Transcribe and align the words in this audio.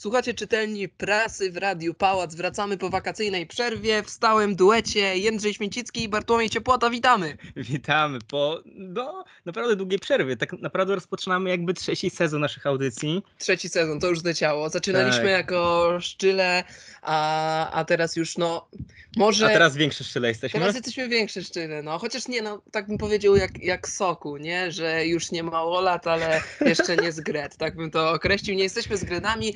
Słuchacie 0.00 0.34
czytelni 0.34 0.88
prasy 0.88 1.52
w 1.52 1.56
Radiu 1.56 1.94
Pałac. 1.94 2.34
Wracamy 2.34 2.78
po 2.78 2.90
wakacyjnej 2.90 3.46
przerwie 3.46 4.02
w 4.02 4.10
stałym 4.10 4.56
duecie 4.56 5.18
Jędrzej 5.18 5.54
Śmiecicki 5.54 6.02
i 6.02 6.08
Bartłomiej 6.08 6.50
Ciepłota. 6.50 6.90
Witamy! 6.90 7.36
Witamy 7.56 8.18
po 8.28 8.62
no, 8.66 9.24
naprawdę 9.44 9.76
długiej 9.76 9.98
przerwie. 9.98 10.36
Tak 10.36 10.52
naprawdę 10.52 10.94
rozpoczynamy 10.94 11.50
jakby 11.50 11.74
trzeci 11.74 12.10
sezon 12.10 12.40
naszych 12.40 12.66
audycji. 12.66 13.22
Trzeci 13.38 13.68
sezon, 13.68 14.00
to 14.00 14.06
już 14.06 14.20
zleciało. 14.20 14.70
Zaczynaliśmy 14.70 15.22
tak. 15.22 15.30
jako 15.30 15.98
szczyle, 16.00 16.64
a, 17.02 17.70
a 17.70 17.84
teraz 17.84 18.16
już 18.16 18.38
no 18.38 18.68
może... 19.16 19.46
A 19.46 19.48
teraz 19.48 19.76
większe 19.76 20.04
szczyle 20.04 20.28
jesteśmy? 20.28 20.60
Teraz 20.60 20.74
jesteśmy 20.74 21.08
większe 21.08 21.42
szczyle, 21.42 21.82
no. 21.82 21.98
Chociaż 21.98 22.28
nie, 22.28 22.42
no 22.42 22.62
tak 22.70 22.86
bym 22.86 22.98
powiedział 22.98 23.36
jak, 23.36 23.62
jak 23.62 23.88
soku, 23.88 24.36
nie? 24.36 24.72
Że 24.72 25.06
już 25.06 25.30
nie 25.30 25.42
mało 25.42 25.80
lat, 25.80 26.06
ale 26.06 26.42
jeszcze 26.60 26.96
nie 26.96 27.12
z 27.12 27.20
gret. 27.20 27.56
Tak 27.56 27.76
bym 27.76 27.90
to 27.90 28.10
określił. 28.10 28.56
Nie 28.56 28.62
jesteśmy 28.62 28.96
z 28.96 29.04
gredami. 29.04 29.54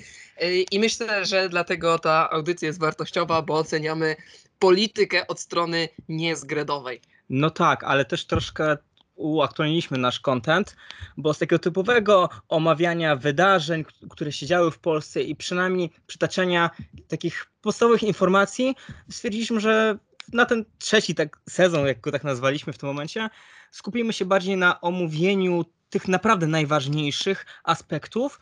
I 0.70 0.80
myślę, 0.80 1.26
że 1.26 1.48
dlatego 1.48 1.98
ta 1.98 2.30
audycja 2.30 2.66
jest 2.66 2.80
wartościowa, 2.80 3.42
bo 3.42 3.54
oceniamy 3.54 4.16
politykę 4.58 5.26
od 5.26 5.40
strony 5.40 5.88
niezgredowej. 6.08 7.00
No 7.30 7.50
tak, 7.50 7.84
ale 7.84 8.04
też 8.04 8.26
troszkę 8.26 8.76
uaktualniliśmy 9.14 9.98
nasz 9.98 10.20
content, 10.20 10.76
bo 11.16 11.34
z 11.34 11.38
takiego 11.38 11.58
typowego 11.58 12.28
omawiania 12.48 13.16
wydarzeń, 13.16 13.84
które 14.10 14.32
się 14.32 14.46
działy 14.46 14.70
w 14.70 14.78
Polsce 14.78 15.22
i 15.22 15.36
przynajmniej 15.36 15.90
przytaczania 16.06 16.70
takich 17.08 17.46
podstawowych 17.60 18.02
informacji, 18.02 18.74
stwierdziliśmy, 19.10 19.60
że 19.60 19.98
na 20.32 20.46
ten 20.46 20.64
trzeci 20.78 21.14
tak 21.14 21.40
sezon, 21.48 21.86
jak 21.86 22.00
go 22.00 22.12
tak 22.12 22.24
nazwaliśmy 22.24 22.72
w 22.72 22.78
tym 22.78 22.88
momencie, 22.88 23.30
skupimy 23.70 24.12
się 24.12 24.24
bardziej 24.24 24.56
na 24.56 24.80
omówieniu 24.80 25.64
tych 25.90 26.08
naprawdę 26.08 26.46
najważniejszych 26.46 27.46
aspektów, 27.64 28.40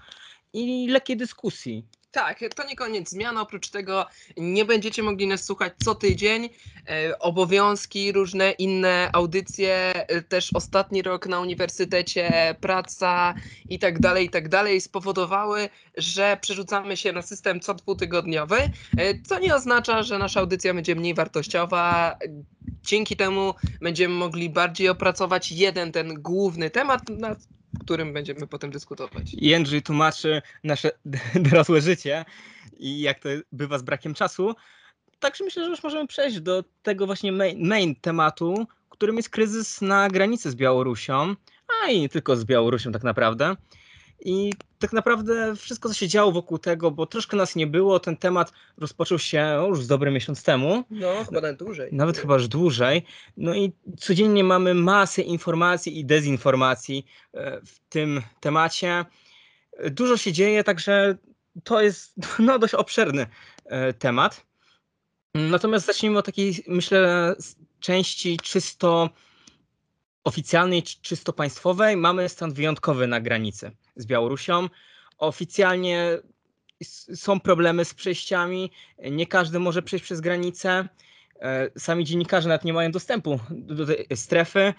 i 0.52 0.88
lekkiej 0.88 1.16
dyskusji. 1.16 1.87
Tak, 2.12 2.41
to 2.56 2.66
nie 2.66 2.77
koniec 2.77 3.11
zmian. 3.11 3.38
Oprócz 3.38 3.70
tego 3.70 4.06
nie 4.37 4.65
będziecie 4.65 5.02
mogli 5.02 5.27
nas 5.27 5.45
słuchać 5.45 5.72
co 5.84 5.95
tydzień. 5.95 6.48
E, 6.89 7.19
obowiązki, 7.19 8.12
różne 8.12 8.50
inne 8.50 9.11
audycje, 9.12 9.92
e, 9.95 10.23
też 10.23 10.50
ostatni 10.55 11.03
rok 11.03 11.27
na 11.27 11.41
uniwersytecie, 11.41 12.55
praca 12.61 13.34
i 13.69 13.78
tak 13.78 14.00
dalej, 14.00 14.27
i 14.27 14.30
tak 14.30 14.48
dalej 14.48 14.80
spowodowały, 14.80 15.69
że 15.97 16.39
przerzucamy 16.41 16.97
się 16.97 17.12
na 17.12 17.23
system 17.23 17.61
co 17.61 17.75
dwutygodniowy, 17.75 18.56
e, 18.56 18.70
co 19.23 19.39
nie 19.39 19.55
oznacza, 19.55 20.03
że 20.03 20.19
nasza 20.19 20.41
audycja 20.41 20.75
będzie 20.75 20.95
mniej 20.95 21.14
wartościowa. 21.14 22.17
Dzięki 22.83 23.17
temu 23.17 23.55
będziemy 23.80 24.14
mogli 24.14 24.50
bardziej 24.50 24.89
opracować 24.89 25.53
jeden 25.53 25.92
ten 25.92 26.14
główny 26.23 26.70
temat, 26.70 27.03
którym 27.81 28.12
będziemy 28.12 28.47
potem 28.47 28.70
dyskutować. 28.70 29.34
Jędrzej 29.34 29.83
tłumaczy 29.83 30.42
nasze 30.65 30.91
dorosłe 31.51 31.81
życie 31.81 32.25
i 32.79 33.01
jak 33.01 33.19
to 33.19 33.29
bywa 33.53 33.79
z 33.79 33.83
brakiem 33.83 34.14
czasu. 34.14 34.55
Także 35.19 35.45
myślę, 35.45 35.64
że 35.64 35.70
już 35.70 35.83
możemy 35.83 36.06
przejść 36.06 36.41
do 36.41 36.64
tego 36.83 37.06
właśnie 37.06 37.33
main, 37.33 37.69
main 37.69 37.95
tematu, 37.95 38.67
którym 38.89 39.17
jest 39.17 39.31
kryzys 39.31 39.81
na 39.81 40.09
granicy 40.09 40.51
z 40.51 40.55
Białorusią, 40.55 41.34
a 41.83 41.91
i 41.91 42.01
nie 42.01 42.09
tylko 42.09 42.37
z 42.37 42.45
Białorusią 42.45 42.92
tak 42.92 43.03
naprawdę. 43.03 43.56
I 44.25 44.53
tak 44.78 44.92
naprawdę 44.92 45.56
wszystko, 45.56 45.89
co 45.89 45.95
się 45.95 46.09
działo 46.09 46.33
wokół 46.33 46.59
tego, 46.59 46.91
bo 46.91 47.06
troszkę 47.06 47.37
nas 47.37 47.56
nie 47.56 47.67
było, 47.67 48.01
ten 48.01 48.17
temat 48.17 48.53
rozpoczął 48.79 49.19
się 49.19 49.64
już 49.69 49.83
z 49.83 49.87
dobry 49.87 50.11
miesiąc 50.11 50.42
temu. 50.42 50.84
No, 50.91 51.25
chyba 51.25 51.41
nawet 51.41 51.59
dłużej. 51.59 51.89
Nawet 51.92 52.19
chyba 52.19 52.34
już 52.34 52.48
dłużej. 52.48 53.03
No 53.37 53.55
i 53.55 53.73
codziennie 53.98 54.45
mamy 54.45 54.75
masę 54.75 55.23
informacji 55.23 55.98
i 55.98 56.05
dezinformacji 56.05 57.06
e, 57.34 57.61
w 57.61 57.79
tym 57.89 58.23
temacie. 58.41 59.05
Dużo 59.91 60.17
się 60.17 60.33
dzieje, 60.33 60.64
także 60.64 61.17
to 61.64 61.81
jest 61.83 62.14
no, 62.39 62.59
dość 62.59 62.75
obszerny 62.75 63.27
e, 63.64 63.92
temat. 63.92 64.47
Natomiast 65.34 65.86
zacznijmy 65.86 66.19
od 66.19 66.27
takiej, 66.27 66.64
myślę, 66.69 67.34
części 67.81 68.36
czysto 68.42 69.11
oficjalnej, 70.24 70.83
czysto 70.83 71.33
państwowej. 71.33 71.96
Mamy 71.96 72.28
stan 72.28 72.52
wyjątkowy 72.52 73.06
na 73.06 73.20
granicy 73.20 73.70
z 73.96 74.06
Białorusią. 74.06 74.68
Oficjalnie 75.18 76.18
są 77.14 77.40
problemy 77.40 77.84
z 77.84 77.94
przejściami, 77.94 78.70
nie 79.10 79.27
każdy 79.27 79.58
może 79.58 79.83
przejść 79.83 80.05
przez 80.05 80.20
granicę. 80.20 80.88
E, 81.42 81.70
sami 81.78 82.05
dziennikarze 82.05 82.48
nawet 82.48 82.64
nie 82.64 82.72
mają 82.72 82.90
dostępu 82.90 83.40
do 83.50 83.86
tej 83.86 84.06
strefy. 84.14 84.60
E, 84.60 84.74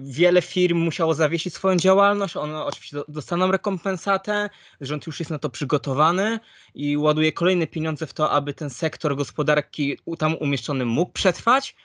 wiele 0.00 0.42
firm 0.42 0.78
musiało 0.78 1.14
zawiesić 1.14 1.54
swoją 1.54 1.76
działalność. 1.76 2.36
One 2.36 2.64
oczywiście 2.64 2.96
dostaną 3.08 3.50
rekompensatę. 3.50 4.50
Rząd 4.80 5.06
już 5.06 5.20
jest 5.20 5.30
na 5.30 5.38
to 5.38 5.50
przygotowany 5.50 6.40
i 6.74 6.96
ładuje 6.96 7.32
kolejne 7.32 7.66
pieniądze 7.66 8.06
w 8.06 8.14
to, 8.14 8.30
aby 8.30 8.54
ten 8.54 8.70
sektor 8.70 9.16
gospodarki 9.16 9.98
tam 10.18 10.36
umieszczony 10.36 10.84
mógł 10.84 11.12
przetrwać. 11.12 11.76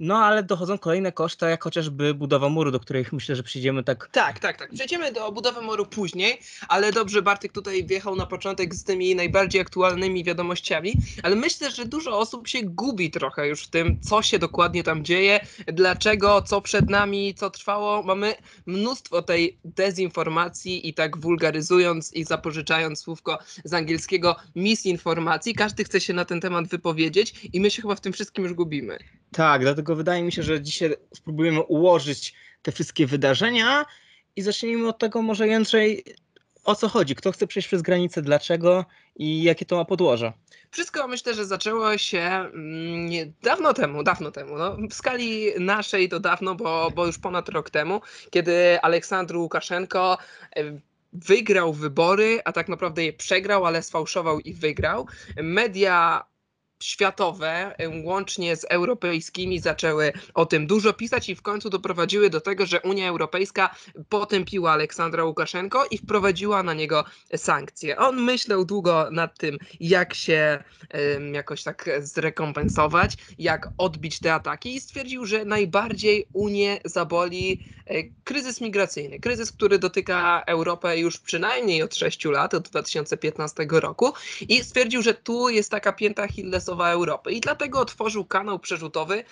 No 0.00 0.18
ale 0.18 0.42
dochodzą 0.42 0.78
kolejne 0.78 1.12
koszty, 1.12 1.46
jak 1.46 1.64
chociażby 1.64 2.14
budowa 2.14 2.48
muru, 2.48 2.70
do 2.70 2.80
których 2.80 3.12
myślę, 3.12 3.36
że 3.36 3.42
przyjdziemy 3.42 3.84
tak. 3.84 4.08
Tak, 4.12 4.38
tak, 4.38 4.58
tak. 4.58 4.72
Przejdziemy 4.72 5.12
do 5.12 5.32
budowy 5.32 5.62
muru 5.62 5.86
później, 5.86 6.40
ale 6.68 6.92
dobrze 6.92 7.22
Bartek 7.22 7.52
tutaj 7.52 7.84
wjechał 7.84 8.16
na 8.16 8.26
początek 8.26 8.74
z 8.74 8.84
tymi 8.84 9.14
najbardziej 9.14 9.60
aktualnymi 9.60 10.24
wiadomościami, 10.24 10.92
ale 11.22 11.36
myślę, 11.36 11.70
że 11.70 11.84
dużo 11.84 12.18
osób 12.18 12.48
się 12.48 12.58
gubi 12.62 13.10
trochę 13.10 13.48
już 13.48 13.64
w 13.64 13.70
tym, 13.70 14.00
co 14.00 14.22
się 14.22 14.38
dokładnie 14.38 14.82
tam 14.82 15.04
dzieje, 15.04 15.40
dlaczego, 15.66 16.42
co 16.42 16.60
przed 16.60 16.90
nami, 16.90 17.34
co 17.34 17.50
trwało. 17.50 18.02
Mamy 18.02 18.34
mnóstwo 18.66 19.22
tej 19.22 19.58
dezinformacji 19.64 20.88
i 20.88 20.94
tak 20.94 21.18
wulgaryzując 21.18 22.12
i 22.12 22.24
zapożyczając 22.24 22.98
słówko 22.98 23.38
z 23.64 23.74
angielskiego 23.74 24.36
misinformacji, 24.56 25.54
każdy 25.54 25.84
chce 25.84 26.00
się 26.00 26.12
na 26.12 26.24
ten 26.24 26.40
temat 26.40 26.68
wypowiedzieć 26.68 27.48
i 27.52 27.60
my 27.60 27.70
się 27.70 27.82
chyba 27.82 27.94
w 27.94 28.00
tym 28.00 28.12
wszystkim 28.12 28.44
już 28.44 28.54
gubimy. 28.54 28.98
Tak, 29.32 29.60
dlatego 29.60 29.89
wydaje 29.94 30.22
mi 30.22 30.32
się, 30.32 30.42
że 30.42 30.60
dzisiaj 30.60 30.96
spróbujemy 31.14 31.62
ułożyć 31.62 32.34
te 32.62 32.72
wszystkie 32.72 33.06
wydarzenia 33.06 33.86
i 34.36 34.42
zacznijmy 34.42 34.88
od 34.88 34.98
tego 34.98 35.22
może 35.22 35.48
Jędrzej, 35.48 36.04
o 36.64 36.74
co 36.74 36.88
chodzi, 36.88 37.14
kto 37.14 37.32
chce 37.32 37.46
przejść 37.46 37.68
przez 37.68 37.82
granicę, 37.82 38.22
dlaczego 38.22 38.84
i 39.16 39.42
jakie 39.42 39.64
to 39.64 39.76
ma 39.76 39.84
podłoże. 39.84 40.32
Wszystko 40.70 41.08
myślę, 41.08 41.34
że 41.34 41.44
zaczęło 41.44 41.98
się 41.98 42.20
mm, 42.20 43.32
dawno 43.42 43.74
temu, 43.74 44.02
dawno 44.02 44.30
temu. 44.30 44.58
No, 44.58 44.76
w 44.90 44.94
skali 44.94 45.46
naszej 45.58 46.08
to 46.08 46.20
dawno, 46.20 46.54
bo, 46.54 46.90
bo 46.94 47.06
już 47.06 47.18
ponad 47.18 47.48
rok 47.48 47.70
temu, 47.70 48.00
kiedy 48.30 48.80
Aleksandr 48.80 49.36
Łukaszenko 49.36 50.18
wygrał 51.12 51.72
wybory, 51.72 52.40
a 52.44 52.52
tak 52.52 52.68
naprawdę 52.68 53.04
je 53.04 53.12
przegrał, 53.12 53.66
ale 53.66 53.82
sfałszował 53.82 54.40
i 54.40 54.54
wygrał. 54.54 55.06
Media 55.42 56.24
światowe, 56.82 57.76
łącznie 58.04 58.56
z 58.56 58.64
europejskimi, 58.64 59.60
zaczęły 59.60 60.12
o 60.34 60.46
tym 60.46 60.66
dużo 60.66 60.92
pisać 60.92 61.28
i 61.28 61.34
w 61.34 61.42
końcu 61.42 61.70
doprowadziły 61.70 62.30
do 62.30 62.40
tego, 62.40 62.66
że 62.66 62.80
Unia 62.80 63.08
Europejska 63.08 63.74
potępiła 64.08 64.72
Aleksandra 64.72 65.24
Łukaszenko 65.24 65.86
i 65.90 65.98
wprowadziła 65.98 66.62
na 66.62 66.74
niego 66.74 67.04
sankcje. 67.36 67.96
On 67.96 68.22
myślał 68.22 68.64
długo 68.64 69.08
nad 69.10 69.38
tym, 69.38 69.58
jak 69.80 70.14
się 70.14 70.64
um, 71.14 71.34
jakoś 71.34 71.62
tak 71.62 71.90
zrekompensować, 71.98 73.16
jak 73.38 73.68
odbić 73.78 74.20
te 74.20 74.34
ataki 74.34 74.74
i 74.74 74.80
stwierdził, 74.80 75.26
że 75.26 75.44
najbardziej 75.44 76.26
Unię 76.32 76.80
zaboli 76.84 77.64
e, 77.86 78.02
kryzys 78.24 78.60
migracyjny. 78.60 79.20
Kryzys, 79.20 79.52
który 79.52 79.78
dotyka 79.78 80.42
Europę 80.46 80.98
już 80.98 81.18
przynajmniej 81.18 81.82
od 81.82 81.94
6 81.94 82.24
lat, 82.24 82.54
od 82.54 82.68
2015 82.68 83.66
roku 83.70 84.12
i 84.48 84.64
stwierdził, 84.64 85.02
że 85.02 85.14
tu 85.14 85.48
jest 85.48 85.70
taka 85.70 85.92
pięta 85.92 86.26
I 87.30 87.40
dlatego 87.40 87.80
otworzył 87.80 88.24
kanał 88.24 88.58
przerzutowy 88.58 89.24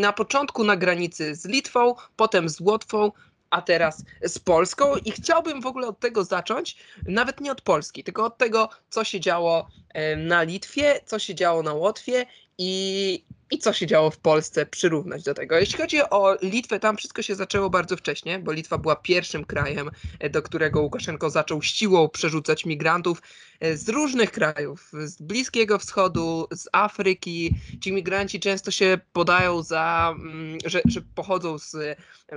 na 0.00 0.12
początku 0.12 0.64
na 0.64 0.76
granicy 0.76 1.34
z 1.34 1.44
Litwą, 1.44 1.94
potem 2.16 2.48
z 2.48 2.60
Łotwą, 2.60 3.12
a 3.50 3.62
teraz 3.62 4.04
z 4.22 4.38
Polską. 4.38 4.96
I 4.96 5.12
chciałbym 5.12 5.60
w 5.60 5.66
ogóle 5.66 5.88
od 5.88 6.00
tego 6.00 6.24
zacząć, 6.24 6.76
nawet 7.06 7.40
nie 7.40 7.52
od 7.52 7.60
Polski, 7.60 8.04
tylko 8.04 8.24
od 8.24 8.38
tego, 8.38 8.68
co 8.90 9.04
się 9.04 9.20
działo 9.20 9.68
na 10.16 10.42
Litwie, 10.42 11.00
co 11.06 11.18
się 11.18 11.34
działo 11.34 11.62
na 11.62 11.74
Łotwie 11.74 12.26
i, 12.58 13.24
i 13.50 13.58
co 13.58 13.72
się 13.72 13.86
działo 13.86 14.10
w 14.10 14.18
Polsce 14.18 14.66
przyrównać 14.66 15.22
do 15.22 15.34
tego. 15.34 15.58
Jeśli 15.58 15.78
chodzi 15.78 16.00
o 16.10 16.36
Litwę, 16.42 16.80
tam 16.80 16.96
wszystko 16.96 17.22
się 17.22 17.34
zaczęło 17.34 17.70
bardzo 17.70 17.96
wcześnie, 17.96 18.38
bo 18.38 18.52
Litwa 18.52 18.78
była 18.78 18.96
pierwszym 18.96 19.44
krajem, 19.44 19.90
e, 20.18 20.30
do 20.30 20.42
którego 20.42 20.80
Łukaszenko 20.80 21.30
zaczął 21.30 21.62
siłą 21.62 22.08
przerzucać 22.08 22.64
migrantów 22.64 23.22
e, 23.60 23.76
z 23.76 23.88
różnych 23.88 24.32
krajów, 24.32 24.90
z 25.04 25.22
Bliskiego 25.22 25.78
Wschodu, 25.78 26.46
z 26.50 26.68
Afryki. 26.72 27.54
Ci 27.80 27.92
migranci 27.92 28.40
często 28.40 28.70
się 28.70 28.98
podają 29.12 29.62
za, 29.62 30.14
mm, 30.18 30.58
że, 30.64 30.80
że 30.84 31.00
pochodzą 31.14 31.58
z 31.58 31.76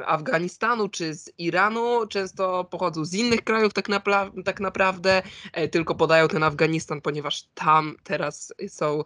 Afganistanu 0.05 0.89
czy 0.89 1.15
z 1.15 1.31
Iranu, 1.37 2.07
często 2.07 2.63
pochodzą 2.63 3.05
z 3.05 3.13
innych 3.13 3.43
krajów 3.43 3.73
tak, 3.73 3.87
tak 4.45 4.59
naprawdę, 4.59 5.21
e, 5.53 5.67
tylko 5.67 5.95
podają 5.95 6.27
ten 6.27 6.43
Afganistan, 6.43 7.01
ponieważ 7.01 7.43
tam 7.53 7.95
teraz 8.03 8.53
są, 8.67 9.03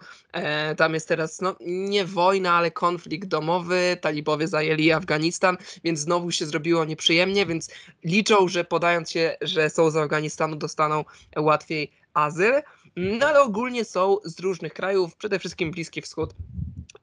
tam 0.78 0.94
jest 0.94 1.08
teraz 1.08 1.42
no, 1.42 1.56
nie 1.93 1.93
wojna, 2.06 2.54
ale 2.54 2.72
konflikt 2.72 3.28
domowy, 3.28 3.98
talibowie 4.01 4.48
zajęli 4.48 4.92
Afganistan, 4.92 5.57
więc 5.84 6.00
znowu 6.00 6.31
się 6.31 6.45
zrobiło 6.45 6.86
nieprzyjemnie, 6.86 7.45
więc 7.45 7.69
liczą, 8.04 8.48
że 8.48 8.63
podając 8.63 9.12
się, 9.12 9.38
że 9.42 9.69
są 9.69 9.92
z 9.92 9.95
Afganistanu, 9.95 10.56
dostaną 10.56 11.06
łatwiej 11.38 11.92
azyl, 12.13 12.54
no 12.95 13.28
ale 13.28 13.42
ogólnie 13.42 13.86
są 13.86 14.18
z 14.24 14.40
różnych 14.40 14.74
krajów, 14.74 15.16
przede 15.16 15.40
wszystkim 15.40 15.72
Bliski 15.72 16.01
Wschód 16.01 16.34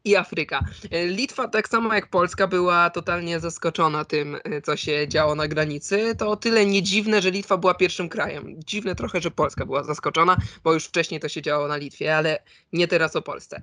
i 0.04 0.16
Afryka. 0.16 0.64
Litwa, 1.06 1.48
tak 1.48 1.68
samo 1.68 1.94
jak 1.94 2.06
Polska, 2.06 2.46
była 2.46 2.90
totalnie 2.90 3.40
zaskoczona 3.40 4.04
tym, 4.04 4.36
co 4.64 4.76
się 4.76 5.08
działo 5.08 5.34
na 5.34 5.48
granicy. 5.48 6.14
To 6.18 6.30
o 6.30 6.36
tyle 6.36 6.66
nie 6.66 6.82
dziwne, 6.82 7.22
że 7.22 7.30
Litwa 7.30 7.56
była 7.56 7.74
pierwszym 7.74 8.08
krajem. 8.08 8.54
Dziwne 8.66 8.94
trochę, 8.94 9.20
że 9.20 9.30
Polska 9.30 9.66
była 9.66 9.84
zaskoczona, 9.84 10.36
bo 10.64 10.74
już 10.74 10.84
wcześniej 10.84 11.20
to 11.20 11.28
się 11.28 11.42
działo 11.42 11.68
na 11.68 11.76
Litwie, 11.76 12.16
ale 12.16 12.42
nie 12.72 12.88
teraz 12.88 13.16
o 13.16 13.22
Polsce. 13.22 13.62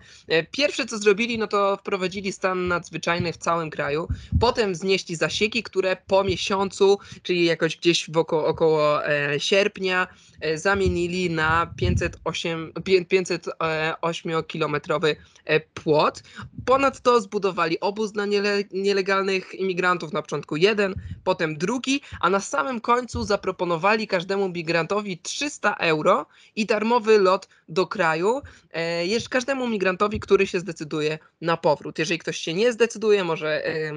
Pierwsze, 0.51 0.86
co 0.86 0.98
zrobili, 0.98 1.38
no 1.38 1.48
to 1.48 1.78
wprowadzili 1.78 2.31
stan 2.31 2.68
nadzwyczajny 2.68 3.34
w 3.34 3.38
całym 3.38 3.69
kraju. 3.69 4.07
Potem 4.39 4.75
znieśli 4.75 5.16
zasieki, 5.16 5.63
które 5.63 5.98
po 6.07 6.24
miesiącu, 6.24 7.00
czyli 7.24 7.45
jakoś 7.45 7.78
gdzieś 7.78 8.10
około, 8.10 8.48
około 8.48 9.07
e, 9.07 9.39
sierpnia, 9.39 10.07
e, 10.37 10.37
zamienili 10.56 11.30
na 11.30 11.74
508, 11.75 12.72
508-kilometrowy 12.74 15.16
e, 15.45 15.60
płot. 15.60 16.24
Ponadto 16.66 17.22
zbudowali 17.22 17.80
obóz 17.80 18.12
dla 18.12 18.25
niele, 18.25 18.63
nielegalnych 18.72 19.54
imigrantów, 19.54 20.13
na 20.13 20.22
początku 20.22 20.56
jeden, 20.56 20.95
potem 21.24 21.57
drugi, 21.57 22.01
a 22.19 22.30
na 22.30 22.39
samym 22.39 22.81
końcu 22.81 23.24
zaproponowali 23.24 24.07
każdemu 24.07 24.50
migrantowi 24.50 25.18
300 25.18 25.74
euro 25.74 26.25
i 26.56 26.66
darmowy 26.66 27.19
lot 27.19 27.48
do 27.69 27.88
kraju, 27.88 28.42
e, 28.72 29.07
jeszcze 29.07 29.30
każdemu 29.30 29.68
migrantowi, 29.68 30.19
który 30.19 30.48
się 30.48 30.60
zdecyduje 30.60 31.19
na 31.42 31.57
powrót. 31.57 32.00
Jeżeli 32.00 32.19
ktoś 32.19 32.38
się 32.38 32.54
nie 32.54 32.74
zdecyduje, 32.74 33.24
może 33.24 33.66
e, 33.66 33.94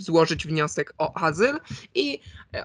złożyć 0.00 0.46
wniosek 0.46 0.94
o 0.98 1.16
azyl 1.16 1.60
i 1.94 2.20
e, 2.54 2.64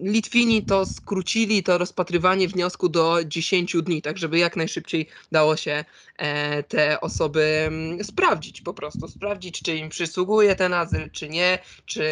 Litwini 0.00 0.62
to 0.62 0.86
skrócili 0.86 1.62
to 1.62 1.78
rozpatrywanie 1.78 2.48
wniosku 2.48 2.88
do 2.88 3.24
10 3.24 3.76
dni, 3.82 4.02
tak 4.02 4.18
żeby 4.18 4.38
jak 4.38 4.56
najszybciej 4.56 5.08
dało 5.32 5.56
się 5.56 5.84
e, 6.16 6.62
te 6.62 7.00
osoby 7.00 7.64
mm, 7.66 8.04
sprawdzić 8.04 8.60
po 8.60 8.74
prostu, 8.74 9.08
sprawdzić 9.08 9.62
czy 9.62 9.76
im 9.76 9.88
przysługuje 9.88 10.56
ten 10.56 10.74
azyl, 10.74 11.10
czy 11.10 11.28
nie, 11.28 11.58
czy 11.86 12.04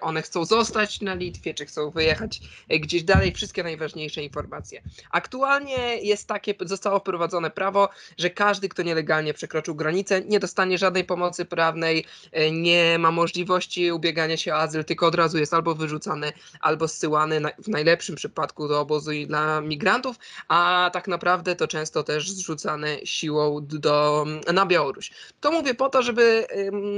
one 0.00 0.22
chcą 0.22 0.44
zostać 0.44 1.00
na 1.00 1.14
Litwie, 1.14 1.54
czy 1.54 1.66
chcą 1.66 1.90
wyjechać 1.90 2.40
e, 2.68 2.78
gdzieś 2.78 3.02
dalej, 3.02 3.32
wszystkie 3.32 3.62
najważniejsze 3.62 4.22
informacje. 4.22 4.82
Aktualnie 5.10 5.96
jest 6.02 6.28
takie, 6.28 6.54
zostało 6.60 6.98
wprowadzone 6.98 7.50
prawo, 7.50 7.88
że 8.18 8.30
każdy, 8.30 8.68
kto 8.68 8.82
nielegalnie 8.82 9.34
przekroczył 9.34 9.74
granicę, 9.74 10.20
nie 10.20 10.40
dostanie 10.40 10.78
żadnej 10.78 11.04
pomocy 11.04 11.44
prawnej, 11.44 12.04
e, 12.32 12.50
nie 12.50 12.98
ma 12.98 13.10
możliwości 13.10 13.92
ubiegania 13.92 14.36
się 14.36 14.52
o 14.52 14.56
azyl, 14.56 14.84
tylko 14.84 15.06
od 15.06 15.14
razu 15.14 15.38
jest 15.38 15.54
albo 15.54 15.74
wyrzucany, 15.74 16.32
albo 16.60 16.88
zsyłany 16.88 17.27
w 17.58 17.68
najlepszym 17.68 18.16
przypadku 18.16 18.68
do 18.68 18.80
obozu 18.80 19.12
i 19.12 19.26
dla 19.26 19.60
migrantów, 19.60 20.16
a 20.48 20.90
tak 20.92 21.08
naprawdę 21.08 21.56
to 21.56 21.68
często 21.68 22.02
też 22.02 22.30
zrzucane 22.30 22.98
siłą 23.04 23.66
do, 23.66 24.26
na 24.54 24.66
Białoruś. 24.66 25.10
To 25.40 25.52
mówię 25.52 25.74
po 25.74 25.88
to, 25.88 26.02
żeby 26.02 26.46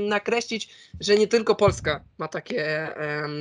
nakreślić, 0.08 0.74
że 1.00 1.16
nie 1.16 1.28
tylko 1.28 1.54
Polska 1.54 2.04
ma 2.18 2.28
takie 2.28 2.94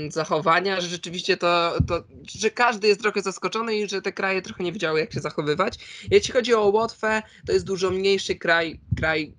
zachowania, 0.10 0.82
że 0.82 0.88
rzeczywiście 0.88 1.38
to, 1.38 1.74
to, 1.88 2.04
że 2.28 2.50
każdy 2.50 2.88
jest 2.88 3.02
trochę 3.02 3.22
zaskoczony 3.22 3.76
i 3.76 3.90
że 3.90 4.02
te 4.02 4.12
kraje 4.12 4.42
trochę 4.42 4.64
nie 4.64 4.72
wiedziały, 4.72 5.00
jak 5.00 5.14
się 5.14 5.20
zachowywać. 5.20 5.80
Jeśli 6.12 6.34
chodzi 6.34 6.54
o 6.54 6.66
Łotwę, 6.66 7.22
to 7.46 7.54
jest 7.54 7.66
dużo 7.66 7.92
mniejszy 7.92 8.36
kraj, 8.36 8.80
kraj 8.98 9.34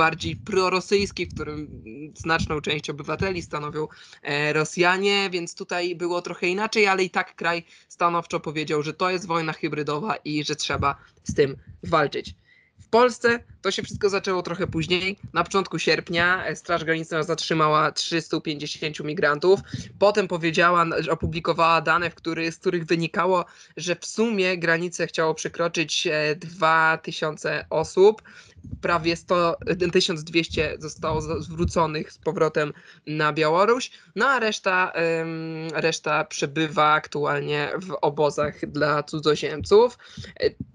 bardziej 0.00 0.36
prorosyjski, 0.36 1.26
w 1.26 1.34
którym 1.34 1.82
znaczną 2.16 2.60
część 2.60 2.90
obywateli 2.90 3.42
stanowią 3.42 3.88
e, 4.22 4.52
Rosjanie, 4.52 5.30
więc 5.30 5.54
tutaj 5.54 5.96
było 5.96 6.22
trochę 6.22 6.46
inaczej, 6.46 6.86
ale 6.86 7.04
i 7.04 7.10
tak 7.10 7.36
kraj 7.36 7.64
stanowczo 7.88 8.40
powiedział, 8.40 8.82
że 8.82 8.94
to 8.94 9.10
jest 9.10 9.26
wojna 9.26 9.52
hybrydowa 9.52 10.16
i 10.16 10.44
że 10.44 10.56
trzeba 10.56 10.96
z 11.24 11.34
tym 11.34 11.56
walczyć. 11.82 12.34
W 12.78 12.88
Polsce 12.88 13.38
to 13.62 13.70
się 13.70 13.82
wszystko 13.82 14.08
zaczęło 14.08 14.42
trochę 14.42 14.66
później. 14.66 15.16
Na 15.32 15.44
początku 15.44 15.78
sierpnia 15.78 16.46
e, 16.46 16.56
Straż 16.56 16.84
Graniczna 16.84 17.22
zatrzymała 17.22 17.92
350 17.92 19.00
migrantów. 19.00 19.60
Potem 19.98 20.28
powiedziała, 20.28 20.86
opublikowała 21.10 21.80
dane, 21.80 22.10
który, 22.10 22.52
z 22.52 22.58
których 22.58 22.84
wynikało, 22.84 23.44
że 23.76 23.96
w 23.96 24.06
sumie 24.06 24.58
granicę 24.58 25.06
chciało 25.06 25.34
przekroczyć 25.34 26.08
2000 26.36 27.52
e, 27.52 27.64
osób 27.70 28.22
prawie 28.80 29.16
100, 29.16 29.56
1200 29.92 30.76
zostało 30.78 31.42
zwróconych 31.42 32.12
z 32.12 32.18
powrotem 32.18 32.72
na 33.06 33.32
Białoruś, 33.32 33.90
no 34.16 34.28
a 34.28 34.38
reszta, 34.38 34.92
reszta 35.74 36.24
przebywa 36.24 36.92
aktualnie 36.92 37.72
w 37.82 37.96
obozach 38.00 38.66
dla 38.66 39.02
cudzoziemców. 39.02 39.98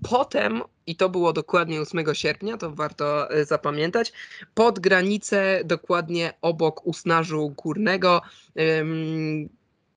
Potem, 0.10 0.62
i 0.88 0.96
to 0.96 1.10
było 1.10 1.34
dokładnie 1.34 1.82
8 1.82 2.16
sierpnia, 2.16 2.58
to 2.58 2.72
warto 2.72 3.32
e, 3.32 3.46
zapamiętać, 3.46 4.14
pod 4.54 4.80
granicę 4.80 5.62
dokładnie 5.66 6.34
obok 6.42 6.86
Usnażu 6.88 7.50
Górnego 7.50 8.22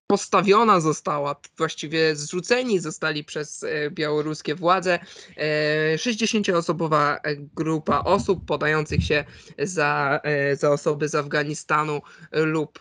postawiona 0.08 0.80
została, 0.80 1.36
właściwie 1.56 2.16
zrzuceni 2.16 2.80
zostali 2.80 3.24
przez 3.24 3.64
e, 3.64 3.90
białoruskie 3.90 4.54
władze 4.54 4.98
60-osobowa 5.96 7.16
e, 7.22 7.36
grupa 7.36 7.98
osób 7.98 8.44
podających 8.44 9.04
się 9.04 9.24
za, 9.58 10.20
e, 10.22 10.56
za 10.56 10.70
osoby 10.70 11.08
z 11.08 11.14
Afganistanu 11.14 12.00
lub 12.32 12.78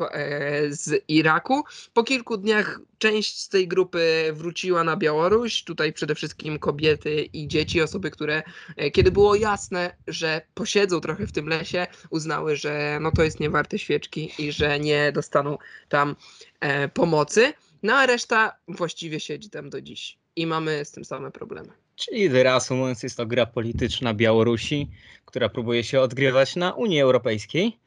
z 0.70 1.04
Iraku. 1.08 1.64
Po 1.94 2.04
kilku 2.04 2.38
dniach 2.38 2.80
część 2.98 3.40
z 3.40 3.50
tej 3.50 3.68
grupy 3.68 4.30
wróciła 4.34 4.84
na 4.84 4.98
Białoruś, 4.98 5.64
tutaj 5.64 5.94
przede 5.94 6.16
wszystkim 6.16 6.60
kobiety 6.60 7.22
i 7.34 7.48
dzieci, 7.48 7.82
osoby, 7.82 8.12
które 8.12 8.44
kiedy 8.94 9.12
było 9.12 9.36
jasne, 9.36 9.96
że 10.08 10.42
posiedzą 10.54 11.02
trochę 11.02 11.28
w 11.28 11.32
tym 11.32 11.48
lesie, 11.48 11.88
uznały, 12.10 12.56
że 12.56 12.98
no 13.02 13.12
to 13.12 13.24
jest 13.24 13.40
niewarte 13.40 13.80
świeczki 13.80 14.32
i 14.40 14.52
że 14.52 14.80
nie 14.80 15.12
dostaną 15.12 15.58
tam 15.90 16.16
e, 16.60 16.88
pomocy, 16.88 17.54
no 17.84 17.96
a 17.96 18.06
reszta 18.06 18.58
właściwie 18.68 19.20
siedzi 19.20 19.50
tam 19.50 19.70
do 19.70 19.82
dziś 19.82 20.18
i 20.36 20.48
mamy 20.48 20.86
z 20.86 20.92
tym 20.92 21.06
same 21.06 21.32
problemy. 21.32 21.70
Czyli 21.96 22.28
reasumując, 22.30 23.04
jest 23.04 23.18
to 23.18 23.26
gra 23.26 23.46
polityczna 23.46 24.14
Białorusi, 24.14 24.90
która 25.26 25.50
próbuje 25.50 25.84
się 25.84 26.02
odgrywać 26.02 26.56
na 26.56 26.74
Unii 26.74 27.02
Europejskiej. 27.02 27.80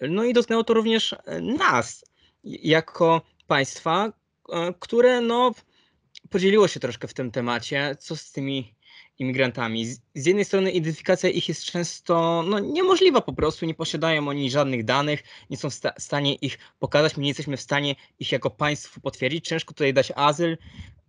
No 0.00 0.24
i 0.24 0.32
dotknęło 0.32 0.64
to 0.64 0.74
również 0.74 1.14
nas, 1.58 2.04
jako 2.44 3.22
państwa, 3.46 4.06
e, 4.06 4.25
które 4.80 5.20
no, 5.20 5.54
podzieliło 6.30 6.68
się 6.68 6.80
troszkę 6.80 7.08
w 7.08 7.14
tym 7.14 7.30
temacie, 7.30 7.96
co 8.00 8.16
z 8.16 8.32
tymi 8.32 8.74
imigrantami. 9.18 9.86
Z, 9.86 10.26
jednej 10.26 10.44
strony 10.44 10.70
identyfikacja 10.70 11.30
ich 11.30 11.48
jest 11.48 11.64
często 11.64 12.44
no, 12.48 12.58
niemożliwa 12.58 13.20
po 13.20 13.32
prostu, 13.32 13.66
nie 13.66 13.74
posiadają 13.74 14.28
oni 14.28 14.50
żadnych 14.50 14.84
danych, 14.84 15.22
nie 15.50 15.56
są 15.56 15.70
w 15.70 15.74
sta 15.74 15.92
stanie 15.98 16.34
ich 16.34 16.58
pokazać, 16.78 17.16
my 17.16 17.22
nie 17.22 17.28
jesteśmy 17.28 17.56
w 17.56 17.60
stanie 17.60 17.94
ich 18.18 18.32
jako 18.32 18.50
państwo 18.50 19.00
potwierdzić, 19.00 19.48
ciężko 19.48 19.74
tutaj 19.74 19.94
dać 19.94 20.12
azyl, 20.16 20.58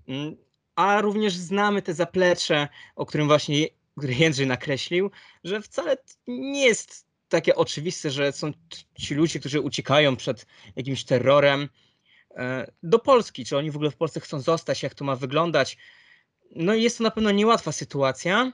mm, 0.08 0.36
a 0.76 1.02
również 1.02 1.34
znamy 1.34 1.82
te 1.82 1.94
zaplecze, 1.94 2.68
o 2.96 3.06
którym 3.06 3.28
właśnie 3.28 3.68
Jędrzej 4.04 4.48
nakreślił, 4.48 5.12
że 5.44 5.62
wcale 5.62 5.98
nie 6.28 6.66
jest 6.66 7.08
takie 7.30 7.56
oczywiste, 7.56 8.12
że 8.12 8.32
są 8.32 8.52
ci 9.00 9.16
ludzie, 9.16 9.40
którzy 9.40 9.62
uciekają 9.62 10.16
przed 10.16 10.46
jakimś 10.76 11.04
terrorem 11.04 11.62
e, 11.62 11.68
do 12.84 13.00
Polski, 13.00 13.46
czy 13.46 13.58
oni 13.58 13.72
w 13.72 13.76
ogóle 13.76 13.92
w 13.92 13.96
Polsce 13.96 14.20
chcą 14.20 14.40
zostać, 14.40 14.84
jak 14.84 14.96
to 14.96 15.06
ma 15.06 15.16
wyglądać, 15.16 15.78
no 16.56 16.74
i 16.74 16.84
jest 16.84 16.98
to 16.98 17.04
na 17.04 17.12
pewno 17.12 17.32
niełatwa 17.32 17.72
sytuacja. 17.72 18.54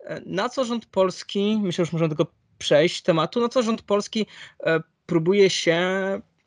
E, 0.00 0.22
na 0.26 0.48
co 0.48 0.64
rząd 0.64 0.86
polski, 0.86 1.60
myślę, 1.62 1.84
że 1.84 1.90
możemy 1.92 2.08
tego 2.08 2.26
przejść 2.58 3.02
tematu, 3.02 3.40
na 3.40 3.48
co 3.48 3.62
rząd 3.62 3.82
polski 3.82 4.26
e, 4.60 4.80
próbuje 5.06 5.50
się 5.50 5.80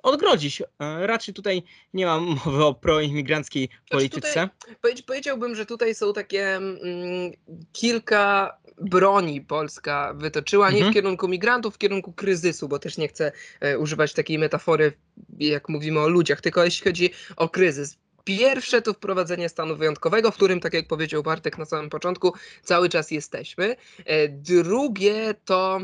odgrodzić. 0.05 0.61
E, 0.61 1.07
raczej 1.07 1.33
tutaj 1.33 1.63
nie 1.93 2.05
mam 2.05 2.23
mowy 2.45 2.65
o 2.65 2.73
proimigranckiej 2.73 3.67
znaczy 3.67 3.89
polityce. 3.89 4.49
Tutaj, 4.59 5.03
powiedziałbym, 5.07 5.55
że 5.55 5.65
tutaj 5.65 5.95
są 5.95 6.13
takie 6.13 6.55
mm, 6.55 7.31
kilka 7.73 8.57
broni 8.81 9.41
Polska 9.41 10.13
wytoczyła, 10.17 10.69
nie 10.69 10.77
mhm. 10.77 10.91
w 10.91 10.95
kierunku 10.95 11.27
migrantów, 11.27 11.75
w 11.75 11.77
kierunku 11.77 12.13
kryzysu, 12.13 12.67
bo 12.67 12.79
też 12.79 12.97
nie 12.97 13.07
chcę 13.07 13.31
e, 13.59 13.77
używać 13.77 14.13
takiej 14.13 14.39
metafory, 14.39 14.93
jak 15.39 15.69
mówimy 15.69 15.99
o 15.99 16.07
ludziach, 16.07 16.41
tylko 16.41 16.63
jeśli 16.63 16.83
chodzi 16.83 17.09
o 17.35 17.49
kryzys. 17.49 17.97
Pierwsze 18.23 18.81
to 18.81 18.93
wprowadzenie 18.93 19.49
stanu 19.49 19.75
wyjątkowego, 19.75 20.31
w 20.31 20.35
którym, 20.35 20.59
tak 20.59 20.73
jak 20.73 20.87
powiedział 20.87 21.23
Bartek 21.23 21.57
na 21.57 21.65
samym 21.65 21.89
początku, 21.89 22.33
cały 22.63 22.89
czas 22.89 23.11
jesteśmy. 23.11 23.75
E, 24.05 24.29
drugie 24.29 25.35
to 25.45 25.79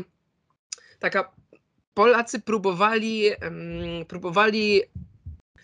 taka 0.98 1.32
Polacy 1.94 2.40
próbowali, 2.40 3.30
próbowali 4.06 4.82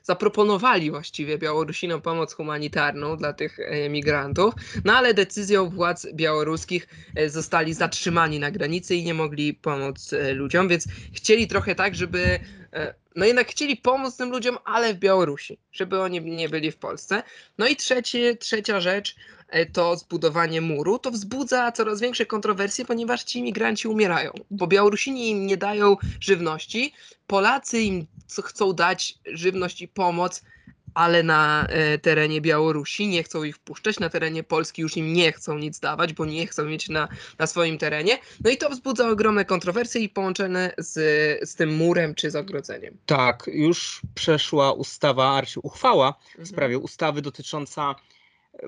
zaproponowali 0.09 0.91
właściwie 0.91 1.39
Białorusinom 1.39 2.01
pomoc 2.01 2.33
humanitarną 2.33 3.17
dla 3.17 3.33
tych 3.33 3.59
migrantów, 3.91 4.55
no 4.85 4.93
ale 4.93 5.15
decyzją 5.15 5.71
władz 5.71 6.07
białoruskich 6.15 6.89
zostali 7.27 7.75
zatrzymani 7.75 8.39
na 8.39 8.51
granicy 8.51 8.97
i 8.97 9.05
nie 9.05 9.15
mogli 9.15 9.55
pomóc 9.55 10.15
ludziom, 10.35 10.69
więc 10.69 10.85
chcieli 11.13 11.47
trochę 11.47 11.75
tak, 11.75 11.95
żeby 11.95 12.41
no 13.19 13.27
jednak 13.27 13.49
chcieli 13.49 13.77
pomóc 13.77 14.17
tym 14.17 14.31
ludziom, 14.31 14.59
ale 14.65 14.95
w 14.95 14.99
Białorusi, 14.99 15.59
żeby 15.73 16.01
oni 16.01 16.21
nie 16.21 16.49
byli 16.49 16.71
w 16.71 16.77
Polsce. 16.77 17.23
No 17.59 17.67
i 17.67 17.77
trzecie, 17.77 18.37
trzecia 18.37 18.81
rzecz 18.81 19.17
e, 19.49 19.67
to 19.67 19.97
zbudowanie 19.97 20.61
muru. 20.61 20.99
To 20.99 21.11
wzbudza 21.11 21.73
coraz 21.73 22.01
większe 22.01 22.27
kontrowersje, 22.27 22.85
ponieważ 22.85 23.25
ci 23.25 23.39
imigranci 23.39 23.89
umierają, 23.89 24.33
bo 24.51 24.67
Białorusini 24.67 25.31
im 25.31 25.47
nie 25.47 25.57
dają 25.57 25.97
żywności, 26.21 26.93
Polacy 27.27 27.81
im 27.81 28.07
chcą 28.45 28.73
dać 28.73 29.19
żywność 29.27 29.83
i 29.83 29.89
pomoc, 29.89 30.43
ale 30.95 31.23
na 31.23 31.67
e, 31.67 31.99
terenie 31.99 32.41
Białorusi 32.41 33.09
nie 33.09 33.23
chcą 33.23 33.43
ich 33.43 33.57
wpuszczać, 33.57 34.01
na 34.01 34.09
terenie 34.09 34.43
Polski 34.43 34.83
już 34.83 34.97
im 34.97 35.13
nie 35.13 35.33
chcą 35.33 35.59
nic 35.59 35.81
dawać, 35.81 36.13
bo 36.13 36.25
nie 36.25 36.47
chcą 36.47 36.65
mieć 36.65 36.89
na, 36.89 37.09
na 37.39 37.47
swoim 37.47 37.79
terenie. 37.79 38.19
No 38.45 38.51
i 38.51 38.57
to 38.57 38.71
wzbudza 38.71 39.09
ogromne 39.09 39.45
kontrowersje 39.45 40.01
i 40.01 40.09
połączone 40.09 40.73
z, 40.79 40.95
z 41.51 41.55
tym 41.55 41.77
murem 41.77 42.15
czy 42.15 42.31
z 42.31 42.37
ogrodzeniem. 42.37 42.97
Tak, 43.07 43.51
już 43.53 44.01
przeszła 44.15 44.73
ustawa, 44.73 45.43
uchwała 45.63 46.13
w 46.13 46.29
mhm. 46.29 46.47
sprawie 46.47 46.79
ustawy 46.79 47.23
dotycząca 47.23 47.95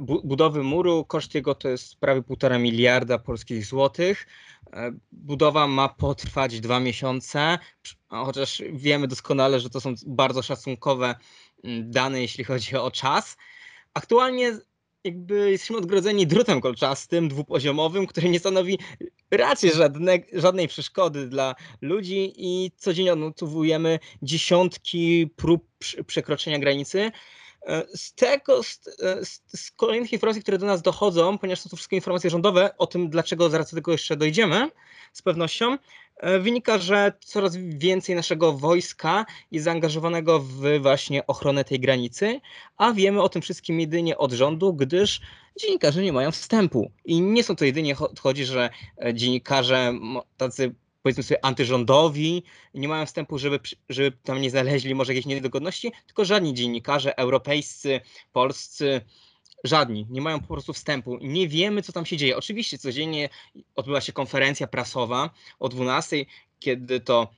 budowy 0.00 0.62
muru. 0.62 1.04
Koszt 1.04 1.34
jego 1.34 1.54
to 1.54 1.68
jest 1.68 1.96
prawie 1.96 2.22
półtora 2.22 2.58
miliarda 2.58 3.18
polskich 3.18 3.66
złotych. 3.66 4.26
E, 4.72 4.92
budowa 5.12 5.66
ma 5.66 5.88
potrwać 5.88 6.60
dwa 6.60 6.80
miesiące, 6.80 7.58
chociaż 8.08 8.62
wiemy 8.72 9.08
doskonale, 9.08 9.60
że 9.60 9.70
to 9.70 9.80
są 9.80 9.94
bardzo 10.06 10.42
szacunkowe 10.42 11.14
Mm, 11.64 11.90
dane, 11.90 12.20
jeśli 12.20 12.44
chodzi 12.44 12.76
o 12.76 12.90
czas. 12.90 13.36
Aktualnie 13.94 14.58
jakby 15.04 15.50
jesteśmy 15.50 15.76
odgrodzeni 15.76 16.26
drutem 16.26 16.60
kolczastym, 16.60 17.28
dwupoziomowym, 17.28 18.06
który 18.06 18.28
nie 18.28 18.38
stanowi 18.38 18.78
raczej 19.30 19.72
żadne, 19.72 20.18
żadnej 20.32 20.68
przeszkody 20.68 21.26
dla 21.26 21.54
ludzi 21.80 22.32
i 22.36 22.70
codziennie 22.76 23.12
odnotowujemy 23.12 23.98
dziesiątki 24.22 25.30
prób 25.36 25.66
przekroczenia 26.06 26.58
granicy. 26.58 27.10
E, 27.66 27.86
z 27.94 28.14
tego, 28.14 28.62
z, 28.62 28.80
e, 29.02 29.24
z, 29.24 29.42
z, 29.46 29.70
kolejnych 29.70 30.12
informacji, 30.12 30.42
które 30.42 30.58
do 30.58 30.66
nas 30.66 30.82
dochodzą, 30.82 31.38
ponieważ 31.38 31.60
są 31.60 31.70
to 31.70 31.76
wszystkie 31.76 31.96
informacje 31.96 32.30
rządowe, 32.30 32.78
o 32.78 32.86
tym 32.86 33.10
dlaczego 33.10 33.50
zaraz 33.50 33.70
do 33.70 33.74
tego 33.74 33.92
jeszcze 33.92 34.16
dojdziemy 34.16 34.70
z 35.12 35.22
pewnością, 35.22 35.78
e, 36.16 36.38
wynika, 36.38 36.78
że 36.78 37.12
coraz 37.20 37.56
więcej 37.56 38.14
naszego 38.14 38.52
wojska 38.52 39.26
jest 39.50 39.64
zaangażowanego 39.64 40.40
w 40.40 40.78
właśnie 40.80 41.26
ochronę 41.26 41.64
tej 41.64 41.80
granicy, 41.80 42.40
a 42.76 42.92
wiemy 42.92 43.22
o 43.22 43.28
tym 43.28 43.42
wszystkim 43.42 43.80
jedynie 43.80 44.18
od 44.18 44.32
rządu, 44.32 44.74
gdyż 44.74 45.20
dziennikarze 45.60 46.02
nie 46.02 46.12
mają 46.12 46.30
wstępu. 46.30 46.90
I 47.04 47.20
nie 47.20 47.44
są 47.44 47.56
to 47.56 47.64
jedynie 47.64 47.94
chodzi, 48.20 48.44
że 48.44 48.70
dziennikarze 49.14 49.92
tacy 50.36 50.74
powiedzmy 51.02 51.22
sobie 51.22 51.44
antyrządowi, 51.44 52.42
nie 52.74 52.88
mają 52.88 53.06
wstępu, 53.06 53.38
żeby, 53.38 53.60
żeby 53.88 54.16
tam 54.22 54.40
nie 54.40 54.50
znaleźli 54.50 54.94
może 54.94 55.12
jakiejś 55.12 55.26
niedogodności, 55.26 55.92
tylko 56.06 56.24
żadni 56.24 56.54
dziennikarze 56.54 57.18
europejscy, 57.18 58.00
polscy, 58.32 59.00
żadni, 59.64 60.06
nie 60.10 60.20
mają 60.20 60.40
po 60.40 60.46
prostu 60.46 60.72
wstępu. 60.72 61.18
Nie 61.20 61.48
wiemy, 61.48 61.82
co 61.82 61.92
tam 61.92 62.06
się 62.06 62.16
dzieje. 62.16 62.36
Oczywiście 62.36 62.78
codziennie 62.78 63.28
odbyła 63.76 64.00
się 64.00 64.12
konferencja 64.12 64.66
prasowa 64.66 65.30
o 65.58 65.68
12, 65.68 66.24
kiedy 66.58 67.00
to 67.00 67.28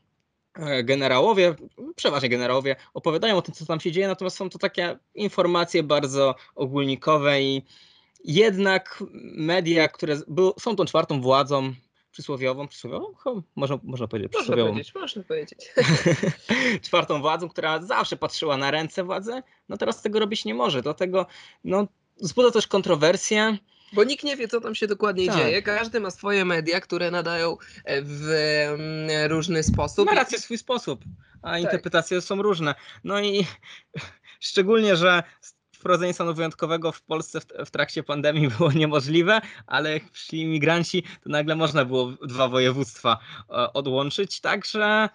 e, 0.55 0.85
generałowie, 0.85 1.55
przeważnie 1.97 2.29
generałowie, 2.29 2.77
opowiadają 2.95 3.37
o 3.37 3.43
tym, 3.43 3.55
co 3.55 3.67
tam 3.67 3.81
się 3.81 3.93
dzieje, 3.93 4.09
natomiast 4.09 4.37
są 4.37 4.51
to 4.51 4.59
takie 4.59 4.99
informacje 5.15 5.83
bardzo 5.83 6.35
ogólnikowe 6.55 7.43
i 7.43 7.63
jednak 8.25 9.05
media, 9.35 9.89
które 9.89 10.17
są 10.59 10.77
tą 10.77 10.85
czwartą 10.85 11.21
władzą, 11.21 11.75
przysłowiową, 12.13 12.69
przysłowiową? 12.69 13.13
Można, 13.57 13.79
można 13.83 14.09
powiedzieć 14.09 14.33
przysłowiową. 14.33 14.73
Można 14.73 14.93
powiedzieć, 14.93 14.95
można 14.95 15.23
powiedzieć. 15.23 15.73
Czwartą 16.87 17.21
władzą, 17.21 17.49
która 17.49 17.83
zawsze 17.83 18.17
patrzyła 18.17 18.57
na 18.57 18.71
ręce 18.71 19.05
władzy, 19.05 19.43
no 19.69 19.77
teraz 19.77 20.03
tego 20.03 20.19
robić 20.19 20.45
nie 20.45 20.55
może, 20.55 20.83
dlatego 20.83 21.27
no, 21.65 21.89
wzbudza 22.21 22.51
też 22.51 22.67
kontrowersje. 22.67 23.59
Bo 23.93 24.05
nikt 24.05 24.25
nie 24.25 24.37
wie, 24.37 24.49
co 24.49 24.61
tam 24.61 24.75
się 24.75 24.87
dokładnie 24.87 25.27
tak. 25.27 25.37
dzieje. 25.37 25.63
Każdy 25.63 26.01
ma 26.01 26.11
swoje 26.11 26.45
media, 26.45 26.81
które 26.81 27.11
nadają 27.11 27.57
e, 27.85 28.03
w 28.03 28.29
mm, 28.29 29.31
różny 29.31 29.63
sposób. 29.63 30.07
Narracje 30.07 30.39
w 30.39 30.43
swój 30.43 30.59
sposób, 30.59 31.05
a 31.43 31.51
tak. 31.51 31.63
interpretacje 31.63 32.21
są 32.21 32.43
różne. 32.43 32.75
No 33.05 33.21
i 33.21 33.47
szczególnie, 34.41 34.97
że 34.97 35.23
wprowadzenie 35.83 36.15
stanu 36.15 36.35
wyjątkowego 36.35 36.93
w 36.93 37.03
Polsce 37.03 37.41
w, 37.41 37.47
w, 37.67 37.71
trakcie 37.71 38.03
pandemii 38.03 38.49
było 38.49 38.73
niemożliwe, 38.83 39.41
ale 39.67 39.93
jak 39.93 40.11
przyszli 40.11 40.41
imigranci, 40.41 41.03
to 41.03 41.31
nagle 41.31 41.57
można 41.57 41.85
było 41.85 42.13
dwa 42.27 42.49
województwa 42.49 43.19
e, 43.51 43.73
odłączyć, 43.73 44.41
także... 44.41 45.09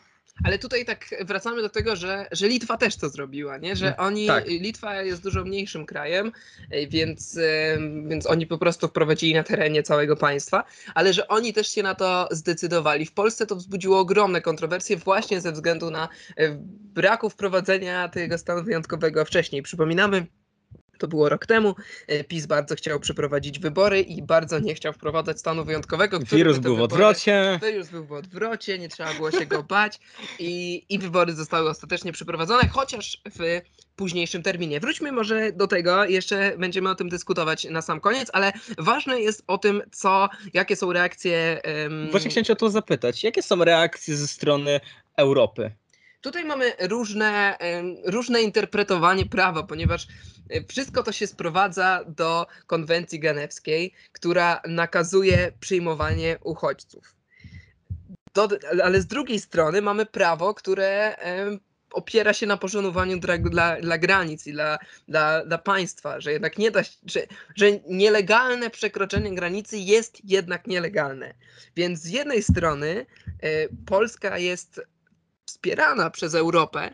Ale 0.43 0.59
tutaj 0.59 0.85
tak 0.85 1.05
wracamy 1.25 1.61
do 1.61 1.69
tego, 1.69 1.95
że, 1.95 2.27
że 2.31 2.47
Litwa 2.47 2.77
też 2.77 2.95
to 2.95 3.09
zrobiła, 3.09 3.57
nie? 3.57 3.75
że 3.75 3.97
oni, 3.97 4.27
tak. 4.27 4.47
Litwa 4.47 5.01
jest 5.01 5.23
dużo 5.23 5.43
mniejszym 5.43 5.85
krajem, 5.85 6.31
e, 6.71 6.87
więc, 6.87 7.37
e, 7.37 7.77
więc 8.07 8.27
oni 8.27 8.47
po 8.47 8.57
prostu 8.57 8.87
wprowadzili 8.87 9.33
na 9.33 9.43
terenie 9.43 9.83
całego 9.83 10.15
państwa, 10.15 10.63
ale 10.95 11.13
że 11.13 11.27
oni 11.27 11.53
też 11.53 11.67
się 11.67 11.83
na 11.83 11.95
to 11.95 12.27
zdecydowali. 12.31 13.05
W 13.05 13.11
Polsce 13.11 13.45
to 13.45 13.55
wzbudziło 13.55 13.99
ogromne 13.99 14.41
kontrowersje 14.41 14.97
właśnie 14.97 15.41
ze 15.41 15.51
względu 15.51 15.91
na 15.91 16.09
braku 16.93 17.29
wprowadzenia 17.29 18.09
tego 18.09 18.37
stanu 18.37 18.63
wyjątkowego 18.63 19.25
wcześniej. 19.25 19.61
Przypominamy, 19.61 20.27
to 20.97 21.07
było 21.07 21.29
rok 21.29 21.45
temu. 21.45 21.75
E, 22.07 22.23
PiS 22.23 22.45
bardzo 22.45 22.75
chciał 22.75 22.99
przeprowadzić 22.99 23.59
wybory 23.59 24.01
i 24.01 24.21
bardzo 24.21 24.59
nie 24.59 24.75
chciał 24.75 24.93
wprowadzać 24.93 25.39
stanu 25.39 25.65
wyjątkowego. 25.65 26.19
Wirus 26.19 26.57
był 26.57 26.77
w 26.77 26.81
odwrocie. 26.81 27.59
Wirus 27.63 27.89
był 27.89 28.05
w 28.05 28.11
odwrocie, 28.11 28.79
nie 28.79 28.89
trzeba 28.89 29.13
było 29.13 29.31
się 29.31 29.45
go 29.45 29.63
bać 29.63 29.99
i, 30.39 30.85
i 30.89 30.99
wybory 30.99 31.33
zostały 31.33 31.69
ostatecznie 31.69 32.11
przeprowadzone, 32.11 32.67
chociaż 32.67 33.21
w 33.25 33.61
późniejszym 33.95 34.43
terminie. 34.43 34.79
Wróćmy 34.79 35.11
może 35.11 35.51
do 35.51 35.67
tego, 35.67 36.05
jeszcze 36.05 36.53
będziemy 36.57 36.89
o 36.89 36.95
tym 36.95 37.09
dyskutować 37.09 37.65
na 37.65 37.81
sam 37.81 37.99
koniec, 37.99 38.29
ale 38.33 38.53
ważne 38.77 39.21
jest 39.21 39.43
o 39.47 39.57
tym, 39.57 39.81
co, 39.91 40.29
jakie 40.53 40.75
są 40.75 40.93
reakcje. 40.93 41.61
Um... 41.83 42.11
Właśnie 42.11 42.29
chciałem 42.31 42.45
cię 42.45 42.53
o 42.53 42.55
to 42.55 42.69
zapytać. 42.69 43.23
Jakie 43.23 43.43
są 43.43 43.63
reakcje 43.63 44.15
ze 44.15 44.27
strony 44.27 44.79
Europy? 45.17 45.71
Tutaj 46.21 46.45
mamy 46.45 46.73
różne, 46.79 47.57
różne 48.05 48.41
interpretowanie 48.41 49.25
prawa, 49.25 49.63
ponieważ 49.63 50.07
wszystko 50.67 51.03
to 51.03 51.11
się 51.11 51.27
sprowadza 51.27 52.03
do 52.07 52.47
konwencji 52.67 53.19
genewskiej, 53.19 53.93
która 54.11 54.61
nakazuje 54.67 55.51
przyjmowanie 55.59 56.37
uchodźców. 56.43 57.15
Do, 58.33 58.49
ale 58.83 59.01
z 59.01 59.07
drugiej 59.07 59.39
strony 59.39 59.81
mamy 59.81 60.05
prawo, 60.05 60.53
które 60.53 61.15
opiera 61.91 62.33
się 62.33 62.45
na 62.45 62.57
poszanowaniu 62.57 63.19
dla, 63.19 63.37
dla, 63.37 63.81
dla 63.81 63.97
granic 63.97 64.47
i 64.47 64.53
dla, 64.53 64.77
dla, 65.07 65.45
dla 65.45 65.57
państwa, 65.57 66.21
że 66.21 66.31
jednak 66.31 66.57
nie 66.57 66.71
da 66.71 66.83
że, 66.83 67.27
że 67.55 67.65
nielegalne 67.87 68.69
przekroczenie 68.69 69.35
granicy 69.35 69.77
jest 69.77 70.21
jednak 70.23 70.67
nielegalne. 70.67 71.33
Więc 71.75 71.99
z 71.99 72.09
jednej 72.09 72.43
strony 72.43 73.05
y, 73.43 73.69
Polska 73.85 74.37
jest 74.37 74.81
wspierana 75.45 76.09
przez 76.09 76.35
Europę 76.35 76.93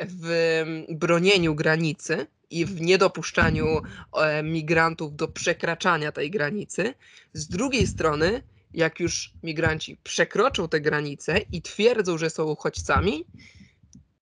w 0.00 0.64
bronieniu 0.88 1.54
granicy 1.54 2.26
i 2.52 2.64
w 2.64 2.80
niedopuszczaniu 2.80 3.80
e, 4.12 4.42
migrantów 4.42 5.16
do 5.16 5.28
przekraczania 5.28 6.12
tej 6.12 6.30
granicy. 6.30 6.94
Z 7.32 7.48
drugiej 7.48 7.86
strony, 7.86 8.42
jak 8.74 9.00
już 9.00 9.34
migranci 9.42 9.96
przekroczą 10.02 10.68
tę 10.68 10.80
granicę 10.80 11.38
i 11.52 11.62
twierdzą, 11.62 12.18
że 12.18 12.30
są 12.30 12.44
uchodźcami, 12.44 13.24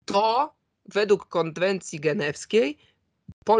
to 0.05 0.55
według 0.87 1.29
konwencji 1.29 2.01
genewskiej 2.01 2.79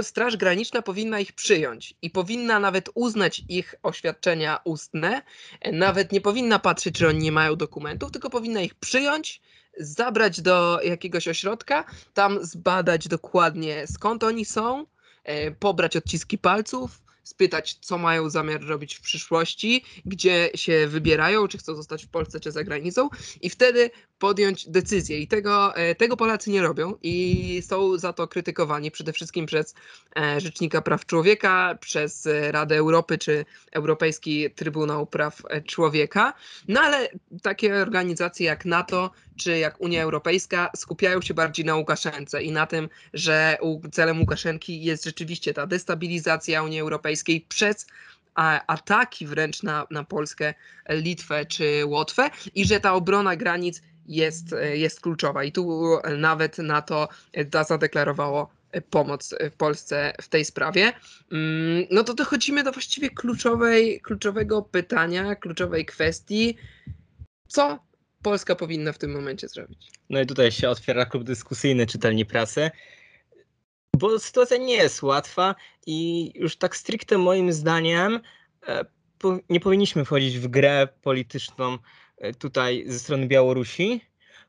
Straż 0.03 0.37
Graniczna 0.37 0.83
powinna 0.83 1.21
ich 1.21 1.33
przyjąć 1.33 1.95
i 2.03 2.11
powinna 2.11 2.61
nawet 2.61 2.91
uznać 2.95 3.45
ich 3.49 3.75
oświadczenia 3.83 4.59
ustne. 4.65 5.23
Nawet 5.73 6.13
nie 6.13 6.21
powinna 6.21 6.59
patrzeć, 6.59 6.95
czy 6.95 7.09
oni 7.09 7.19
nie 7.19 7.33
mają 7.33 7.57
dokumentów, 7.57 8.11
tylko 8.11 8.31
powinna 8.31 8.61
ich 8.61 8.75
przyjąć, 8.75 9.41
zabrać 9.79 10.41
do 10.41 10.81
jakiegoś 10.83 11.29
ośrodka, 11.29 11.85
tam 12.15 12.45
zbadać 12.45 13.09
dokładnie 13.09 13.87
skąd 13.87 14.25
oni 14.25 14.45
są, 14.45 14.87
e, 15.25 15.51
pobrać 15.51 15.97
odciski 15.97 16.39
palców 16.39 17.03
spytać, 17.23 17.75
co 17.81 17.99
mają 17.99 18.31
zamiar 18.31 18.67
robić 18.67 18.95
w 18.95 19.01
przyszłości, 19.01 19.85
gdzie 20.07 20.51
się 20.55 20.87
wybierają, 20.87 21.49
czy 21.49 21.59
chcą 21.59 21.75
zostać 21.75 22.05
w 22.05 22.09
Polsce, 22.09 22.41
czy 22.41 22.53
za 22.53 22.65
granicą, 22.65 23.09
i 23.41 23.51
wtedy 23.51 23.91
podjąć 24.19 24.69
decyzję. 24.69 25.19
I 25.19 25.27
tego, 25.27 25.77
e, 25.77 25.95
tego 25.95 26.17
Polacy 26.17 26.51
nie 26.51 26.63
robią 26.63 26.95
i 27.03 27.63
są 27.67 27.99
za 27.99 28.13
to 28.13 28.29
krytykowani 28.29 28.91
przede 28.91 29.13
wszystkim 29.13 29.47
przez 29.47 29.75
e, 30.19 30.41
Rzecznika 30.41 30.83
Praw 30.83 31.07
Człowieka, 31.07 31.79
przez 31.81 32.29
Radę 32.51 32.77
Europy 32.77 33.19
czy 33.19 33.45
Europejski 33.73 34.51
Trybunał 34.51 35.07
Praw 35.07 35.43
Człowieka. 35.67 36.33
No 36.69 36.81
ale 36.81 37.09
takie 37.43 37.75
organizacje 37.75 38.47
jak 38.47 38.65
NATO 38.65 39.11
czy 39.37 39.59
jak 39.59 39.81
Unia 39.81 40.03
Europejska 40.03 40.71
skupiają 40.77 41.23
się 41.23 41.35
bardziej 41.35 41.65
na 41.65 41.77
Łukaszence 41.77 42.43
i 42.43 42.53
na 42.53 42.67
tym, 42.67 42.89
że 43.15 43.59
celem 43.93 44.21
Łukaszenki 44.21 44.85
jest 44.85 45.05
rzeczywiście 45.05 45.55
ta 45.55 45.67
destabilizacja 45.67 46.63
Unii 46.63 46.81
Europejskiej 46.81 47.10
przez 47.49 47.87
ataki 48.67 49.27
wręcz 49.27 49.63
na, 49.63 49.87
na 49.91 50.05
Polskę, 50.05 50.55
Litwę 50.89 51.47
czy 51.47 51.87
Łotwę 51.87 52.31
i 52.55 52.65
że 52.65 52.81
ta 52.81 52.95
obrona 52.95 53.37
granic 53.37 53.83
jest, 54.07 54.55
jest 54.75 55.01
kluczowa. 55.01 55.45
I 55.45 55.53
tu 55.53 55.81
nawet 56.19 56.59
NATO 56.59 57.09
zadeklarowało 57.69 58.51
pomoc 58.91 59.35
w 59.51 59.57
Polsce 59.57 60.15
w 60.23 60.29
tej 60.29 60.45
sprawie. 60.45 60.93
Mm, 61.33 61.87
no 61.91 62.05
to 62.05 62.15
dochodzimy 62.15 62.63
do 62.63 62.73
właściwie 62.73 63.11
kluczowej, 63.11 64.01
kluczowego 64.01 64.63
pytania, 64.63 65.35
kluczowej 65.35 65.87
kwestii. 65.87 66.57
Co 67.49 67.79
Polska 68.23 68.55
powinna 68.55 68.93
w 68.93 68.99
tym 68.99 69.13
momencie 69.13 69.49
zrobić? 69.49 69.91
No 70.11 70.21
i 70.21 70.27
tutaj 70.27 70.53
się 70.53 70.69
otwiera 70.69 71.07
klub 71.07 71.25
dyskusyjny 71.25 71.87
czytelni 71.87 72.27
prasy, 72.27 72.71
bo 74.01 74.19
sytuacja 74.19 74.57
nie 74.57 74.75
jest 74.75 75.03
łatwa 75.03 75.55
i 75.87 76.31
już 76.35 76.57
tak 76.57 76.77
stricte 76.77 77.19
moim 77.19 77.53
zdaniem 77.53 78.21
e, 78.69 78.85
nie 79.49 79.61
powinniśmy 79.61 80.05
wchodzić 80.05 80.39
w 80.39 80.49
grę 80.49 80.89
polityczną 81.03 81.79
e, 82.19 82.35
tutaj 82.35 82.85
ze 82.87 82.99
strony 82.99 83.27
Białorusi. 83.27 84.01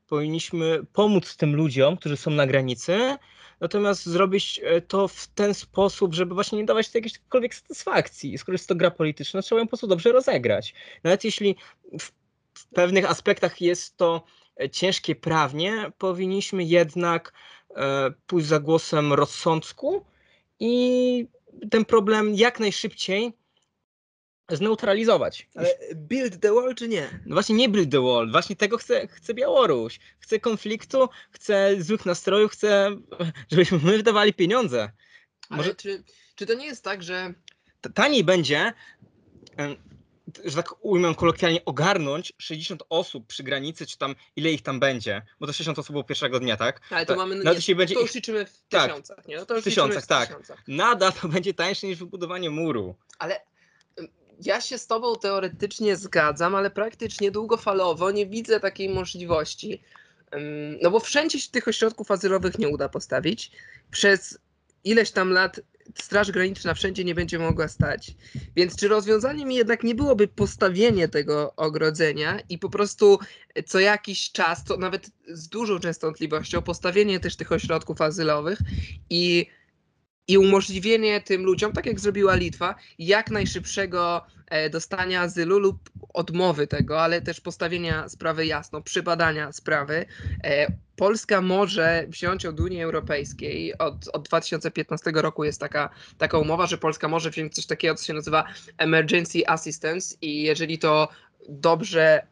Powinniśmy 0.08 0.80
pomóc 0.92 1.36
tym 1.36 1.56
ludziom, 1.56 1.96
którzy 1.96 2.16
są 2.16 2.30
na 2.30 2.46
granicy, 2.46 3.16
natomiast 3.60 4.06
zrobić 4.06 4.60
e, 4.64 4.80
to 4.80 5.08
w 5.08 5.26
ten 5.26 5.54
sposób, 5.54 6.14
żeby 6.14 6.34
właśnie 6.34 6.58
nie 6.58 6.64
dawać 6.64 6.94
jakiejkolwiek 6.94 7.54
satysfakcji. 7.54 8.38
Skoro 8.38 8.54
jest 8.54 8.68
to 8.68 8.74
gra 8.74 8.90
polityczna, 8.90 9.42
trzeba 9.42 9.58
ją 9.58 9.66
po 9.66 9.70
prostu 9.70 9.86
dobrze 9.86 10.12
rozegrać. 10.12 10.74
Nawet 11.04 11.24
jeśli 11.24 11.56
w 12.00 12.66
pewnych 12.74 13.10
aspektach 13.10 13.60
jest 13.60 13.96
to 13.96 14.24
ciężkie 14.72 15.14
prawnie, 15.14 15.92
powinniśmy 15.98 16.64
jednak 16.64 17.32
pójść 18.26 18.48
za 18.48 18.60
głosem 18.60 19.12
rozsądku 19.12 20.04
i 20.60 21.26
ten 21.70 21.84
problem 21.84 22.34
jak 22.34 22.60
najszybciej 22.60 23.32
zneutralizować. 24.48 25.48
Ale 25.54 25.68
build 25.94 26.40
the 26.40 26.54
wall 26.54 26.74
czy 26.74 26.88
nie? 26.88 27.20
No 27.26 27.34
właśnie 27.34 27.54
nie 27.54 27.68
build 27.68 27.90
the 27.90 28.00
wall, 28.00 28.30
właśnie 28.30 28.56
tego 28.56 28.78
chce, 28.78 29.08
chce 29.08 29.34
Białoruś. 29.34 30.00
Chce 30.18 30.40
konfliktu, 30.40 31.08
chce 31.30 31.82
złych 31.82 32.06
nastrojów, 32.06 32.52
chce, 32.52 32.96
żebyśmy 33.50 33.78
my 33.78 33.96
wydawali 33.96 34.34
pieniądze. 34.34 34.90
Może... 35.50 35.74
czy, 35.74 36.04
czy 36.34 36.46
to 36.46 36.54
nie 36.54 36.66
jest 36.66 36.84
tak, 36.84 37.02
że... 37.02 37.34
Taniej 37.94 38.24
będzie 38.24 38.72
że 40.44 40.56
tak 40.56 40.84
ujmę 40.84 41.14
kolokwialnie, 41.14 41.64
ogarnąć 41.64 42.32
60 42.38 42.82
osób 42.88 43.26
przy 43.26 43.42
granicy, 43.42 43.86
czy 43.86 43.98
tam 43.98 44.14
ile 44.36 44.50
ich 44.50 44.62
tam 44.62 44.80
będzie, 44.80 45.22
bo 45.40 45.46
to 45.46 45.52
60 45.52 45.78
osób 45.78 45.92
było 45.92 46.04
pierwszego 46.04 46.40
dnia, 46.40 46.56
tak? 46.56 46.80
Ale 46.90 47.06
to, 47.06 47.12
to 47.12 47.18
mamy, 47.18 47.34
no, 47.34 47.52
nie, 47.68 47.74
będzie 47.74 47.94
to 47.94 48.00
już 48.00 48.14
liczymy 48.14 48.46
w 48.46 48.62
tak, 48.68 48.90
tysiącach, 48.90 49.28
nie? 49.28 49.36
No 49.36 49.46
to 49.46 49.54
już 49.54 49.62
w 49.62 49.64
tysiącach, 49.64 50.04
w 50.04 50.06
tak. 50.06 50.28
Tysiącach. 50.28 50.62
Nadal 50.68 51.12
to 51.12 51.28
będzie 51.28 51.54
tańsze 51.54 51.86
niż 51.86 51.98
wybudowanie 51.98 52.50
muru. 52.50 52.94
Ale 53.18 53.40
ja 54.44 54.60
się 54.60 54.78
z 54.78 54.86
tobą 54.86 55.16
teoretycznie 55.16 55.96
zgadzam, 55.96 56.54
ale 56.54 56.70
praktycznie 56.70 57.30
długofalowo 57.30 58.10
nie 58.10 58.26
widzę 58.26 58.60
takiej 58.60 58.88
możliwości. 58.88 59.82
No 60.82 60.90
bo 60.90 61.00
wszędzie 61.00 61.40
się 61.40 61.50
tych 61.50 61.68
ośrodków 61.68 62.10
azylowych 62.10 62.58
nie 62.58 62.68
uda 62.68 62.88
postawić. 62.88 63.50
Przez 63.90 64.38
ileś 64.84 65.10
tam 65.10 65.30
lat 65.30 65.60
Straż 65.94 66.30
Graniczna 66.30 66.74
wszędzie 66.74 67.04
nie 67.04 67.14
będzie 67.14 67.38
mogła 67.38 67.68
stać. 67.68 68.14
Więc 68.56 68.76
czy 68.76 68.88
rozwiązaniem 68.88 69.52
jednak 69.52 69.82
nie 69.82 69.94
byłoby 69.94 70.28
postawienie 70.28 71.08
tego 71.08 71.52
ogrodzenia 71.56 72.38
i 72.48 72.58
po 72.58 72.70
prostu 72.70 73.18
co 73.66 73.80
jakiś 73.80 74.32
czas, 74.32 74.64
to 74.64 74.76
nawet 74.76 75.10
z 75.28 75.48
dużą 75.48 75.78
częstotliwością, 75.78 76.62
postawienie 76.62 77.20
też 77.20 77.36
tych 77.36 77.52
ośrodków 77.52 78.00
azylowych 78.00 78.58
i 79.10 79.46
i 80.28 80.38
umożliwienie 80.38 81.20
tym 81.20 81.44
ludziom, 81.44 81.72
tak 81.72 81.86
jak 81.86 82.00
zrobiła 82.00 82.34
Litwa, 82.34 82.74
jak 82.98 83.30
najszybszego 83.30 84.26
e, 84.50 84.70
dostania 84.70 85.20
azylu 85.20 85.58
lub 85.58 85.90
odmowy 86.14 86.66
tego, 86.66 87.02
ale 87.02 87.22
też 87.22 87.40
postawienia 87.40 88.08
sprawy 88.08 88.46
jasno, 88.46 88.82
przybadania 88.82 89.52
sprawy. 89.52 90.06
E, 90.44 90.66
Polska 90.96 91.40
może 91.40 92.04
wziąć 92.08 92.46
od 92.46 92.60
Unii 92.60 92.82
Europejskiej, 92.82 93.78
od, 93.78 94.08
od 94.12 94.28
2015 94.28 95.12
roku 95.14 95.44
jest 95.44 95.60
taka, 95.60 95.90
taka 96.18 96.38
umowa, 96.38 96.66
że 96.66 96.78
Polska 96.78 97.08
może 97.08 97.30
wziąć 97.30 97.54
coś 97.54 97.66
takiego, 97.66 97.94
co 97.94 98.04
się 98.04 98.12
nazywa 98.12 98.44
Emergency 98.78 99.48
Assistance 99.48 100.16
i 100.20 100.42
jeżeli 100.42 100.78
to 100.78 101.08
dobrze 101.48 102.26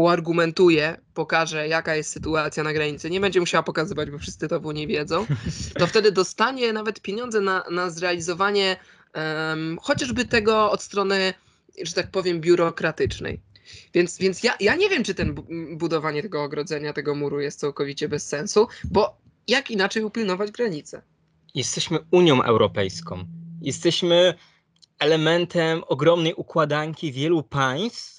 uargumentuje, 0.00 0.96
pokaże, 1.14 1.68
jaka 1.68 1.94
jest 1.94 2.10
sytuacja 2.10 2.62
na 2.62 2.72
granicy, 2.72 3.10
nie 3.10 3.20
będzie 3.20 3.40
musiała 3.40 3.62
pokazywać, 3.62 4.10
bo 4.10 4.18
wszyscy 4.18 4.48
to 4.48 4.60
w 4.60 4.66
Unii 4.66 4.86
wiedzą, 4.86 5.26
to 5.78 5.86
wtedy 5.86 6.12
dostanie 6.12 6.72
nawet 6.72 7.00
pieniądze 7.00 7.40
na, 7.40 7.64
na 7.70 7.90
zrealizowanie 7.90 8.76
um, 9.14 9.78
chociażby 9.82 10.24
tego 10.24 10.70
od 10.70 10.82
strony, 10.82 11.34
że 11.82 11.92
tak 11.92 12.10
powiem, 12.10 12.40
biurokratycznej. 12.40 13.40
Więc, 13.94 14.18
więc 14.18 14.42
ja, 14.42 14.54
ja 14.60 14.76
nie 14.76 14.88
wiem, 14.88 15.04
czy 15.04 15.14
ten 15.14 15.34
budowanie 15.76 16.22
tego 16.22 16.42
ogrodzenia, 16.42 16.92
tego 16.92 17.14
muru 17.14 17.40
jest 17.40 17.60
całkowicie 17.60 18.08
bez 18.08 18.26
sensu, 18.26 18.68
bo 18.84 19.18
jak 19.48 19.70
inaczej 19.70 20.04
upilnować 20.04 20.50
granice? 20.50 21.02
Jesteśmy 21.54 21.98
Unią 22.10 22.42
Europejską. 22.42 23.24
Jesteśmy 23.62 24.34
elementem 24.98 25.82
ogromnej 25.86 26.34
układanki 26.34 27.12
wielu 27.12 27.42
państw, 27.42 28.15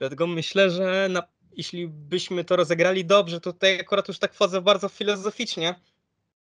Dlatego 0.00 0.26
myślę, 0.26 0.70
że 0.70 1.08
na, 1.10 1.22
jeśli 1.56 1.88
byśmy 1.88 2.44
to 2.44 2.56
rozegrali 2.56 3.04
dobrze, 3.04 3.40
to 3.40 3.52
tutaj 3.52 3.80
akurat 3.80 4.08
już 4.08 4.18
tak 4.18 4.34
wchodzę 4.34 4.60
bardzo 4.60 4.88
filozoficznie, 4.88 5.74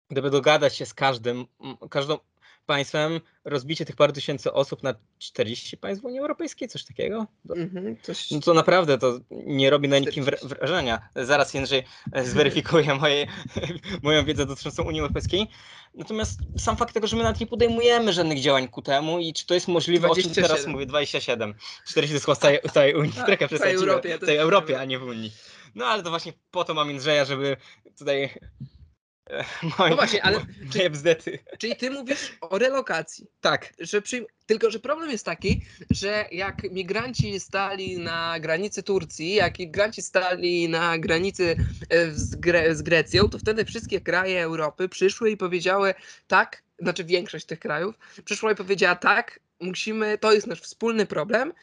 gdyby 0.09 0.29
dogadać 0.29 0.75
się 0.75 0.85
z 0.85 0.93
każdym, 0.93 1.45
każdą 1.89 2.17
państwem, 2.67 3.21
rozbicie 3.45 3.85
tych 3.85 3.95
paru 3.95 4.13
tysięcy 4.13 4.53
osób 4.53 4.83
na 4.83 4.95
40 5.19 5.77
państw 5.77 6.01
w 6.01 6.05
Unii 6.05 6.19
Europejskiej, 6.19 6.67
coś 6.67 6.85
takiego? 6.85 7.27
Mhm, 7.55 7.97
coś... 8.01 8.31
No 8.31 8.39
to 8.39 8.53
naprawdę 8.53 8.97
to 8.97 9.19
nie 9.29 9.69
robi 9.69 9.87
na 9.87 9.99
nikim 9.99 10.25
wrażenia. 10.43 11.09
Zaraz 11.15 11.53
Jędrzej 11.53 11.83
e, 12.11 12.25
zweryfikuje 12.25 12.95
moje, 12.95 13.27
moją 14.03 14.25
wiedzę 14.25 14.45
dotyczącą 14.45 14.83
Unii 14.83 15.01
Europejskiej. 15.01 15.47
Natomiast 15.93 16.39
sam 16.57 16.77
fakt 16.77 16.93
tego, 16.93 17.07
że 17.07 17.17
my 17.17 17.23
nawet 17.23 17.39
nie 17.39 17.47
podejmujemy 17.47 18.13
żadnych 18.13 18.39
działań 18.39 18.67
ku 18.67 18.81
temu 18.81 19.19
i 19.19 19.33
czy 19.33 19.45
to 19.45 19.53
jest 19.53 19.67
możliwe, 19.67 20.07
27. 20.07 20.43
o 20.43 20.47
czym 20.47 20.57
teraz 20.57 20.67
mówię, 20.67 20.85
27. 20.85 21.53
40 21.87 22.19
to 22.19 22.31
jest 22.31 22.41
całej, 22.41 22.59
całej 22.73 22.95
Unii, 22.95 23.13
tak, 23.13 23.49
w 23.49 23.59
całej 23.59 23.75
Europie, 23.75 24.19
całej 24.19 24.37
Europie, 24.37 24.79
a 24.79 24.85
nie 24.85 24.99
w 24.99 25.03
Unii. 25.03 25.31
No 25.75 25.85
ale 25.85 26.03
to 26.03 26.09
właśnie 26.09 26.33
po 26.51 26.63
to 26.63 26.73
mam 26.73 26.89
Jędrzeja, 26.89 27.25
żeby 27.25 27.57
tutaj 27.97 28.29
no 29.89 29.95
właśnie, 29.95 30.23
ale 30.23 30.45
czy, 30.73 30.89
bzdety. 30.89 31.39
czyli 31.57 31.75
ty 31.75 31.91
mówisz 31.91 32.37
o 32.41 32.57
relokacji. 32.57 33.27
Tak. 33.41 33.73
Że 33.79 34.01
przy, 34.01 34.25
tylko, 34.45 34.71
że 34.71 34.79
problem 34.79 35.09
jest 35.09 35.25
taki, 35.25 35.61
że 35.89 36.25
jak 36.31 36.71
migranci 36.71 37.39
stali 37.39 37.97
na 37.97 38.39
granicy 38.39 38.83
Turcji, 38.83 39.33
jak 39.33 39.59
migranci 39.59 40.01
stali 40.01 40.69
na 40.69 40.97
granicy 40.97 41.57
e, 41.89 42.11
z, 42.11 42.35
Gre 42.35 42.75
z 42.75 42.81
Grecją, 42.81 43.29
to 43.29 43.39
wtedy 43.39 43.65
wszystkie 43.65 44.01
kraje 44.01 44.43
Europy 44.43 44.89
przyszły 44.89 45.31
i 45.31 45.37
powiedziały 45.37 45.93
tak, 46.27 46.63
znaczy 46.79 47.03
większość 47.03 47.45
tych 47.45 47.59
krajów, 47.59 47.95
przyszła 48.25 48.51
i 48.51 48.55
powiedziała 48.55 48.95
tak, 48.95 49.39
musimy, 49.59 50.17
to 50.17 50.33
jest 50.33 50.47
nasz 50.47 50.61
wspólny 50.61 51.05
problem 51.05 51.53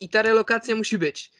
i 0.00 0.08
ta 0.08 0.22
relokacja 0.22 0.76
musi 0.76 0.98
być. 0.98 1.30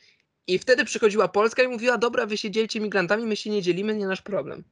I 0.47 0.59
wtedy 0.59 0.85
przychodziła 0.85 1.29
Polska 1.29 1.63
i 1.63 1.69
mówiła, 1.69 1.99
dobra, 1.99 2.27
wy 2.27 2.37
się 2.37 2.51
dzielcie 2.51 2.81
migrantami, 2.81 3.27
my 3.27 3.37
się 3.37 3.51
nie 3.51 3.63
dzielimy, 3.63 3.95
nie 3.95 4.07
nasz 4.07 4.23
problem. 4.23 4.65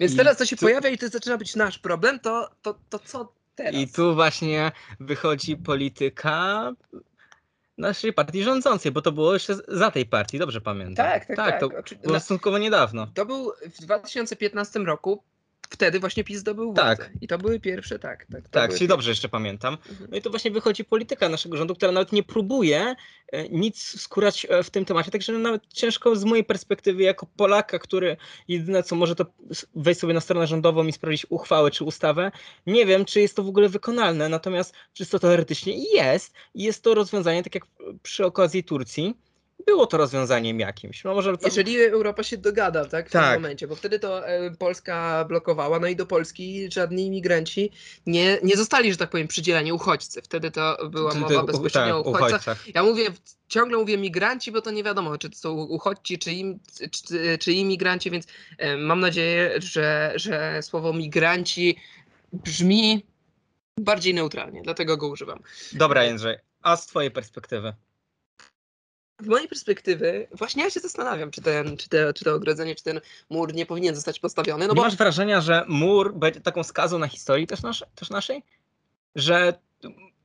Więc 0.00 0.16
teraz 0.16 0.36
to 0.36 0.46
się 0.46 0.56
tu... 0.56 0.66
pojawia 0.66 0.90
i 0.90 0.98
to 0.98 1.08
zaczyna 1.08 1.38
być 1.38 1.56
nasz 1.56 1.78
problem, 1.78 2.20
to, 2.20 2.50
to, 2.62 2.78
to 2.88 2.98
co 2.98 3.32
teraz? 3.54 3.74
I 3.74 3.88
tu 3.88 4.14
właśnie 4.14 4.72
wychodzi 5.00 5.56
polityka 5.56 6.72
naszej 7.78 8.12
partii 8.12 8.42
rządzącej, 8.42 8.92
bo 8.92 9.02
to 9.02 9.12
było 9.12 9.32
jeszcze 9.32 9.54
za 9.68 9.90
tej 9.90 10.06
partii, 10.06 10.38
dobrze 10.38 10.60
pamiętam. 10.60 11.06
Tak, 11.06 11.26
tak, 11.26 11.36
tak. 11.36 11.60
tak 11.60 11.60
to 11.60 11.96
było 12.02 12.20
stosunkowo 12.20 12.58
niedawno. 12.58 13.06
To 13.14 13.26
był 13.26 13.52
w 13.62 13.80
2015 13.80 14.78
roku 14.78 15.22
wtedy 15.70 16.00
właśnie 16.00 16.24
PiS 16.24 16.38
zdobył 16.38 16.74
Tak. 16.74 16.98
władzę. 16.98 17.12
I 17.20 17.28
to 17.28 17.38
były 17.38 17.60
pierwsze, 17.60 17.98
tak. 17.98 18.26
Tak, 18.32 18.48
Tak, 18.48 18.74
czyli 18.74 18.88
dobrze 18.88 19.10
jeszcze 19.10 19.28
pamiętam. 19.28 19.78
Mhm. 19.90 20.10
No 20.10 20.16
i 20.16 20.22
to 20.22 20.30
właśnie 20.30 20.50
wychodzi 20.50 20.84
polityka 20.84 21.28
naszego 21.28 21.56
rządu, 21.56 21.74
która 21.74 21.92
nawet 21.92 22.12
nie 22.12 22.22
próbuje 22.22 22.94
e, 23.32 23.48
nic 23.48 24.00
skórać 24.00 24.46
e, 24.50 24.62
w 24.62 24.70
tym 24.70 24.84
temacie. 24.84 25.10
Także 25.10 25.32
nawet 25.32 25.66
ciężko 25.66 26.16
z 26.16 26.24
mojej 26.24 26.44
perspektywy, 26.44 27.02
jako 27.02 27.26
Polaka, 27.36 27.78
który 27.78 28.16
jedyne 28.48 28.82
co 28.82 28.96
może 28.96 29.14
to 29.14 29.26
wejść 29.74 30.00
sobie 30.00 30.14
na 30.14 30.20
stronę 30.20 30.46
rządową 30.46 30.86
i 30.86 30.92
sprawdzić 30.92 31.26
uchwałę 31.28 31.70
czy 31.70 31.84
ustawę. 31.84 32.32
Nie 32.66 32.86
wiem, 32.86 33.04
czy 33.04 33.20
jest 33.20 33.36
to 33.36 33.42
w 33.42 33.48
ogóle 33.48 33.68
wykonalne, 33.68 34.28
natomiast 34.28 34.74
czysto 34.92 35.18
teoretycznie 35.18 35.84
jest. 35.94 36.34
I 36.54 36.62
jest 36.62 36.82
to 36.82 36.94
rozwiązanie, 36.94 37.42
tak 37.42 37.54
jak 37.54 37.66
przy 38.02 38.26
okazji 38.26 38.64
Turcji. 38.64 39.25
Było 39.66 39.86
to 39.86 39.96
rozwiązaniem 39.96 40.60
jakimś. 40.60 41.04
No 41.04 41.14
może 41.14 41.32
tam, 41.38 41.40
Jeżeli 41.44 41.80
Europa 41.80 42.22
się 42.22 42.36
dogada, 42.36 42.84
tak, 42.84 43.08
w 43.08 43.12
tym 43.12 43.20
Tak. 43.20 43.34
momencie, 43.34 43.68
bo 43.68 43.76
wtedy 43.76 43.98
to 43.98 44.28
e, 44.28 44.50
Polska 44.50 45.24
blokowała, 45.28 45.78
no 45.80 45.86
i 45.86 45.96
do 45.96 46.06
Polski 46.06 46.72
żadni 46.72 47.06
imigranci 47.06 47.70
nie, 48.06 48.38
nie 48.42 48.56
zostali, 48.56 48.92
że 48.92 48.98
tak 48.98 49.10
powiem, 49.10 49.28
przydzieleni 49.28 49.72
uchodźcy. 49.72 50.22
Wtedy 50.22 50.50
to 50.50 50.88
była 50.90 51.14
mowa 51.14 51.40
ty- 51.40 51.46
bezpośrednio 51.46 51.96
tak, 51.98 52.06
o 52.06 52.10
uchodźcach. 52.10 52.30
uchodźcach. 52.30 52.74
Ja 52.74 52.82
mówię, 52.82 53.04
ciągle 53.48 53.78
mówię 53.78 53.98
migranci, 53.98 54.52
bo 54.52 54.60
to 54.62 54.70
nie 54.70 54.84
wiadomo, 54.84 55.18
czy 55.18 55.30
to 55.30 55.36
są 55.36 55.52
uchodźcy, 55.52 56.18
czy, 56.18 56.32
im, 56.32 56.58
czy, 56.90 57.38
czy 57.38 57.52
imigranci, 57.52 58.10
więc 58.10 58.26
e, 58.58 58.76
mam 58.76 59.00
nadzieję, 59.00 59.54
że, 59.58 60.12
że 60.16 60.62
słowo 60.62 60.92
migranci 60.92 61.76
brzmi 62.32 63.06
bardziej 63.80 64.14
neutralnie, 64.14 64.62
dlatego 64.62 64.96
go 64.96 65.08
używam. 65.08 65.38
Dobra, 65.72 66.04
Jędrzej, 66.04 66.36
a 66.62 66.76
z 66.76 66.86
twojej 66.86 67.10
perspektywy? 67.10 67.72
Z 69.20 69.26
mojej 69.26 69.48
perspektywy, 69.48 70.28
właśnie 70.32 70.64
ja 70.64 70.70
się 70.70 70.80
zastanawiam, 70.80 71.30
czy, 71.30 71.42
ten, 71.42 71.76
czy, 71.76 71.88
te, 71.88 72.14
czy 72.14 72.24
to 72.24 72.34
ogrodzenie, 72.34 72.74
czy 72.74 72.84
ten 72.84 73.00
mur 73.30 73.54
nie 73.54 73.66
powinien 73.66 73.94
zostać 73.94 74.20
postawiony, 74.20 74.66
no 74.66 74.72
nie 74.72 74.76
bo 74.76 74.82
masz 74.82 74.96
wrażenia, 74.96 75.40
że 75.40 75.64
mur 75.68 76.14
będzie 76.14 76.40
taką 76.40 76.62
skazą 76.62 76.98
na 76.98 77.08
historii 77.08 77.46
też, 77.46 77.62
nasze, 77.62 77.86
też 77.94 78.10
naszej? 78.10 78.42
Że 79.14 79.58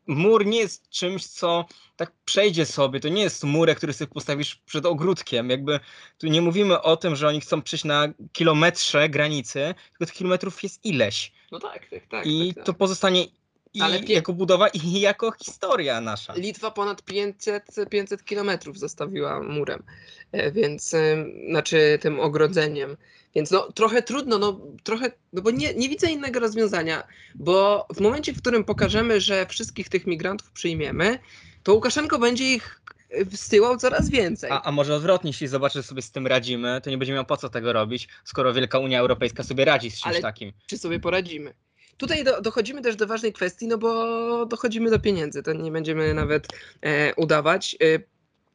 mur 0.08 0.45
nie 0.45 0.60
jest 0.60 0.89
czymś, 0.89 1.25
co 1.25 1.65
tak 1.95 2.12
przejdzie 2.25 2.65
sobie. 2.65 2.99
To 2.99 3.10
nie 3.10 3.21
jest 3.21 3.43
murek, 3.43 3.77
który 3.77 3.93
sobie 3.93 4.12
postawisz 4.13 4.56
przed 4.56 4.86
ogródkiem. 4.86 5.49
Jakby 5.49 5.80
tu 6.17 6.27
nie 6.27 6.41
mówimy 6.41 6.82
o 6.82 6.97
tym, 6.97 7.15
że 7.15 7.27
oni 7.27 7.41
chcą 7.41 7.62
przejść 7.62 7.86
na 7.86 8.08
kilometrze 8.34 9.10
granicy, 9.10 9.75
tylko 9.89 10.06
tych 10.06 10.15
kilometrów 10.15 10.63
jest 10.63 10.86
ileś. 10.86 11.32
No 11.51 11.60
tak, 11.60 11.89
tak, 11.89 12.08
tak. 12.10 12.25
I 12.25 12.47
tak, 12.47 12.56
tak. 12.56 12.65
to 12.65 12.73
pozostanie 12.73 13.25
i 13.74 13.82
Ale 13.82 14.00
pie- 14.00 14.14
jako 14.14 14.34
budowa 14.34 14.68
i 14.68 15.00
jako 15.10 15.32
historia 15.32 16.02
nasza. 16.02 16.34
Litwa 16.36 16.72
ponad 16.72 17.02
500, 17.04 17.64
500 17.90 18.24
kilometrów 18.26 18.80
zostawiła 18.80 19.44
murem, 19.44 19.84
e, 20.32 20.52
więc 20.52 20.94
em, 20.94 21.32
znaczy 21.50 21.98
tym 22.02 22.20
ogrodzeniem. 22.20 22.98
Więc 23.36 23.52
no 23.52 23.72
trochę 23.72 24.02
trudno, 24.02 24.38
no 24.38 24.60
trochę, 24.84 25.12
no 25.34 25.42
bo 25.42 25.52
nie, 25.52 25.74
nie 25.74 25.90
widzę 25.90 26.12
innego 26.12 26.40
rozwiązania, 26.40 27.04
bo 27.36 27.88
w 27.96 28.00
momencie, 28.00 28.34
w 28.34 28.38
którym 28.42 28.64
pokażemy, 28.64 29.22
że 29.22 29.46
wszystkich 29.46 29.90
tych 29.90 30.08
migrantów 30.08 30.52
przyjmiemy, 30.52 31.20
to 31.64 31.74
Łukaszenko 31.74 32.20
będzie 32.20 32.54
ich 32.54 32.82
e, 33.10 33.26
wsyłał 33.26 33.78
coraz 33.78 34.10
więcej. 34.10 34.52
A, 34.52 34.62
a 34.62 34.72
może 34.72 34.96
odwrotnie, 34.96 35.30
jeśli 35.30 35.48
zobaczy, 35.48 35.80
że 35.80 35.84
sobie 35.84 36.02
z 36.02 36.12
tym 36.12 36.28
radzimy, 36.28 36.82
to 36.84 36.90
nie 36.90 36.98
będzie 36.98 37.14
miał 37.14 37.26
po 37.26 37.38
co 37.38 37.50
tego 37.50 37.74
robić, 37.74 38.08
skoro 38.26 38.54
Wielka 38.54 38.80
Unia 38.80 39.00
Europejska 39.00 39.44
sobie 39.44 39.66
radzi 39.66 39.92
z 39.92 39.94
czymś 40.02 40.14
Ale- 40.14 40.22
takim. 40.22 40.54
czy 40.68 40.78
sobie 40.78 41.00
poradzimy. 41.00 41.54
Tutaj 42.02 42.24
do, 42.24 42.42
dochodzimy 42.42 42.82
też 42.82 42.96
do 42.96 43.08
ważnej 43.08 43.34
kwestii, 43.34 43.68
no 43.68 43.78
bo 43.78 44.46
dochodzimy 44.46 44.90
do 44.90 45.00
pieniędzy, 45.00 45.44
to 45.44 45.54
nie 45.54 45.72
będziemy 45.72 46.14
nawet 46.14 46.48
e, 46.82 47.16
udawać. 47.16 47.78
E, 47.84 48.00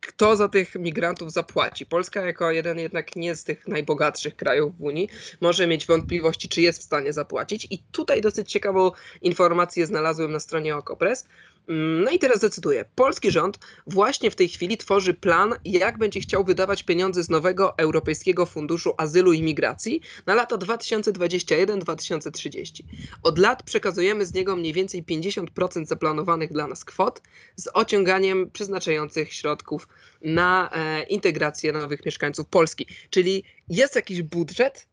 kto 0.01 0.37
za 0.37 0.49
tych 0.49 0.75
migrantów 0.75 1.33
zapłaci? 1.33 1.87
Polska 1.87 2.27
jako 2.27 2.51
jeden 2.51 2.79
jednak 2.79 3.17
nie 3.17 3.37
z 3.37 3.45
tych 3.45 3.69
najbogatszych 3.69 4.37
krajów 4.37 4.79
w 4.79 4.83
Unii 4.83 5.09
może 5.41 5.67
mieć 5.67 5.87
wątpliwości, 5.87 6.49
czy 6.49 6.61
jest 6.61 6.81
w 6.81 6.83
stanie 6.83 7.13
zapłacić. 7.13 7.67
I 7.71 7.79
tutaj 7.93 8.21
dosyć 8.21 8.53
ciekawą 8.53 8.91
informację 9.23 9.87
znalazłem 9.87 10.33
na 10.33 10.41
stronie 10.41 10.77
Okopres. 10.77 11.27
No 11.69 12.11
i 12.11 12.19
teraz 12.19 12.41
decyduję. 12.41 12.85
Polski 12.95 13.31
rząd 13.31 13.59
właśnie 13.87 14.31
w 14.31 14.37
tej 14.37 14.49
chwili 14.49 14.77
tworzy 14.77 15.15
plan, 15.15 15.55
jak 15.65 15.99
będzie 15.99 16.21
chciał 16.21 16.45
wydawać 16.45 16.83
pieniądze 16.83 17.23
z 17.23 17.31
nowego 17.31 17.79
Europejskiego 17.79 18.47
Funduszu 18.47 18.95
Azylu 18.97 19.33
i 19.33 19.43
Migracji 19.43 20.01
na 20.27 20.35
lata 20.35 20.57
2021-2030. 20.57 22.83
Od 23.23 23.39
lat 23.39 23.63
przekazujemy 23.63 24.27
z 24.27 24.35
niego 24.35 24.57
mniej 24.57 24.73
więcej 24.73 25.05
50% 25.05 25.87
zaplanowanych 25.87 26.53
dla 26.53 26.67
nas 26.67 26.85
kwot 26.85 27.23
z 27.57 27.69
ociąganiem 27.75 28.51
przeznaczających 28.51 29.33
środków 29.33 29.89
na 30.23 30.71
e, 30.73 31.03
integrację 31.03 31.73
nowych 31.73 32.07
mieszkańców 32.07 32.47
Polski. 32.47 32.87
Czyli 33.11 33.45
jest 33.69 33.97
jakiś 33.97 34.23
budżet 34.23 34.87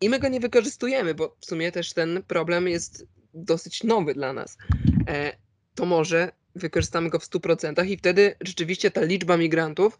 i 0.00 0.08
my 0.08 0.18
go 0.18 0.28
nie 0.28 0.40
wykorzystujemy, 0.40 1.14
bo 1.14 1.36
w 1.40 1.46
sumie 1.46 1.72
też 1.72 1.92
ten 1.92 2.22
problem 2.22 2.68
jest 2.68 3.06
dosyć 3.34 3.84
nowy 3.84 4.14
dla 4.14 4.32
nas. 4.32 4.58
E, 5.08 5.43
to 5.74 5.86
może 5.86 6.32
wykorzystamy 6.56 7.10
go 7.10 7.18
w 7.18 7.24
100% 7.24 7.86
i 7.86 7.96
wtedy 7.96 8.34
rzeczywiście 8.40 8.90
ta 8.90 9.02
liczba 9.02 9.36
migrantów, 9.36 9.98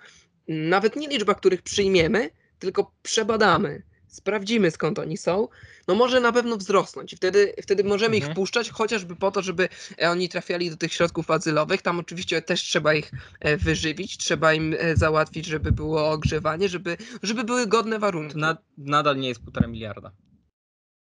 nawet 0.48 0.96
nie 0.96 1.08
liczba, 1.08 1.34
których 1.34 1.62
przyjmiemy, 1.62 2.30
tylko 2.58 2.92
przebadamy, 3.02 3.82
sprawdzimy 4.06 4.70
skąd 4.70 4.98
oni 4.98 5.16
są, 5.16 5.48
no 5.88 5.94
może 5.94 6.20
na 6.20 6.32
pewno 6.32 6.56
wzrosnąć 6.56 7.12
i 7.12 7.16
wtedy, 7.16 7.54
wtedy 7.62 7.84
możemy 7.84 8.16
ich 8.16 8.22
Mhm. 8.22 8.34
wpuszczać, 8.34 8.70
chociażby 8.70 9.16
po 9.16 9.30
to, 9.30 9.42
żeby 9.42 9.68
e, 10.02 10.10
oni 10.10 10.28
trafiali 10.28 10.70
do 10.70 10.76
tych 10.76 10.92
środków 10.92 11.30
azylowych. 11.30 11.82
Tam 11.82 11.98
oczywiście 11.98 12.42
też 12.42 12.62
trzeba 12.62 12.94
ich 12.94 13.10
e, 13.40 13.56
wyżywić, 13.56 14.18
trzeba 14.18 14.54
im 14.54 14.76
e, 14.78 14.96
załatwić, 14.96 15.46
żeby 15.46 15.72
było 15.72 16.10
ogrzewanie, 16.10 16.68
żeby, 16.68 16.96
żeby 17.22 17.44
były 17.44 17.66
godne 17.66 17.98
warunki. 17.98 18.38
Na, 18.38 18.56
nadal 18.78 19.16
nie 19.16 19.28
jest 19.28 19.40
półtora 19.40 19.66
miliarda. 19.66 20.12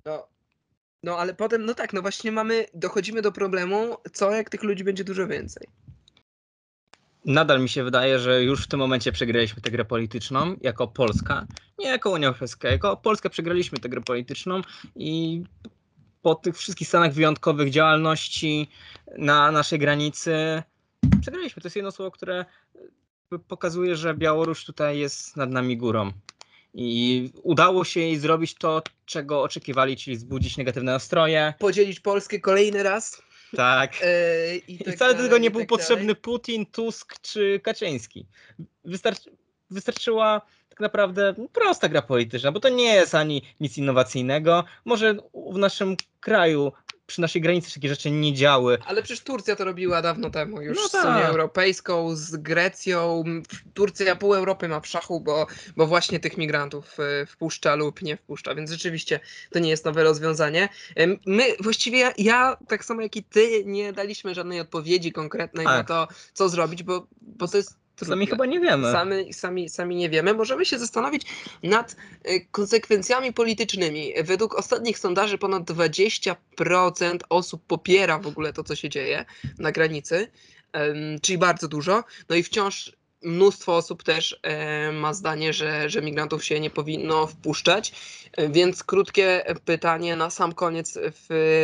No, 0.04 0.28
no 1.06 1.18
ale 1.18 1.34
potem, 1.34 1.64
no 1.64 1.74
tak, 1.74 1.92
no 1.92 2.02
właśnie 2.02 2.32
mamy, 2.32 2.66
dochodzimy 2.74 3.22
do 3.22 3.32
problemu, 3.32 3.96
co 4.12 4.30
jak 4.30 4.50
tych 4.50 4.62
ludzi 4.62 4.84
będzie 4.84 5.04
dużo 5.04 5.26
więcej. 5.26 5.68
Nadal 7.24 7.60
mi 7.60 7.68
się 7.68 7.84
wydaje, 7.84 8.18
że 8.18 8.42
już 8.42 8.64
w 8.64 8.68
tym 8.68 8.80
momencie 8.80 9.12
przegraliśmy 9.12 9.62
tę 9.62 9.70
grę 9.70 9.84
polityczną 9.84 10.56
jako 10.60 10.88
Polska, 10.88 11.46
nie 11.78 11.86
jako 11.86 12.10
Unia 12.10 12.28
Europejska, 12.28 12.68
jako 12.68 12.96
Polska 12.96 13.30
przegraliśmy 13.30 13.78
tę 13.78 13.88
grę 13.88 14.00
polityczną 14.00 14.60
i 14.96 15.42
po 16.22 16.34
tych 16.34 16.56
wszystkich 16.56 16.88
stanach 16.88 17.12
wyjątkowych 17.12 17.70
działalności 17.70 18.70
na 19.18 19.50
naszej 19.50 19.78
granicy 19.78 20.62
przegraliśmy. 21.20 21.62
To 21.62 21.66
jest 21.66 21.76
jedno 21.76 21.90
słowo, 21.90 22.10
które 22.10 22.44
pokazuje, 23.48 23.96
że 23.96 24.14
Białoruś 24.14 24.64
tutaj 24.64 24.98
jest 24.98 25.36
nad 25.36 25.50
nami 25.50 25.76
górą. 25.76 26.12
I 26.78 27.30
udało 27.42 27.84
się 27.84 28.00
jej 28.00 28.18
zrobić 28.18 28.54
to, 28.54 28.82
czego 29.04 29.42
oczekiwali, 29.42 29.96
czyli 29.96 30.16
wzbudzić 30.16 30.56
negatywne 30.56 30.92
nastroje. 30.92 31.54
Podzielić 31.58 32.00
Polskę 32.00 32.40
kolejny 32.40 32.82
raz. 32.82 33.22
Tak. 33.56 33.92
e, 34.02 34.56
i, 34.56 34.74
I 34.74 34.78
tak 34.78 34.94
wcale 34.94 35.14
do 35.14 35.22
tego 35.22 35.38
nie 35.38 35.48
i 35.48 35.50
był 35.50 35.60
tak 35.60 35.68
potrzebny 35.68 36.06
dalej. 36.06 36.16
Putin, 36.16 36.66
Tusk 36.66 37.20
czy 37.20 37.60
Kaczyński. 37.60 38.26
Wystarczy, 38.84 39.30
wystarczyła 39.70 40.42
tak 40.68 40.80
naprawdę 40.80 41.34
prosta 41.52 41.88
gra 41.88 42.02
polityczna, 42.02 42.52
bo 42.52 42.60
to 42.60 42.68
nie 42.68 42.94
jest 42.94 43.14
ani 43.14 43.42
nic 43.60 43.78
innowacyjnego. 43.78 44.64
Może 44.84 45.16
w 45.52 45.58
naszym 45.58 45.96
kraju, 46.20 46.72
przy 47.06 47.20
naszej 47.20 47.42
granicy 47.42 47.74
takie 47.74 47.88
rzeczy 47.88 48.10
nie 48.10 48.34
działy. 48.34 48.78
Ale 48.86 49.02
przecież 49.02 49.24
Turcja 49.24 49.56
to 49.56 49.64
robiła 49.64 50.02
dawno 50.02 50.30
temu, 50.30 50.62
już 50.62 50.78
No 50.78 50.88
z 50.88 50.94
Unią 50.94 51.02
tak. 51.04 51.24
Europejską, 51.28 52.16
z 52.16 52.36
Grecją. 52.36 53.24
Turcja 53.74 54.16
pół 54.16 54.34
Europy 54.34 54.68
ma 54.68 54.80
w 54.80 54.86
szachu, 54.86 55.20
bo, 55.20 55.46
bo 55.76 55.86
właśnie 55.86 56.20
tych 56.20 56.38
migrantów 56.38 56.96
e, 57.00 57.26
wpuszcza 57.26 57.74
lub 57.74 58.02
nie 58.02 58.16
wpuszcza, 58.16 58.54
więc 58.54 58.70
rzeczywiście 58.70 59.20
to 59.50 59.58
nie 59.58 59.70
jest 59.70 59.84
nowe 59.84 60.02
rozwiązanie. 60.02 60.68
My, 61.26 61.44
właściwie 61.60 61.98
ja, 61.98 62.12
ja 62.18 62.56
tak 62.68 62.84
samo 62.84 63.02
jak 63.02 63.16
i 63.16 63.24
ty, 63.24 63.62
nie 63.64 63.92
daliśmy 63.92 64.34
żadnej 64.34 64.60
odpowiedzi 64.60 65.12
konkretnej 65.12 65.66
na 65.66 65.84
Tak. 65.84 65.88
to, 65.88 66.08
co 66.32 66.48
zrobić, 66.48 66.82
bo, 66.82 67.06
bo 67.20 67.48
to 67.48 67.56
jest 67.56 67.85
Sami 67.96 68.08
trudne. 68.08 68.26
chyba 68.26 68.46
nie 68.46 68.60
wiemy. 68.60 68.92
Sami, 68.92 69.32
sami, 69.32 69.68
sami 69.68 69.96
nie 69.96 70.10
wiemy. 70.10 70.34
Możemy 70.34 70.64
się 70.64 70.78
zastanowić 70.78 71.22
nad 71.62 71.96
e, 72.24 72.40
konsekwencjami 72.40 73.32
politycznymi. 73.32 74.12
Według 74.24 74.54
ostatnich 74.54 74.98
sondaży 74.98 75.38
ponad 75.38 75.62
20% 75.62 76.34
osób 77.28 77.62
popiera 77.66 78.18
w 78.18 78.26
ogóle 78.26 78.52
to, 78.52 78.64
co 78.64 78.76
się 78.76 78.88
dzieje 78.88 79.24
na 79.58 79.72
granicy, 79.72 80.28
czyli 81.22 81.38
bardzo 81.38 81.68
dużo. 81.68 82.04
No 82.28 82.36
i 82.36 82.42
wciąż 82.42 82.92
mnóstwo 83.22 83.76
osób 83.76 84.02
też 84.02 84.40
e, 84.42 84.92
ma 84.92 85.14
zdanie, 85.14 85.52
że, 85.52 85.90
że 85.90 86.02
migrantów 86.02 86.44
się 86.44 86.60
nie 86.60 86.70
powinno 86.70 87.26
wpuszczać. 87.26 87.92
E, 88.32 88.48
Więc 88.48 88.84
krótkie 88.84 89.44
pytanie 89.64 90.16
na 90.16 90.30
sam 90.30 90.52
koniec 90.52 90.98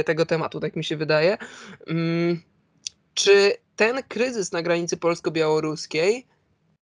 tego 0.04 0.26
tematu, 0.26 0.60
tak 0.60 0.76
mi 0.76 0.84
się 0.84 0.96
wydaje. 0.96 1.38
Czy 3.14 3.56
ten 3.76 4.02
kryzys 4.02 4.52
na 4.52 4.62
granicy 4.62 4.96
polsko-białoruskiej 4.96 6.26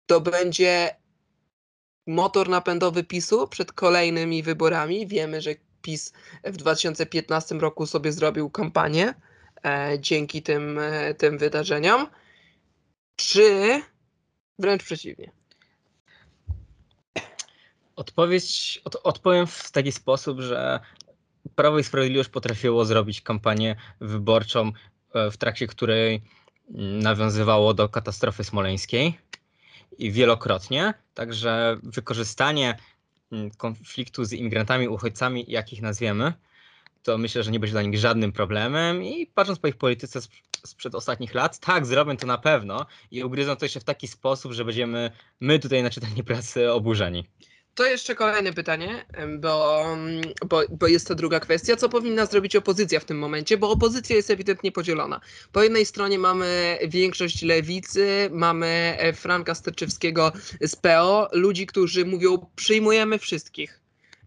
to 0.07 0.21
będzie 0.21 0.97
motor 2.07 2.49
napędowy 2.49 3.05
PiSu 3.05 3.49
przed 3.49 3.73
kolejnymi 3.73 4.43
wyborami? 4.43 5.07
Wiemy, 5.07 5.41
że 5.41 5.55
PiS 5.83 6.13
w 6.45 6.57
2015 6.57 7.55
roku 7.55 7.87
sobie 7.87 8.13
zrobił 8.13 8.51
kampanię 8.51 9.15
e, 9.65 9.97
dzięki 10.01 10.43
tym, 10.43 10.79
e, 10.79 11.15
tym 11.15 11.39
wydarzeniom. 11.39 12.07
Czy 13.17 13.83
wręcz 14.59 14.83
przeciwnie? 14.83 15.33
Odpowiedź, 17.97 18.81
od, 18.85 18.97
odpowiem 19.05 19.47
w 19.47 19.71
taki 19.71 19.93
sposób, 19.93 20.41
że 20.41 20.81
Prawo 21.55 21.79
i 21.79 21.85
Sprawiedliwość 21.85 22.29
potrafiło 22.29 22.85
zrobić 22.85 23.21
kampanię 23.21 23.77
wyborczą, 24.01 24.73
w 25.31 25.37
trakcie 25.37 25.67
której 25.67 26.23
nawiązywało 27.03 27.75
do 27.75 27.89
katastrofy 27.89 28.45
smoleńskiej 28.45 29.19
i 29.99 30.13
wielokrotnie. 30.13 30.95
Także 31.15 31.77
wykorzystanie 31.83 32.77
mm, 33.33 33.51
konfliktu 33.51 34.25
z 34.25 34.33
imigrantami, 34.33 34.89
uchodźcami, 34.89 35.45
jak 35.49 35.73
ich 35.73 35.83
nazwiemy, 35.83 36.33
to 37.03 37.19
myślę, 37.19 37.43
że 37.43 37.51
nie 37.51 37.61
będzie 37.61 37.73
dla 37.73 37.83
nich 37.83 37.99
żadnym 37.99 38.33
problemem. 38.33 39.05
I 39.05 39.27
patrząc 39.27 39.59
po 39.59 39.69
ich 39.69 39.77
polityce 39.77 40.21
sprzed 40.67 40.95
ostatnich 40.95 41.35
lat, 41.35 41.59
tak, 41.59 41.87
zrobią 41.87 42.17
to 42.17 42.27
na 42.27 42.39
pewno 42.39 42.87
i 43.11 43.25
ugryzą 43.25 43.57
to 43.57 43.65
jeszcze 43.65 43.81
w 43.81 43.85
taki 43.85 44.09
sposób, 44.09 44.53
że 44.53 44.65
będziemy 44.65 45.11
my 45.41 45.59
tutaj 45.59 45.83
na 45.83 45.91
czytelni 45.91 46.25
pracy 46.25 46.73
oburzeni. 46.73 47.25
To 47.77 47.87
jeszcze 47.87 48.15
kolejne 48.15 48.53
pytanie, 48.53 49.07
bo, 49.39 49.87
bo, 50.49 50.63
bo 50.71 50.87
jest 50.87 51.09
to 51.09 51.15
druga 51.15 51.41
kwestia. 51.41 51.77
Co 51.77 51.89
powinna 51.89 52.27
zrobić 52.27 52.57
opozycja 52.57 53.01
w 53.01 53.05
tym 53.05 53.19
momencie? 53.19 53.57
Bo 53.57 53.71
opozycja 53.71 54.17
jest 54.17 54.31
ewidentnie 54.31 54.73
podzielona. 54.73 55.21
Po 55.53 55.63
jednej 55.63 55.87
stronie 55.87 56.19
mamy 56.19 56.79
większość 56.89 57.43
lewicy, 57.43 58.29
mamy 58.33 58.97
e, 58.99 59.13
Franka 59.13 59.55
Sterczewskiego 59.55 60.33
z 60.61 60.77
PO, 60.77 61.29
ludzi, 61.33 61.67
którzy 61.67 62.05
mówią: 62.05 62.47
przyjmujemy 62.57 63.19
wszystkich, 63.19 63.81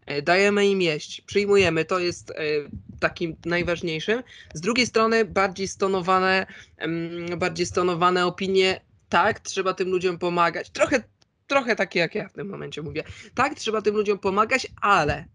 e, 0.05 0.21
dajemy 0.21 0.67
im 0.67 0.81
jeść, 0.81 1.21
przyjmujemy, 1.21 1.85
to 1.85 1.99
jest 1.99 2.31
e, 2.31 2.35
takim 2.99 3.35
najważniejszym. 3.45 4.23
Z 4.53 4.61
drugiej 4.61 4.87
strony 4.87 5.25
bardziej 5.25 5.67
stonowane, 5.67 6.45
bardziej 7.37 7.65
stonowane 7.65 8.25
opinie, 8.25 8.81
tak, 9.09 9.39
trzeba 9.39 9.73
tym 9.73 9.89
ludziom 9.89 10.19
pomagać. 10.19 10.69
Trochę 10.69 11.03
trochę 11.49 11.75
takie 11.75 11.99
jak 11.99 12.15
ja 12.15 12.29
w 12.29 12.33
tym 12.33 12.49
momencie 12.49 12.81
mówię. 12.81 13.03
Tak, 13.33 13.55
trzeba 13.55 13.81
tym 13.81 13.95
ludziom 13.95 14.19
pomagać, 14.19 14.67
ale 14.81 15.25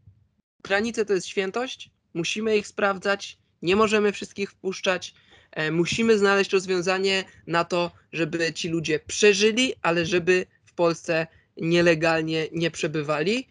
granice 0.64 1.04
to 1.04 1.12
jest 1.12 1.26
świętość, 1.26 1.90
musimy 2.14 2.56
ich 2.56 2.66
sprawdzać, 2.66 3.38
nie 3.62 3.76
możemy 3.76 4.12
wszystkich 4.12 4.50
wpuszczać. 4.50 5.14
E, 5.52 5.70
musimy 5.70 6.18
znaleźć 6.18 6.52
rozwiązanie 6.52 7.24
na 7.46 7.64
to, 7.64 7.90
żeby 8.12 8.52
ci 8.52 8.68
ludzie 8.68 8.98
przeżyli, 8.98 9.74
ale 9.82 10.06
żeby 10.06 10.46
w 10.64 10.74
Polsce 10.74 11.26
nielegalnie 11.56 12.48
nie 12.52 12.70
przebywali. 12.70 13.48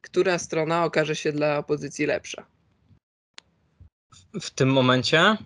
Która 0.00 0.38
strona 0.38 0.84
okaże 0.84 1.16
się 1.16 1.32
dla 1.32 1.58
opozycji 1.58 2.06
lepsza? 2.06 2.46
W 4.40 4.50
tym 4.50 4.72
momencie 4.72 5.36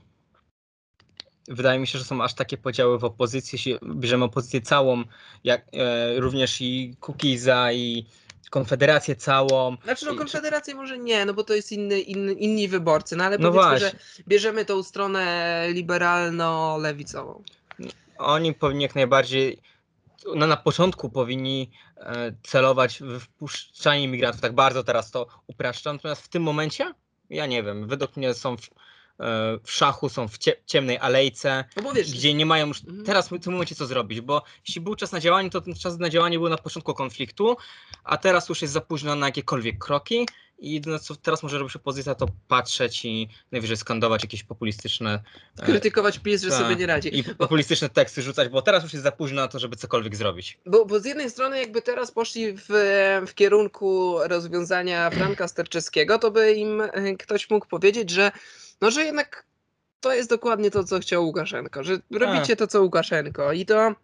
wydaje 1.50 1.78
mi 1.78 1.86
się, 1.86 1.98
że 1.98 2.04
są 2.04 2.22
aż 2.22 2.34
takie 2.34 2.56
podziały 2.56 2.98
w 2.98 3.04
opozycji, 3.04 3.56
jeśli 3.56 3.78
bierzemy 3.94 4.24
opozycję 4.24 4.60
całą, 4.60 5.04
jak 5.44 5.66
e, 5.72 6.20
również 6.20 6.60
i 6.60 6.96
Kukiza 7.00 7.72
i 7.72 8.06
Konfederację 8.50 9.16
całą. 9.16 9.76
Znaczy 9.84 10.06
no 10.06 10.14
Konfederację 10.14 10.74
może 10.74 10.98
nie, 10.98 11.24
no 11.24 11.34
bo 11.34 11.44
to 11.44 11.54
jest 11.54 11.72
inny, 11.72 12.00
inny, 12.00 12.32
inni 12.32 12.68
wyborcy, 12.68 13.16
no 13.16 13.24
ale 13.24 13.38
no 13.38 13.52
powiedzmy, 13.52 13.78
właśnie. 13.78 13.88
że 13.88 14.22
bierzemy 14.28 14.64
tą 14.64 14.82
stronę 14.82 15.66
liberalno-lewicową. 15.72 17.42
Oni 18.18 18.54
powinni 18.54 18.82
jak 18.82 18.94
najbardziej 18.94 19.58
no 20.34 20.46
na 20.46 20.56
początku 20.56 21.10
powinni 21.10 21.70
e, 21.96 22.32
celować 22.42 23.00
w 23.00 23.20
wpuszczanie 23.20 24.02
imigrantów, 24.02 24.40
tak 24.40 24.54
bardzo 24.54 24.84
teraz 24.84 25.10
to 25.10 25.26
upraszczam, 25.46 25.96
natomiast 25.96 26.22
w 26.22 26.28
tym 26.28 26.42
momencie, 26.42 26.94
ja 27.30 27.46
nie 27.46 27.62
wiem, 27.62 27.88
według 27.88 28.16
mnie 28.16 28.34
są 28.34 28.56
w, 29.20 29.22
E, 29.22 29.58
w 29.62 29.70
szachu, 29.70 30.08
są 30.08 30.28
w 30.28 30.38
ciemnej 30.66 30.98
alejce, 30.98 31.64
no 31.84 31.92
wiesz, 31.92 32.12
gdzie 32.12 32.34
nie 32.34 32.46
mają 32.46 32.66
już 32.66 32.80
mhm. 32.80 33.04
teraz 33.04 33.28
w 33.28 33.38
tym 33.38 33.52
momencie 33.52 33.74
co 33.74 33.86
zrobić, 33.86 34.20
bo 34.20 34.42
jeśli 34.68 34.80
był 34.80 34.94
czas 34.94 35.12
na 35.12 35.20
działanie, 35.20 35.50
to 35.50 35.60
ten 35.60 35.74
czas 35.74 35.98
na 35.98 36.08
działanie 36.08 36.38
był 36.38 36.48
na 36.48 36.56
początku 36.56 36.94
konfliktu, 36.94 37.56
a 38.04 38.16
teraz 38.16 38.48
już 38.48 38.62
jest 38.62 38.74
za 38.74 38.80
późno 38.80 39.14
na 39.14 39.26
jakiekolwiek 39.26 39.78
kroki 39.78 40.26
i 40.58 40.72
jedyne 40.72 40.98
co 40.98 41.16
teraz 41.16 41.42
może 41.42 41.58
robić 41.58 41.76
opozycja 41.76 42.14
to 42.14 42.26
patrzeć 42.48 43.04
i 43.04 43.28
najwyżej 43.52 43.76
skandować 43.76 44.22
jakieś 44.22 44.42
populistyczne... 44.42 45.22
E, 45.58 45.66
Krytykować 45.66 46.18
PiS, 46.18 46.42
że 46.42 46.50
sobie 46.50 46.76
nie 46.76 46.86
radzi. 46.86 47.18
I 47.18 47.24
populistyczne 47.24 47.88
teksty 47.88 48.22
rzucać, 48.22 48.48
bo 48.48 48.62
teraz 48.62 48.82
już 48.82 48.92
jest 48.92 49.02
za 49.02 49.12
późno 49.12 49.40
na 49.40 49.48
to, 49.48 49.58
żeby 49.58 49.76
cokolwiek 49.76 50.16
zrobić. 50.16 50.58
Bo, 50.66 50.86
bo 50.86 51.00
z 51.00 51.04
jednej 51.04 51.30
strony 51.30 51.58
jakby 51.58 51.82
teraz 51.82 52.12
poszli 52.12 52.52
w, 52.52 52.66
w 53.26 53.34
kierunku 53.34 54.18
rozwiązania 54.22 55.10
Franka 55.10 55.48
Sterczewskiego, 55.48 56.18
to 56.18 56.30
by 56.30 56.52
im 56.52 56.80
e, 56.80 57.16
ktoś 57.16 57.50
mógł 57.50 57.66
powiedzieć, 57.66 58.10
że 58.10 58.32
no 58.80 58.90
że 58.90 59.04
jednak 59.04 59.44
to 60.00 60.12
jest 60.14 60.30
dokładnie 60.30 60.70
to, 60.70 60.84
co 60.84 60.98
chciał 60.98 61.26
Łukaszenko, 61.26 61.84
że 61.84 61.98
robicie 62.10 62.56
to, 62.56 62.66
co 62.66 62.82
Łukaszenko 62.82 63.52
i 63.52 63.66
to 63.66 63.94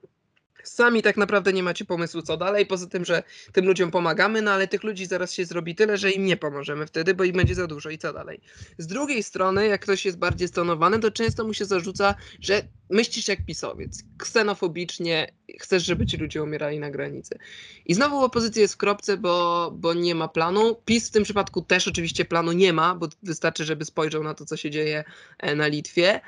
sami 0.68 1.02
tak 1.02 1.16
naprawdę 1.16 1.52
nie 1.52 1.62
macie 1.62 1.84
pomysłu, 1.84 2.22
co 2.22 2.36
dalej, 2.36 2.66
poza 2.66 2.86
tym, 2.86 3.04
że 3.04 3.22
tym 3.52 3.66
ludziom 3.66 3.90
pomagamy, 3.90 4.42
no 4.42 4.50
ale 4.50 4.68
tych 4.68 4.82
ludzi 4.82 5.06
zaraz 5.06 5.32
się 5.32 5.44
zrobi 5.44 5.74
tyle, 5.74 5.96
że 5.96 6.10
im 6.10 6.24
nie 6.24 6.36
pomożemy 6.36 6.86
wtedy, 6.86 7.14
bo 7.14 7.24
ich 7.24 7.32
będzie 7.32 7.54
za 7.54 7.66
dużo 7.66 7.90
i 7.90 7.98
co 7.98 8.12
dalej. 8.12 8.40
Z 8.78 8.86
drugiej 8.86 9.22
strony, 9.22 9.66
jak 9.66 9.80
ktoś 9.80 10.04
jest 10.04 10.18
bardziej 10.18 10.48
stonowany, 10.48 10.98
to 10.98 11.10
często 11.10 11.44
mu 11.44 11.54
się 11.54 11.64
zarzuca, 11.64 12.14
że 12.40 12.62
myślisz 12.90 13.28
jak 13.28 13.44
pisowiec, 13.46 14.02
ksenofobicznie, 14.18 15.32
chcesz, 15.60 15.84
żeby 15.84 16.06
ci 16.06 16.16
ludzie 16.16 16.42
umierali 16.42 16.78
na 16.78 16.90
granicy. 16.90 17.38
I 17.86 17.94
znowu 17.94 18.24
opozycja 18.24 18.62
jest 18.62 18.74
w 18.74 18.76
kropce, 18.76 19.16
bo, 19.16 19.70
bo 19.74 19.94
nie 19.94 20.14
ma 20.14 20.28
planu. 20.28 20.76
PiS 20.84 21.08
w 21.08 21.12
tym 21.12 21.22
przypadku 21.24 21.62
też 21.62 21.88
oczywiście 21.88 22.24
planu 22.24 22.52
nie 22.52 22.72
ma, 22.72 22.94
bo 22.94 23.08
wystarczy, 23.22 23.64
żeby 23.64 23.84
spojrzał 23.84 24.22
na 24.22 24.34
to, 24.34 24.44
co 24.44 24.56
się 24.56 24.70
dzieje 24.70 25.04
e, 25.38 25.54
na 25.54 25.66
Litwie. 25.66 26.20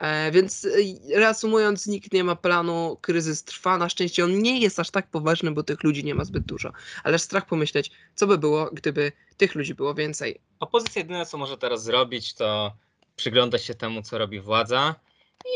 E, 0.00 0.30
więc 0.30 0.64
e, 0.64 1.18
reasumując, 1.18 1.86
nikt 1.86 2.12
nie 2.12 2.24
ma 2.24 2.36
planu, 2.36 2.98
kryzys 3.00 3.44
trwa. 3.44 3.78
Na 3.78 3.88
szczęście 3.88 4.24
on 4.24 4.38
nie 4.38 4.60
jest 4.60 4.80
aż 4.80 4.90
tak 4.90 5.06
poważny, 5.06 5.50
bo 5.50 5.62
tych 5.62 5.82
ludzi 5.82 6.04
nie 6.04 6.14
ma 6.14 6.24
zbyt 6.24 6.44
dużo. 6.44 6.72
Ale 7.04 7.18
strach 7.18 7.46
pomyśleć, 7.46 7.90
co 8.14 8.26
by 8.26 8.38
było, 8.38 8.70
gdyby 8.72 9.12
tych 9.36 9.54
ludzi 9.54 9.74
było 9.74 9.94
więcej. 9.94 10.40
Opozycja 10.60 11.02
jedyne, 11.02 11.26
co 11.26 11.38
może 11.38 11.58
teraz 11.58 11.82
zrobić, 11.82 12.34
to 12.34 12.72
przyglądać 13.16 13.64
się 13.64 13.74
temu, 13.74 14.02
co 14.02 14.18
robi 14.18 14.40
władza 14.40 14.94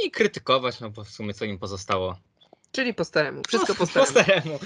i 0.04 0.10
krytykować, 0.10 0.80
no 0.80 0.90
bo 0.90 1.04
w 1.04 1.10
sumie 1.10 1.34
co 1.34 1.44
im 1.44 1.58
pozostało. 1.58 2.16
Czyli 2.74 2.94
po 2.94 3.04
staremu. 3.04 3.42
Wszystko 3.48 3.74
po 3.74 3.86
staremu. 3.86 4.12
Po 4.12 4.20
staremu. 4.20 4.58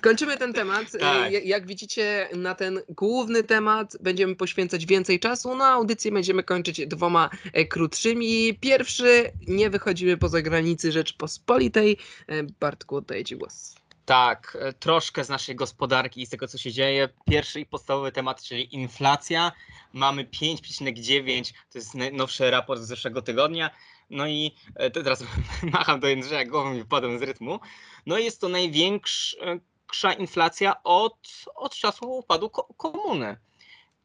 Kończymy 0.00 0.36
ten 0.36 0.52
temat. 0.52 0.86
Tak. 1.00 1.32
Jak 1.32 1.66
widzicie, 1.66 2.28
na 2.36 2.54
ten 2.54 2.80
główny 2.88 3.42
temat 3.42 3.96
będziemy 4.00 4.36
poświęcać 4.36 4.86
więcej 4.86 5.20
czasu. 5.20 5.56
Na 5.56 5.68
audycję 5.68 6.12
będziemy 6.12 6.42
kończyć 6.42 6.86
dwoma 6.86 7.30
e, 7.52 7.64
krótszymi. 7.64 8.54
Pierwszy, 8.54 9.32
nie 9.48 9.70
wychodzimy 9.70 10.16
poza 10.16 10.42
granicy 10.42 10.92
Rzeczypospolitej. 10.92 11.96
E, 12.26 12.42
Bartku, 12.42 12.96
oddaję 12.96 13.24
Ci 13.24 13.36
głos. 13.36 13.74
Tak, 14.04 14.56
e, 14.60 14.72
troszkę 14.72 15.24
z 15.24 15.28
naszej 15.28 15.56
gospodarki 15.56 16.22
i 16.22 16.26
z 16.26 16.30
tego, 16.30 16.48
co 16.48 16.58
się 16.58 16.72
dzieje. 16.72 17.08
Pierwszy 17.26 17.60
i 17.60 17.66
podstawowy 17.66 18.12
temat, 18.12 18.42
czyli 18.42 18.74
inflacja. 18.74 19.52
Mamy 19.92 20.24
5,9, 20.24 21.52
to 21.72 21.78
jest 21.78 21.94
najnowszy 21.94 22.50
raport 22.50 22.80
z 22.80 22.86
zeszłego 22.86 23.22
tygodnia. 23.22 23.70
No 24.10 24.26
i 24.26 24.54
teraz 24.92 25.24
macham 25.72 26.00
do 26.00 26.08
Jędrzeja 26.08 26.44
głową 26.44 26.74
i 26.74 26.78
wypadłem 26.78 27.18
z 27.18 27.22
rytmu. 27.22 27.60
No 28.06 28.18
jest 28.18 28.40
to 28.40 28.48
największa 28.48 30.12
inflacja 30.18 30.82
od, 30.82 31.28
od 31.54 31.74
czasu 31.74 32.10
upadku 32.10 32.74
komuny. 32.74 33.36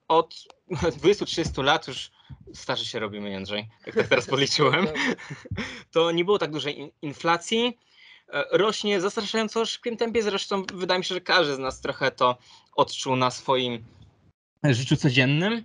Od 0.07 0.35
20-30 0.71 1.63
lat 1.63 1.87
już 1.87 2.11
starzy 2.53 2.85
się 2.85 2.99
robimy, 2.99 3.29
Jędrzej, 3.29 3.69
jak 3.85 3.95
tak 3.95 4.07
teraz 4.07 4.27
policzyłem, 4.27 4.87
to 5.91 6.11
nie 6.11 6.25
było 6.25 6.39
tak 6.39 6.51
dużej 6.51 6.93
inflacji. 7.01 7.77
E, 8.33 8.57
rośnie 8.57 9.01
zastraszająco 9.01 9.65
szybkim 9.65 9.97
tempie, 9.97 10.23
zresztą 10.23 10.63
wydaje 10.73 10.99
mi 10.99 11.05
się, 11.05 11.15
że 11.15 11.21
każdy 11.21 11.55
z 11.55 11.59
nas 11.59 11.81
trochę 11.81 12.11
to 12.11 12.37
odczuł 12.75 13.15
na 13.15 13.31
swoim 13.31 13.85
życiu 14.63 14.97
codziennym. 14.97 15.63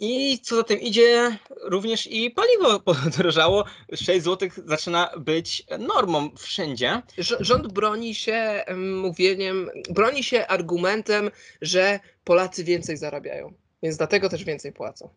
I 0.00 0.38
co 0.38 0.56
za 0.56 0.64
tym 0.64 0.80
idzie, 0.80 1.38
również 1.62 2.06
i 2.06 2.30
paliwo 2.30 2.80
podrożało. 2.94 3.64
6 3.94 4.22
zł 4.22 4.48
zaczyna 4.66 5.10
być 5.18 5.64
normą 5.78 6.30
wszędzie. 6.36 7.02
Rząd 7.40 7.72
broni 7.72 8.14
się 8.14 8.64
mówieniem, 8.76 9.70
broni 9.90 10.24
się 10.24 10.46
argumentem, 10.46 11.30
że 11.60 12.00
Polacy 12.24 12.64
więcej 12.64 12.96
zarabiają, 12.96 13.54
więc 13.82 13.96
dlatego 13.96 14.28
też 14.28 14.44
więcej 14.44 14.72
płacą. 14.72 15.08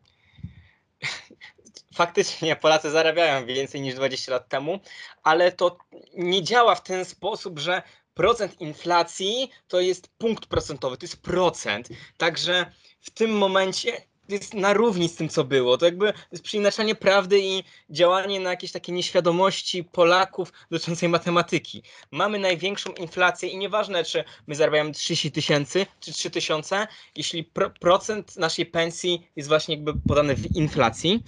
Faktycznie 1.95 2.55
Polacy 2.55 2.91
zarabiają 2.91 3.45
więcej 3.45 3.81
niż 3.81 3.95
20 3.95 4.31
lat 4.31 4.49
temu, 4.49 4.79
ale 5.23 5.51
to 5.51 5.77
nie 6.13 6.43
działa 6.43 6.75
w 6.75 6.83
ten 6.83 7.05
sposób, 7.05 7.59
że 7.59 7.81
procent 8.13 8.61
inflacji 8.61 9.49
to 9.67 9.79
jest 9.79 10.07
punkt 10.17 10.45
procentowy, 10.45 10.97
to 10.97 11.05
jest 11.05 11.21
procent. 11.21 11.89
Także 12.17 12.71
w 13.01 13.09
tym 13.09 13.31
momencie 13.31 14.10
jest 14.31 14.53
na 14.53 14.73
równi 14.73 15.09
z 15.09 15.15
tym, 15.15 15.29
co 15.29 15.43
było. 15.43 15.77
To 15.77 15.85
jakby 15.85 16.13
jest 16.31 16.43
przeinaczanie 16.43 16.95
prawdy 16.95 17.39
i 17.39 17.63
działanie 17.89 18.39
na 18.39 18.49
jakieś 18.49 18.71
takie 18.71 18.91
nieświadomości 18.91 19.83
Polaków 19.83 20.53
dotyczącej 20.71 21.09
matematyki. 21.09 21.83
Mamy 22.11 22.39
największą 22.39 22.93
inflację 22.93 23.49
i 23.49 23.57
nieważne, 23.57 24.03
czy 24.03 24.23
my 24.47 24.55
zarabiamy 24.55 24.91
30 24.91 25.31
tysięcy 25.31 25.85
czy 25.99 26.13
3 26.13 26.29
tysiące, 26.29 26.87
jeśli 27.15 27.43
pro, 27.43 27.69
procent 27.69 28.37
naszej 28.37 28.65
pensji 28.65 29.27
jest 29.35 29.49
właśnie 29.49 29.75
jakby 29.75 29.93
podany 29.93 30.35
w 30.35 30.55
inflacji. 30.55 31.23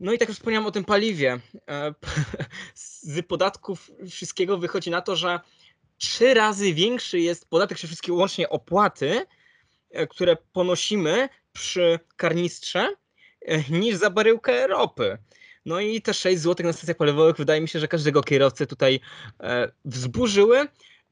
No 0.00 0.12
i 0.12 0.18
tak 0.18 0.28
jak 0.28 0.36
wspomniałem 0.36 0.66
o 0.66 0.70
tym 0.70 0.84
paliwie. 0.84 1.40
E, 1.68 1.94
z 2.74 3.26
podatków 3.26 3.90
wszystkiego 4.10 4.58
wychodzi 4.58 4.90
na 4.90 5.00
to, 5.00 5.16
że 5.16 5.40
trzy 5.98 6.34
razy 6.34 6.74
większy 6.74 7.20
jest 7.20 7.48
podatek, 7.48 7.78
czy 7.78 7.86
wszystkie 7.86 8.12
łącznie 8.12 8.48
opłaty, 8.48 9.26
e, 9.90 10.06
które 10.06 10.36
ponosimy 10.52 11.28
przy 11.52 12.00
karnistrze 12.16 12.94
e, 13.40 13.70
niż 13.70 13.96
za 13.96 14.10
baryłkę 14.10 14.66
ropy. 14.66 15.18
No 15.66 15.80
i 15.80 16.02
te 16.02 16.14
6 16.14 16.42
zł 16.42 16.66
na 16.66 16.72
stacjach 16.72 16.96
paliwowych 16.96 17.36
wydaje 17.36 17.60
mi 17.60 17.68
się, 17.68 17.80
że 17.80 17.88
każdego 17.88 18.22
kierowcę 18.22 18.66
tutaj 18.66 19.00
e, 19.40 19.72
wzburzyły. 19.84 20.68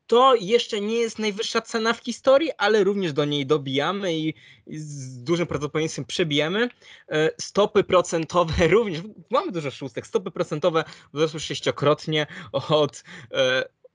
To 0.07 0.35
jeszcze 0.35 0.81
nie 0.81 0.96
jest 0.96 1.18
najwyższa 1.18 1.61
cena 1.61 1.92
w 1.92 1.98
historii, 1.98 2.50
ale 2.59 2.85
również 2.85 3.12
do 3.12 3.24
niej 3.24 3.46
dobijamy 3.46 4.14
i, 4.18 4.35
z 4.66 5.22
dużym 5.22 5.46
prawdopodobieństwem 5.46 6.05
przebijemy. 6.05 6.68
E, 7.09 7.31
stopy 7.40 7.85
procentowe 7.85 8.68
również, 8.76 9.03
mamy 9.31 9.53
dużo 9.53 9.70
szóstek, 9.70 10.07
stopy 10.07 10.31
procentowe 10.31 10.85
wzrosły 11.14 11.40
sześciokrotnie 11.40 12.26
od, 12.53 13.05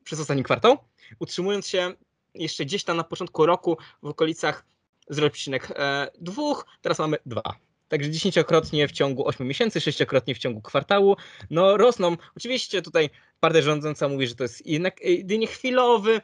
przez 0.03 0.19
ostatni 0.19 0.43
kwartał, 0.43 0.77
utrzymując 1.19 1.67
się 1.67 1.93
jeszcze 2.35 2.65
gdzieś 2.65 2.83
tam 2.83 2.97
na 2.97 3.03
początku 3.03 3.45
roku 3.45 3.77
w 4.03 4.07
okolicach 4.07 4.65
0,2, 5.11 6.63
teraz 6.81 6.99
mamy 6.99 7.17
2. 7.25 7.41
Także 7.87 8.11
dziesięciokrotnie 8.11 8.87
w 8.87 8.91
ciągu 8.91 9.27
8 9.27 9.47
miesięcy, 9.47 9.81
sześciokrotnie 9.81 10.35
w 10.35 10.37
ciągu 10.37 10.61
kwartału. 10.61 11.15
No 11.49 11.77
rosną. 11.77 12.17
Oczywiście 12.37 12.81
tutaj 12.81 13.09
partia 13.39 13.61
rządząca 13.61 14.07
mówi, 14.07 14.27
że 14.27 14.35
to 14.35 14.43
jest 14.43 14.67
jednak 14.67 15.01
jedynie 15.01 15.47
chwilowy 15.47 16.21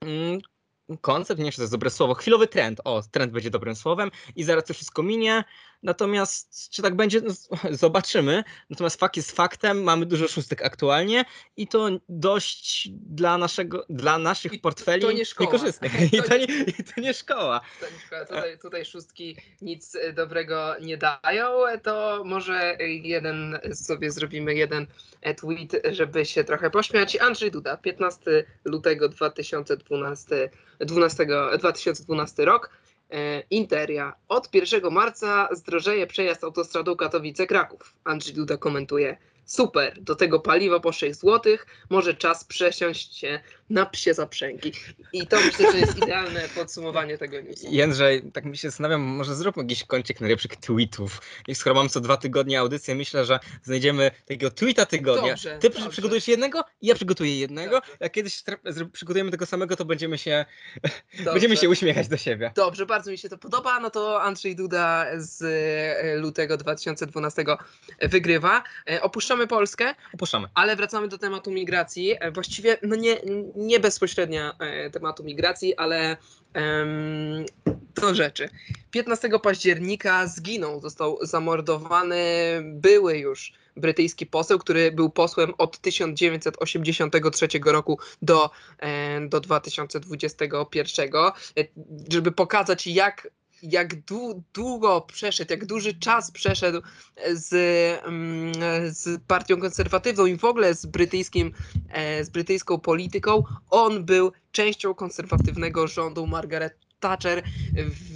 mm, 0.00 0.40
koncept, 1.00 1.38
nie 1.38 1.44
wiem, 1.44 1.52
czy 1.52 1.56
to 1.56 1.62
jest 1.62 1.72
dobre 1.72 1.90
słowo, 1.90 2.14
chwilowy 2.14 2.46
trend. 2.46 2.80
O, 2.84 3.02
trend 3.10 3.32
będzie 3.32 3.50
dobrym 3.50 3.74
słowem 3.74 4.10
i 4.36 4.44
zaraz 4.44 4.64
to 4.64 4.74
wszystko 4.74 5.02
minie. 5.02 5.44
Natomiast 5.82 6.70
czy 6.70 6.82
tak 6.82 6.96
będzie, 6.96 7.20
no, 7.20 7.34
zobaczymy. 7.70 8.44
Natomiast 8.70 9.00
fakt 9.00 9.16
jest 9.16 9.32
faktem, 9.32 9.82
mamy 9.82 10.06
dużo 10.06 10.28
szóstek 10.28 10.62
aktualnie 10.62 11.24
i 11.56 11.68
to 11.68 11.88
dość 12.08 12.88
dla, 12.92 13.38
naszego, 13.38 13.84
dla 13.88 14.18
naszych 14.18 14.52
I 14.52 14.58
portfeli 14.58 15.02
to 15.02 15.12
nie 15.12 15.24
szkoła. 15.24 15.52
niekorzystnych. 15.52 15.92
I 16.12 16.22
to 16.22 16.36
nie, 16.36 16.44
I 16.78 16.84
to 16.94 17.00
nie 17.00 17.14
szkoła. 17.14 17.60
To 17.80 17.86
nie 17.86 18.00
szkoda, 18.06 18.24
Tutaj, 18.26 18.58
tutaj 18.58 18.84
szóstki 18.84 19.36
nic 19.62 19.94
e, 19.94 20.12
dobrego 20.12 20.74
nie 20.80 20.96
dają, 20.96 21.48
to 21.82 22.22
może 22.24 22.76
jeden 23.02 23.58
sobie 23.74 24.10
zrobimy 24.10 24.54
jeden 24.54 24.86
e, 25.20 25.34
tweet, 25.34 25.72
żeby 25.92 26.26
się 26.26 26.44
trochę 26.44 26.70
pośmiać. 26.70 27.16
Andrzej 27.16 27.50
Duda, 27.50 27.76
15 27.76 28.44
lutego 28.64 29.08
2012, 29.08 30.50
12, 30.80 31.26
2012 31.58 32.44
rok. 32.44 32.81
E, 33.12 33.42
Interia. 33.50 34.12
Od 34.28 34.54
1 34.54 34.90
marca 34.90 35.48
zdrożeje 35.52 36.06
przejazd 36.06 36.44
autostradą 36.44 36.94
Katowice-Kraków. 36.94 37.94
Andrzej 38.04 38.34
Duda 38.34 38.56
komentuje. 38.56 39.16
Super, 39.44 40.02
do 40.02 40.14
tego 40.14 40.40
paliwo 40.40 40.80
po 40.80 40.92
6 40.92 41.20
zł, 41.20 41.56
może 41.90 42.14
czas 42.14 42.44
przesiąść 42.44 43.18
się 43.18 43.40
na 43.72 43.86
psie 43.86 44.14
zaprzęgi. 44.14 44.72
I 45.12 45.26
to 45.26 45.36
myślę, 45.40 45.72
że 45.72 45.78
jest 45.78 45.96
idealne 45.96 46.48
podsumowanie 46.54 47.18
tego 47.18 47.40
newsu. 47.40 47.66
Jędrzej, 47.70 48.22
tak 48.32 48.44
mi 48.44 48.56
się 48.56 48.68
zastanawiam, 48.68 49.00
może 49.00 49.34
zróbmy 49.34 49.62
jakiś 49.62 49.84
kącik 49.84 50.20
najlepszych 50.20 50.56
tweetów. 50.56 51.20
I 51.48 51.54
skoro 51.54 51.74
mam 51.74 51.88
co 51.88 52.00
dwa 52.00 52.16
tygodnie 52.16 52.60
audycję, 52.60 52.94
myślę, 52.94 53.24
że 53.24 53.38
znajdziemy 53.62 54.10
takiego 54.26 54.50
tweeta 54.50 54.86
tygodnia. 54.86 55.28
Dobrze, 55.28 55.58
Ty 55.58 55.70
dobrze. 55.70 55.90
przygotujesz 55.90 56.28
jednego, 56.28 56.64
ja 56.82 56.94
przygotuję 56.94 57.38
jednego. 57.38 57.70
Dobrze. 57.76 57.96
Jak 58.00 58.12
kiedyś 58.12 58.42
przygotujemy 58.92 59.30
tego 59.30 59.46
samego, 59.46 59.76
to 59.76 59.84
będziemy 59.84 60.18
się, 60.18 60.44
będziemy 61.32 61.56
się 61.56 61.68
uśmiechać 61.68 62.08
do 62.08 62.16
siebie. 62.16 62.52
Dobrze, 62.54 62.86
bardzo 62.86 63.10
mi 63.10 63.18
się 63.18 63.28
to 63.28 63.38
podoba. 63.38 63.80
No 63.80 63.90
to 63.90 64.22
Andrzej 64.22 64.56
Duda 64.56 65.06
z 65.16 65.42
e, 65.42 66.16
lutego 66.16 66.56
2012 66.56 67.44
wygrywa. 68.02 68.62
E, 68.90 69.02
Opuszczamy 69.02 69.46
Polskę, 69.46 69.94
Opuszczamy. 70.14 70.48
ale 70.54 70.76
wracamy 70.76 71.08
do 71.08 71.18
tematu 71.18 71.50
migracji. 71.50 72.14
E, 72.20 72.30
Właściwie 72.30 72.76
no 72.82 72.96
nie, 72.96 73.16
nie 73.66 73.80
bezpośrednia 73.80 74.56
e, 74.58 74.90
tematu 74.90 75.24
migracji, 75.24 75.76
ale 75.76 76.16
do 77.94 78.14
rzeczy. 78.14 78.48
15 78.90 79.28
października 79.42 80.26
zginął, 80.26 80.80
został 80.80 81.18
zamordowany 81.22 82.24
były 82.64 83.18
już 83.18 83.52
brytyjski 83.76 84.26
poseł, 84.26 84.58
który 84.58 84.92
był 84.92 85.10
posłem 85.10 85.52
od 85.58 85.78
1983 85.78 87.48
roku 87.64 87.98
do, 88.22 88.50
e, 88.78 89.20
do 89.28 89.40
2021, 89.40 91.10
e, 91.16 91.32
żeby 92.08 92.32
pokazać 92.32 92.86
jak 92.86 93.28
jak 93.62 93.94
dłu- 93.94 94.42
długo 94.54 95.00
przeszedł, 95.00 95.52
jak 95.52 95.66
duży 95.66 95.94
czas 95.94 96.30
przeszedł 96.30 96.80
z, 97.32 97.52
mm, 98.04 98.52
z 98.94 99.22
partią 99.26 99.56
konserwatywną 99.60 100.26
i 100.26 100.36
w 100.36 100.44
ogóle 100.44 100.74
z, 100.74 100.86
brytyjskim, 100.86 101.52
e, 101.88 102.24
z 102.24 102.30
brytyjską 102.30 102.78
polityką, 102.78 103.42
on 103.70 104.04
był 104.04 104.32
częścią 104.52 104.94
konserwatywnego 104.94 105.86
rządu 105.88 106.26
Margaret 106.26 106.74
Thatcher, 107.00 107.42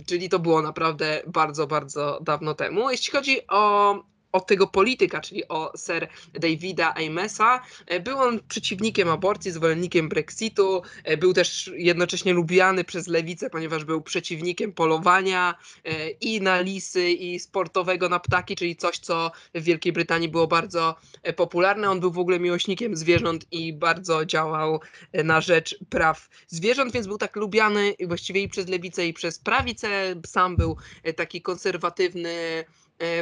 czyli 0.06 0.28
to 0.28 0.38
było 0.38 0.62
naprawdę 0.62 1.22
bardzo, 1.26 1.66
bardzo 1.66 2.20
dawno 2.22 2.54
temu. 2.54 2.90
Jeśli 2.90 3.12
chodzi 3.12 3.46
o, 3.48 3.94
o 4.36 4.40
tego 4.40 4.66
polityka, 4.66 5.20
czyli 5.20 5.48
o 5.48 5.72
Sir 5.76 6.08
Davida 6.32 6.94
Amesa, 6.94 7.60
e, 7.86 8.00
był 8.00 8.18
on 8.18 8.40
przeciwnikiem 8.48 9.08
aborcji, 9.08 9.52
zwolennikiem 9.52 10.08
Brexitu, 10.08 10.82
e, 11.04 11.16
był 11.16 11.32
też 11.32 11.70
jednocześnie 11.76 12.32
lubiany 12.32 12.84
przez 12.84 13.06
lewicę, 13.06 13.50
ponieważ 13.50 13.84
był 13.84 14.00
przeciwnikiem 14.02 14.72
polowania 14.72 15.54
e, 15.84 16.10
i 16.10 16.40
na 16.40 16.60
lisy, 16.60 17.10
i 17.10 17.38
sportowego 17.40 18.08
na 18.08 18.20
ptaki, 18.20 18.56
czyli 18.56 18.76
coś, 18.76 18.98
co 18.98 19.30
w 19.54 19.62
Wielkiej 19.62 19.92
Brytanii 19.92 20.28
było 20.28 20.46
bardzo 20.46 20.96
popularne. 21.36 21.90
On 21.90 22.00
był 22.00 22.10
w 22.10 22.18
ogóle 22.18 22.40
miłośnikiem 22.40 22.96
zwierząt 22.96 23.46
i 23.50 23.72
bardzo 23.72 24.24
działał 24.24 24.80
na 25.24 25.40
rzecz 25.40 25.78
praw 25.90 26.28
zwierząt, 26.46 26.92
więc 26.92 27.06
był 27.06 27.18
tak 27.18 27.36
lubiany 27.36 27.94
właściwie 28.06 28.42
i 28.42 28.48
przez 28.48 28.68
lewicę, 28.68 29.06
i 29.06 29.12
przez 29.12 29.38
prawicę. 29.38 30.14
Sam 30.26 30.56
był 30.56 30.76
taki 31.16 31.42
konserwatywny 31.42 32.64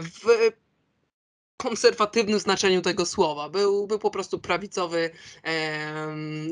w 0.03 0.51
konserwatywnym 1.57 2.39
znaczeniu 2.39 2.83
tego 2.83 3.07
słowa. 3.07 3.49
Był, 3.49 3.87
był 3.87 3.99
po 3.99 4.11
prostu 4.11 4.39
prawicowy, 4.39 5.11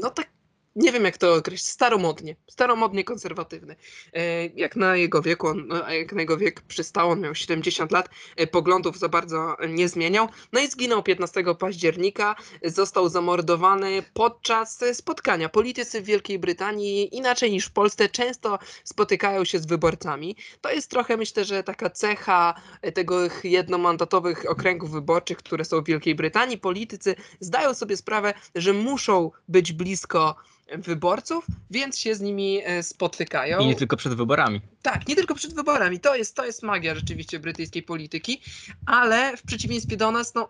no 0.01 0.11
tak, 0.11 0.31
nie 0.77 0.93
wiem 0.93 1.05
jak 1.05 1.19
to 1.19 1.35
określić, 1.35 1.69
staromodnie, 1.69 2.37
staromodnie 2.47 3.05
konserwatywny. 3.05 3.77
E, 4.13 4.47
jak 4.47 4.77
na 4.77 4.97
jego 4.97 5.23
wieku, 5.23 5.47
on, 5.47 5.69
jak 5.89 6.13
na 6.13 6.21
jego 6.21 6.37
wiek 6.37 6.61
przystało, 6.61 7.13
on 7.13 7.21
miał 7.21 7.35
70 7.35 7.93
lat, 7.93 8.09
e, 8.37 8.47
poglądów 8.47 8.99
za 8.99 9.09
bardzo 9.09 9.57
nie 9.69 9.89
zmieniał. 9.89 10.29
No 10.53 10.61
i 10.61 10.69
zginął 10.69 11.03
15 11.03 11.55
października, 11.55 12.37
został 12.65 13.09
zamordowany 13.09 14.03
podczas 14.15 14.83
e, 14.83 14.95
spotkania. 14.95 15.49
Politycy 15.49 16.03
w 16.03 16.05
Wielkiej 16.05 16.39
Brytanii, 16.39 17.17
inaczej 17.17 17.51
niż 17.51 17.67
w 17.67 17.73
Polsce, 17.73 18.09
często 18.09 18.59
spotykają 18.85 19.45
się 19.45 19.59
z 19.59 19.67
wyborcami. 19.67 20.37
To 20.61 20.71
jest 20.73 20.91
trochę, 20.91 21.17
myślę, 21.17 21.45
że 21.45 21.63
taka 21.63 21.91
cecha 21.91 22.55
e, 22.83 22.93
tych 22.93 23.45
jednomandatowych 23.45 24.51
okręgów 24.51 24.91
wyborczych, 24.91 25.39
które 25.39 25.65
są 25.65 25.81
w 25.81 25.87
Wielkiej 25.87 26.15
Brytanii. 26.15 26.59
Politycy 26.59 27.15
zdają 27.41 27.75
sobie 27.75 27.97
sprawę, 27.97 28.35
że 28.55 28.73
muszą 28.73 29.31
być 29.49 29.73
blisko 29.73 30.37
wyborców, 30.79 31.47
więc 31.71 31.99
się 31.99 32.15
z 32.15 32.21
nimi 32.21 32.61
e, 32.65 32.83
spotykają. 32.83 33.61
I 33.61 33.67
nie 33.67 33.75
tylko 33.75 33.97
przed 33.97 34.15
wyborami. 34.15 34.61
Tak, 34.83 35.09
nie 35.09 35.17
tylko 35.17 35.35
przed 35.35 35.55
wyborami. 35.55 36.01
To 36.01 36.17
jest, 36.17 36.37
to 36.37 36.45
jest 36.47 36.63
magia 36.63 36.95
rzeczywiście 36.95 37.39
brytyjskiej 37.39 37.83
polityki, 37.83 38.41
ale 38.87 39.37
w 39.37 39.43
przeciwieństwie 39.43 39.97
do 39.97 40.11
nas, 40.11 40.35
no. 40.35 40.49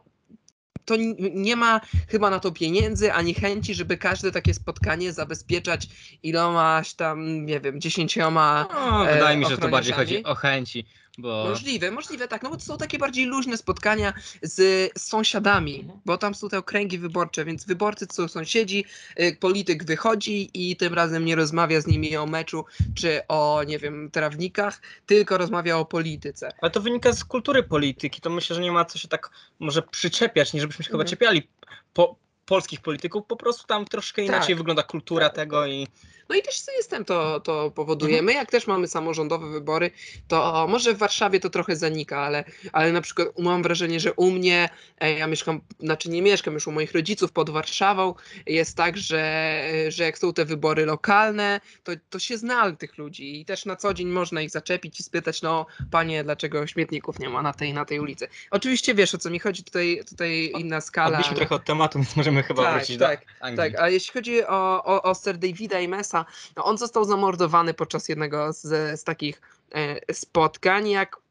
To 0.85 0.95
nie 1.19 1.57
ma 1.57 1.81
chyba 2.09 2.31
na 2.31 2.41
to 2.41 2.53
pieniędzy 2.53 3.13
ani 3.13 3.35
chęci, 3.35 3.75
żeby 3.75 3.97
każde 3.97 4.33
takie 4.33 4.55
spotkanie 4.55 5.13
zabezpieczać 5.13 5.89
ilomaś 6.23 6.95
tam, 6.95 7.47
nie 7.47 7.61
wiem, 7.61 7.81
dziesięcioma. 7.81 8.67
No, 8.73 9.05
wydaje 9.15 9.37
mi 9.37 9.45
się, 9.45 9.51
że 9.51 9.59
to 9.59 9.69
bardziej 9.69 9.95
chodzi 9.95 10.25
o 10.25 10.35
chęci, 10.35 10.87
bo 11.19 11.45
Możliwe, 11.49 11.91
możliwe, 11.91 12.29
tak, 12.29 12.43
no 12.43 12.51
bo 12.51 12.57
to 12.57 12.63
są 12.63 12.79
takie 12.79 12.99
bardziej 12.99 13.25
luźne 13.27 13.57
spotkania 13.57 14.13
z 14.43 14.91
sąsiadami, 14.99 15.81
Mhm. 15.81 16.01
bo 16.05 16.19
tam 16.19 16.35
są 16.35 16.49
te 16.49 16.59
okręgi 16.59 16.99
wyborcze, 16.99 17.45
więc 17.45 17.65
wyborcy 17.65 18.07
to 18.07 18.15
są 18.15 18.29
sąsiedzi, 18.29 18.85
y, 19.21 19.37
polityk 19.41 19.85
wychodzi 19.85 20.51
i 20.55 20.77
tym 20.77 20.95
razem 20.95 21.25
nie 21.25 21.37
rozmawia 21.37 21.81
z 21.81 21.87
nimi 21.87 22.17
o 22.17 22.27
meczu 22.27 22.65
czy 22.95 23.21
o, 23.29 23.63
nie 23.67 23.79
wiem, 23.79 24.11
trawnikach, 24.11 24.81
tylko 25.07 25.39
rozmawia 25.39 25.79
o 25.79 25.85
polityce. 25.85 26.49
Ale 26.61 26.71
to 26.71 26.81
wynika 26.81 27.13
z 27.13 27.25
kultury 27.25 27.63
polityki. 27.63 28.21
To 28.21 28.31
myślę, 28.31 28.57
że 28.57 28.63
nie 28.63 28.73
ma 28.73 28.85
co 28.85 28.99
się 28.99 29.09
tak 29.09 29.31
może 29.61 29.83
przyczepiać, 29.83 30.53
nie 30.53 30.61
żebyśmy 30.61 30.85
się 30.85 30.91
chyba 30.91 31.03
Mhm. 31.03 31.11
czepiali 31.11 31.49
po, 31.95 32.17
polskich 32.47 32.81
polityków. 32.81 33.27
Po 33.27 33.37
prostu 33.37 33.67
tam 33.67 33.85
troszkę 33.85 34.23
inaczej 34.25 34.49
Tak. 34.49 34.57
wygląda 34.59 34.83
kultura 34.83 35.27
Tak. 35.29 35.37
tego 35.37 35.67
i 35.67 35.87
No 36.33 36.39
i 36.39 36.43
też 36.43 36.59
system 36.59 37.05
to, 37.05 37.41
to 37.41 37.71
powoduje. 37.71 38.13
Mhm. 38.13 38.25
My 38.25 38.33
jak 38.33 38.51
też 38.51 38.67
mamy 38.67 38.89
samorządowe 38.89 39.51
wybory, 39.51 39.91
to 40.29 40.67
może 40.69 40.95
w 40.95 40.99
Warszawie 40.99 41.41
to 41.41 41.51
trochę 41.51 41.77
zanika, 41.77 42.21
ale, 42.21 42.45
ale 42.73 42.93
na 42.93 43.01
przykład 43.01 43.29
mam 43.39 43.63
wrażenie, 43.63 44.01
że 44.01 44.13
u 44.13 44.31
mnie, 44.31 44.69
e, 45.01 45.13
ja 45.13 45.27
mieszkam, 45.27 45.61
znaczy 45.81 46.11
nie 46.11 46.23
mieszkam 46.23 46.55
już 46.55 46.67
u 46.67 46.73
moich 46.73 46.93
rodziców 46.93 47.33
pod 47.33 47.51
Warszawą, 47.51 48.15
jest 48.47 48.77
tak, 48.77 48.97
że, 48.97 49.63
że 49.89 50.05
jak 50.05 50.19
są 50.19 50.33
te 50.33 50.45
wybory 50.45 50.87
lokalne, 50.87 51.61
to, 51.85 51.93
to 52.11 52.19
się 52.19 52.39
zna 52.39 52.73
tych 52.77 52.99
ludzi 52.99 53.41
i 53.41 53.45
też 53.45 53.67
na 53.67 53.77
co 53.77 53.95
dzień 53.95 54.09
można 54.09 54.43
ich 54.43 54.51
zaczepić 54.51 55.01
i 55.01 55.03
spytać, 55.03 55.43
no 55.43 55.67
panie, 55.91 56.25
dlaczego 56.25 56.67
śmietników 56.67 57.19
nie 57.19 57.29
ma 57.29 57.43
na 57.43 57.53
tej, 57.53 57.75
na 57.75 57.85
tej 57.85 58.01
ulicy. 58.01 58.29
Oczywiście 58.51 58.95
wiesz 58.95 59.15
o 59.15 59.19
co 59.19 59.31
mi 59.31 59.39
chodzi, 59.39 59.65
tutaj, 59.65 60.03
tutaj 60.09 60.53
inna 60.59 60.81
skala. 60.81 61.09
odbiliśmy 61.09 61.37
trochę 61.37 61.55
od 61.55 61.65
tematu, 61.65 61.99
więc 61.99 62.17
możemy 62.17 62.43
chyba 62.43 62.63
Tak, 62.63 62.77
wrócić 62.77 62.99
tak, 62.99 63.21
do 63.21 63.45
Anglii. 63.47 63.73
Tak, 63.73 63.83
a 63.83 63.89
jeśli 63.89 64.13
chodzi 64.13 64.45
o, 64.45 64.85
o, 64.85 65.03
o 65.03 65.15
Sir 65.15 65.39
Davida 65.39 65.79
Amesa, 65.79 66.22
No, 66.57 66.65
on 66.65 66.79
został 66.79 67.05
zamordowany 67.05 67.75
podczas 67.75 68.09
jednego 68.09 68.53
z, 68.53 68.61
z 69.01 69.05
takich 69.05 69.41
e, 69.75 70.15
spotkań. 70.15 70.89
Jak 70.89 71.23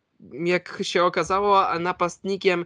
jak 0.44 0.80
się 0.82 1.04
okazało, 1.04 1.80
napastnikiem 1.80 2.66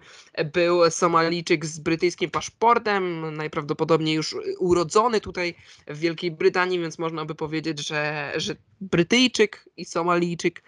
był 0.53 0.91
Somalijczyk 0.91 1.65
z 1.65 1.79
brytyjskim 1.79 2.29
paszportem, 2.31 3.35
najprawdopodobniej 3.35 4.15
już 4.15 4.35
urodzony 4.59 5.21
tutaj 5.21 5.55
w 5.87 5.99
Wielkiej 5.99 6.31
Brytanii, 6.31 6.79
więc 6.79 6.99
można 6.99 7.25
by 7.25 7.35
powiedzieć, 7.35 7.87
że, 7.87 8.33
że 8.35 8.55
Brytyjczyk 8.81 9.69
i 9.77 9.85
Somalijczyk, 9.85 10.63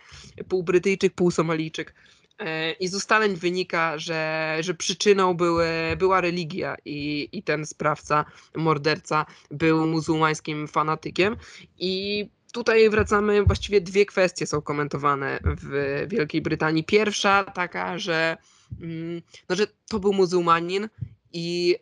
pół 0.50 0.64
Brytyjczyk, 0.64 1.14
pół 1.14 1.32
Somalijczyk. 1.32 1.94
E, 2.40 2.72
I 2.72 2.88
z 2.88 2.96
ustaleń 2.96 3.36
wynika, 3.36 3.98
że, 3.98 4.58
że 4.60 4.74
przyczyną 4.74 5.34
były, 5.34 5.68
była 5.98 6.22
religia 6.22 6.76
i, 6.86 7.30
i 7.32 7.44
ten 7.44 7.66
sprawca, 7.66 8.26
morderca 8.56 9.26
był 9.52 9.88
muzułmańskim 9.88 10.68
fanatykiem. 10.68 11.36
I 11.80 12.26
tutaj 12.52 12.90
wracamy, 12.90 13.44
właściwie 13.44 13.82
dwie 13.82 14.06
kwestie 14.06 14.48
są 14.48 14.62
komentowane 14.62 15.40
w 15.44 16.06
Wielkiej 16.08 16.42
Brytanii. 16.42 16.84
Pierwsza 16.84 17.44
taka, 17.44 18.00
że, 18.00 18.38
mm, 18.82 19.22
no, 19.50 19.56
że 19.56 19.68
to 19.90 20.00
był 20.00 20.14
muzułmanin 20.14 20.90
i 21.34 21.76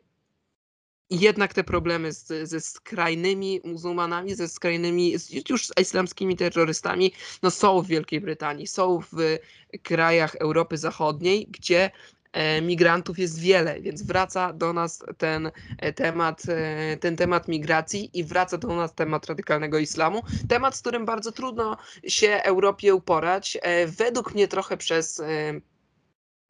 jednak 1.09 1.53
te 1.53 1.63
problemy 1.63 2.13
z, 2.13 2.49
ze 2.49 2.61
skrajnymi 2.61 3.61
muzułmanami, 3.63 4.35
ze 4.35 4.47
skrajnymi, 4.47 5.15
już 5.49 5.67
z 5.67 5.71
islamskimi 5.81 6.35
terrorystami, 6.35 7.11
no 7.43 7.51
są 7.51 7.81
w 7.81 7.87
Wielkiej 7.87 8.21
Brytanii, 8.21 8.67
są 8.67 8.99
w 9.11 9.37
krajach 9.83 10.35
Europy 10.35 10.77
Zachodniej, 10.77 11.47
gdzie 11.51 11.91
E, 12.35 12.61
migrantów 12.61 13.19
jest 13.19 13.39
wiele, 13.39 13.81
więc 13.81 14.03
wraca 14.03 14.53
do 14.53 14.73
nas 14.73 15.03
ten 15.17 15.51
e, 15.77 15.93
temat, 15.93 16.43
e, 16.47 16.97
ten 16.97 17.15
temat 17.15 17.47
migracji 17.47 18.19
i 18.19 18.23
wraca 18.23 18.57
do 18.57 18.67
nas 18.67 18.95
temat 18.95 19.25
radykalnego 19.25 19.79
islamu. 19.79 20.21
Temat, 20.49 20.75
z 20.75 20.81
którym 20.81 21.05
bardzo 21.05 21.31
trudno 21.31 21.77
się 22.07 22.39
Europie 22.43 22.95
uporać. 22.95 23.57
Według 23.87 24.33
mnie 24.33 24.47
trochę 24.47 24.77
przez 24.77 25.21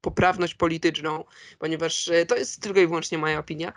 poprawność 0.06 0.56
polityczną, 0.56 1.24
ponieważ 1.60 2.10
to 2.28 2.36
jest 2.36 2.62
tylko 2.62 2.80
i 2.80 2.88
wyłącznie 2.88 3.18
moja 3.18 3.40
opinia. 3.40 3.74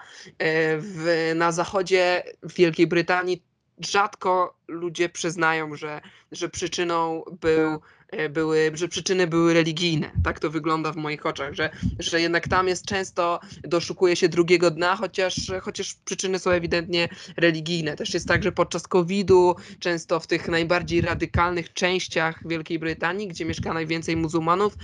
W, 0.78 1.32
na 1.34 1.52
zachodzie 1.52 2.22
w 2.42 2.54
Wielkiej 2.54 2.86
Brytanii 2.86 3.42
rzadko 3.80 4.54
ludzie 4.68 5.08
przyznają, 5.08 5.76
że, 5.76 6.00
że 6.32 6.48
przyczyną 6.48 7.22
był 7.40 7.80
E, 8.08 8.28
były, 8.28 8.70
że 8.74 8.88
przyczyny 8.88 9.26
były 9.26 9.54
religijne. 9.54 10.10
Tak 10.24 10.40
to 10.40 10.50
wygląda 10.50 10.92
w 10.92 10.96
moich 10.96 11.26
oczach, 11.26 11.54
że, 11.54 11.70
że 11.98 12.20
jednak 12.20 12.48
tam 12.48 12.68
jest 12.68 12.86
często, 12.86 13.40
doszukuje 13.62 14.16
się 14.16 14.28
drugiego 14.28 14.70
dna, 14.70 14.96
chociaż, 14.96 15.52
chociaż 15.62 15.94
przyczyny 16.04 16.38
są 16.38 16.50
ewidentnie 16.50 17.08
religijne. 17.36 17.96
Też 17.96 18.14
jest 18.14 18.28
tak, 18.28 18.42
że 18.42 18.52
podczas 18.52 18.88
COVID-u, 18.88 19.54
często 19.78 20.20
w 20.20 20.26
tych 20.26 20.48
najbardziej 20.48 21.00
radykalnych 21.00 21.72
częściach 21.72 22.48
Wielkiej 22.48 22.78
Brytanii, 22.78 23.28
gdzie 23.28 23.44
mieszka 23.44 23.74
najwięcej 23.74 24.16
muzułmanów, 24.16 24.76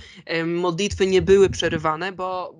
modlitwy 0.45 1.07
nie 1.07 1.21
były 1.21 1.49
przerywane, 1.49 2.11
bo, 2.11 2.55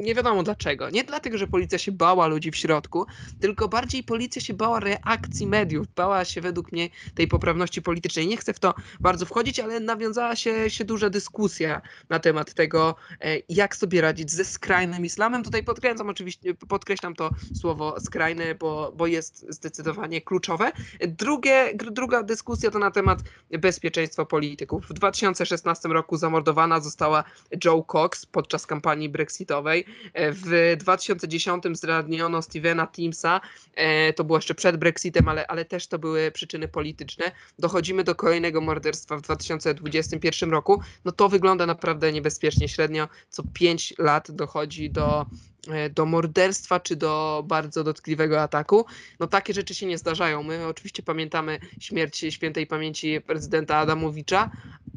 nie 0.00 0.14
wiadomo 0.14 0.42
dlaczego. 0.42 0.90
Nie 0.90 1.04
dlatego, 1.04 1.38
że 1.38 1.46
policja 1.46 1.78
się 1.78 1.92
bała 1.92 2.26
ludzi 2.26 2.50
w 2.50 2.56
środku, 2.56 3.06
tylko 3.40 3.68
bardziej 3.68 4.02
policja 4.02 4.42
się 4.42 4.54
bała 4.54 4.80
reakcji 4.80 5.46
mediów, 5.46 5.86
bała 5.94 6.24
się 6.24 6.40
według 6.40 6.72
mnie 6.72 6.88
tej 7.14 7.28
poprawności 7.28 7.82
politycznej. 7.82 8.26
Nie 8.26 8.36
chcę 8.36 8.52
w 8.52 8.58
to 8.58 8.74
bardzo 9.00 9.26
wchodzić, 9.26 9.60
ale 9.60 9.80
nawiązała 9.80 10.36
się, 10.36 10.70
się 10.70 10.84
duża 10.84 11.10
dyskusja 11.10 11.82
na 12.08 12.18
temat 12.18 12.54
tego, 12.54 12.94
e, 13.20 13.36
jak 13.48 13.76
sobie 13.76 14.00
radzić 14.00 14.30
ze 14.30 14.44
skrajnym 14.44 15.04
islamem. 15.04 15.42
Tutaj 15.42 15.64
podkreślam 15.64 16.08
oczywiście, 16.08 16.54
podkreślam 16.54 17.14
to 17.14 17.30
słowo 17.60 18.00
skrajne, 18.00 18.54
bo, 18.54 18.92
bo 18.96 19.06
jest 19.06 19.46
zdecydowanie 19.48 20.20
kluczowe. 20.20 20.72
Drugie, 21.08 21.72
druga 21.74 22.22
dyskusja 22.22 22.70
to 22.70 22.78
na 22.78 22.90
temat 22.90 23.18
bezpieczeństwa 23.50 24.24
polityków. 24.24 24.86
W 24.86 24.92
2016 24.92 25.88
roku 25.88 26.16
zamordowana 26.16 26.80
została 26.80 27.24
Joe 27.64 27.82
Cox 27.82 28.26
podczas 28.26 28.66
kampanii 28.66 29.08
brexitowej. 29.08 29.85
W 30.14 30.76
2010 30.78 31.64
zraniono 31.72 32.42
Stevena 32.42 32.86
Teamsa, 32.86 33.40
e, 33.74 34.12
to 34.12 34.24
było 34.24 34.38
jeszcze 34.38 34.54
przed 34.54 34.76
Brexitem, 34.76 35.28
ale, 35.28 35.46
ale 35.46 35.64
też 35.64 35.86
to 35.86 35.98
były 35.98 36.30
przyczyny 36.30 36.68
polityczne. 36.68 37.32
Dochodzimy 37.58 38.04
do 38.04 38.14
kolejnego 38.14 38.60
morderstwa 38.60 39.16
w 39.16 39.22
2021 39.22 40.50
roku. 40.50 40.80
No 41.04 41.12
to 41.12 41.28
wygląda 41.28 41.66
naprawdę 41.66 42.12
niebezpiecznie. 42.12 42.68
Średnio 42.68 43.08
co 43.28 43.42
5 43.52 43.94
lat 43.98 44.30
dochodzi 44.30 44.90
do 44.90 45.26
e, 45.68 45.90
do 45.90 46.06
morderstwa 46.06 46.80
czy 46.80 46.96
do 46.96 47.44
bardzo 47.46 47.84
dotkliwego 47.84 48.42
ataku. 48.42 48.86
No 49.20 49.26
takie 49.26 49.54
rzeczy 49.54 49.74
się 49.74 49.86
nie 49.86 49.98
zdarzają. 49.98 50.42
My 50.42 50.66
oczywiście 50.66 51.02
pamiętamy 51.02 51.58
śmierć 51.80 52.24
świętej 52.30 52.66
pamięci 52.66 53.20
prezydenta 53.20 53.76
Adamowicza, 53.76 54.50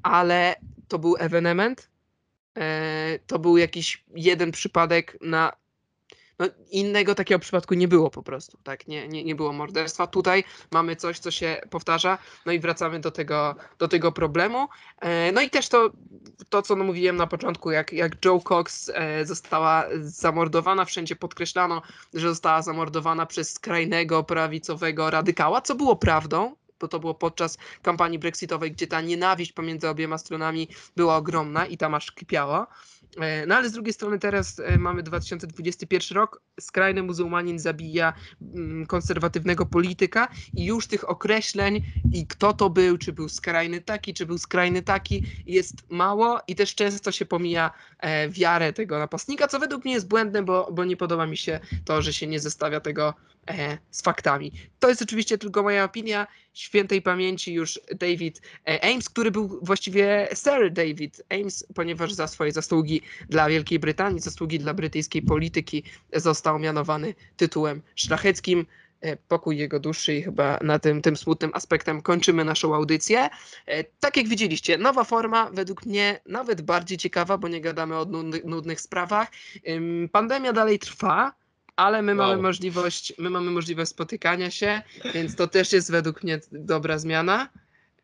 ale 0.03 0.55
to 0.87 0.99
był 0.99 1.15
ewenement, 1.19 1.89
E, 1.89 1.98
to 3.27 3.39
był 3.39 3.57
jakiś 3.57 4.03
jeden 4.15 4.51
przypadek 4.51 5.17
na. 5.21 5.51
No, 6.39 6.45
innego 6.71 7.15
takiego 7.15 7.39
przypadku 7.39 7.73
nie 7.73 7.87
było 7.87 8.09
po 8.09 8.23
prostu, 8.23 8.57
tak? 8.63 8.87
Nie, 8.87 9.07
nie, 9.07 9.23
nie 9.23 9.35
było 9.35 9.53
morderstwa. 9.53 10.07
Tutaj 10.07 10.43
mamy 10.71 10.95
coś, 10.95 11.19
co 11.19 11.31
się 11.31 11.61
powtarza, 11.69 12.17
no 12.45 12.51
i 12.51 12.59
wracamy 12.59 12.99
do 12.99 13.11
tego, 13.11 13.55
do 13.79 13.87
tego 13.87 14.11
problemu. 14.11 14.67
E, 15.01 15.31
no 15.31 15.41
i 15.41 15.49
też 15.49 15.69
to, 15.69 15.91
to 16.49 16.61
co 16.61 16.75
no 16.75 16.83
mówiłem 16.83 17.15
na 17.15 17.27
początku, 17.27 17.71
jak, 17.71 17.93
jak 17.93 18.25
Joe 18.25 18.39
Cox 18.39 18.91
e, 18.93 19.25
została 19.25 19.85
zamordowana, 20.01 20.85
wszędzie 20.85 21.15
podkreślano, 21.15 21.81
że 22.13 22.29
została 22.29 22.61
zamordowana 22.61 23.25
przez 23.25 23.53
skrajnego, 23.53 24.23
prawicowego 24.23 25.09
radykała, 25.09 25.61
co 25.61 25.75
było 25.75 25.95
prawdą, 25.95 26.55
bo 26.79 26.87
to 26.87 26.99
było 26.99 27.13
podczas 27.13 27.57
kampanii 27.81 28.19
brexitowej, 28.19 28.71
gdzie 28.71 28.87
ta 28.87 29.01
nienawiść 29.01 29.51
pomiędzy 29.51 29.89
obiema 29.89 30.17
stronami 30.17 30.67
była 30.95 31.17
ogromna 31.17 31.65
i 31.65 31.77
tam 31.77 31.95
aż 31.95 32.11
kipiała. 32.11 32.67
E, 33.17 33.45
no 33.45 33.55
ale 33.55 33.69
z 33.69 33.71
drugiej 33.71 33.93
strony 33.93 34.19
teraz 34.19 34.59
e, 34.59 34.77
mamy 34.77 35.03
2021 35.03 36.17
rok, 36.17 36.41
skrajny 36.59 37.03
muzułmanin 37.03 37.59
zabija 37.59 38.13
mm, 38.41 38.85
konserwatywnego 38.85 39.65
polityka 39.65 40.27
i 40.53 40.65
już 40.65 40.87
tych 40.87 41.09
określeń 41.09 41.83
i 42.13 42.27
kto 42.27 42.53
to 42.53 42.69
był, 42.69 42.97
czy 42.97 43.13
był 43.13 43.29
skrajny 43.29 43.81
taki, 43.81 44.13
czy 44.13 44.25
był 44.25 44.37
skrajny 44.37 44.81
taki 44.81 45.23
jest 45.45 45.89
mało 45.89 46.39
i 46.47 46.55
też 46.55 46.75
często 46.75 47.11
się 47.11 47.25
pomija 47.25 47.71
e, 47.99 48.29
wiarę 48.29 48.73
tego 48.73 48.99
napastnika, 48.99 49.47
co 49.47 49.59
według 49.59 49.85
mnie 49.85 49.93
jest 49.93 50.07
błędne, 50.07 50.43
bo, 50.43 50.69
bo 50.71 50.85
nie 50.85 50.97
podoba 50.97 51.25
mi 51.25 51.37
się 51.37 51.59
to, 51.85 52.01
że 52.01 52.13
się 52.13 52.27
nie 52.27 52.39
zestawia 52.39 52.79
tego 52.79 53.13
e, 53.49 53.77
z 53.91 54.01
faktami. 54.01 54.51
To 54.79 54.89
jest 54.89 55.01
oczywiście 55.01 55.37
tylko 55.37 55.63
moja 55.63 55.83
opinia. 55.83 56.27
Świętej 56.53 57.01
pamięci 57.01 57.53
już 57.53 57.79
David 57.99 58.41
e, 58.67 58.83
Ames, 58.83 59.09
który 59.09 59.31
był 59.31 59.59
właściwie 59.61 60.27
Sir 60.33 60.73
David 60.73 61.23
Ames, 61.29 61.65
ponieważ 61.75 62.13
za 62.13 62.27
swoje 62.27 62.51
zasługi 62.51 63.01
dla 63.29 63.49
Wielkiej 63.49 63.79
Brytanii, 63.79 64.19
zasługi 64.19 64.59
dla 64.59 64.73
brytyjskiej 64.73 65.21
polityki 65.21 65.83
został 66.13 66.59
mianowany 66.59 67.15
tytułem 67.37 67.81
szlacheckim. 67.95 68.65
E, 69.01 69.17
pokój 69.17 69.57
jego 69.57 69.79
duszy 69.79 70.15
i 70.15 70.23
chyba 70.23 70.59
na 70.61 70.79
tym, 70.79 71.01
tym 71.01 71.17
smutnym 71.17 71.51
aspektem 71.53 72.01
kończymy 72.01 72.45
naszą 72.45 72.75
audycję. 72.75 73.29
E, 73.65 73.83
tak 73.83 74.17
jak 74.17 74.27
widzieliście, 74.27 74.77
nowa 74.77 75.03
forma, 75.03 75.49
według 75.53 75.85
mnie 75.85 76.19
nawet 76.25 76.61
bardziej 76.61 76.97
ciekawa, 76.97 77.37
bo 77.37 77.47
nie 77.47 77.61
gadamy 77.61 77.97
o 77.97 78.05
nudnych 78.45 78.81
sprawach. 78.81 79.27
Pandemia 80.11 80.53
dalej 80.53 80.79
trwa, 80.79 81.33
ale 81.79 82.01
my 82.01 82.15
wow. 82.15 82.27
mamy 82.27 82.41
możliwość, 82.41 83.13
my 83.17 83.29
mamy 83.29 83.51
możliwość 83.51 83.91
spotykania 83.91 84.51
się, 84.51 84.81
więc 85.13 85.35
to 85.35 85.47
też 85.47 85.73
jest 85.73 85.91
według 85.91 86.23
mnie 86.23 86.39
dobra 86.51 86.97
zmiana. 86.97 87.49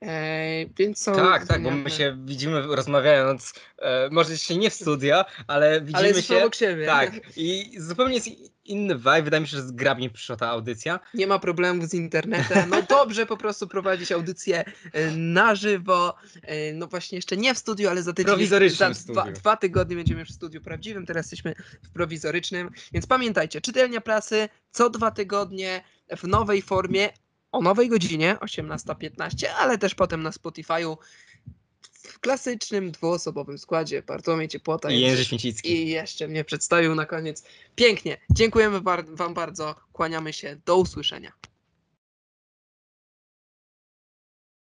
E, 0.02 0.66
więc 0.78 1.02
są 1.02 1.16
tak, 1.16 1.48
tak, 1.48 1.64
bo 1.64 1.72
my 1.72 1.90
się 1.90 2.18
widzimy 2.26 2.62
rozmawiając, 2.62 3.54
e, 3.78 4.10
może 4.10 4.32
jeszcze 4.32 4.56
nie 4.56 4.70
w 4.70 4.74
studio, 4.74 5.26
ale 5.48 5.82
widzimy 5.82 5.98
ale 5.98 6.24
się. 6.24 6.38
obok 6.38 6.56
siebie. 6.56 6.86
Tak, 6.86 7.12
i 7.38 7.72
zupełnie 7.78 8.16
jest 8.16 8.30
inny 8.66 8.96
vibe. 8.96 9.24
Wydaje 9.24 9.42
mi 9.42 9.48
się, 9.48 9.58
że 9.58 9.64
zgrabnie 9.64 10.10
przyszła 10.10 10.36
ta 10.36 10.50
audycja. 10.50 11.00
Nie 11.14 11.28
ma 11.28 11.40
problemu 11.40 11.88
z 11.88 11.94
internetem. 11.94 12.70
No 12.70 12.82
dobrze 12.82 13.26
po 13.26 13.38
prostu 13.38 13.68
prowadzić 13.68 14.12
audycję 14.12 14.66
e, 14.94 15.12
na 15.12 15.56
żywo. 15.56 16.16
E, 16.42 16.74
no 16.74 16.88
właśnie 16.88 17.16
jeszcze 17.16 17.38
nie 17.38 17.54
w 17.54 17.58
studiu, 17.58 17.90
ale 17.90 18.04
za 18.04 18.14
tydzień. 18.14 18.48
Za 18.70 18.90
dwa, 18.90 19.32
dwa 19.32 19.58
tygodnie 19.58 19.96
będziemy 19.96 20.26
w 20.26 20.32
studiu 20.32 20.62
prawdziwym. 20.62 21.06
Teraz 21.06 21.26
jesteśmy 21.26 21.56
w 21.84 21.90
prowizorycznym. 21.90 22.72
Więc 22.94 23.08
pamiętajcie, 23.08 23.62
czytelnia 23.62 24.02
prasy 24.02 24.50
co 24.72 24.90
dwa 24.90 25.12
tygodnie 25.12 25.84
w 26.18 26.28
nowej 26.28 26.62
formie, 26.62 27.10
o 27.52 27.62
nowej 27.62 27.90
godzinie 27.90 28.38
18.15, 28.42 29.48
ale 29.58 29.78
też 29.78 29.96
potem 29.96 30.24
na 30.24 30.30
Spotify'u 30.30 30.98
w 32.08 32.20
klasycznym 32.20 32.92
dwuosobowym 32.92 33.58
składzie 33.58 34.04
Bartłomiej 34.04 34.48
Ciepłota 34.48 34.92
i 34.92 35.02
Jędrzej 35.02 35.26
Święcicki. 35.26 35.72
I 35.72 35.90
jeszcze 35.90 36.28
mnie 36.28 36.44
przedstawił 36.44 36.96
na 36.96 37.06
koniec. 37.06 37.44
Pięknie. 37.76 38.18
Dziękujemy 38.32 38.82
Wam 39.08 39.34
bardzo. 39.34 39.76
Kłaniamy 39.94 40.34
się. 40.34 40.58
Do 40.66 40.78
usłyszenia. 40.78 41.32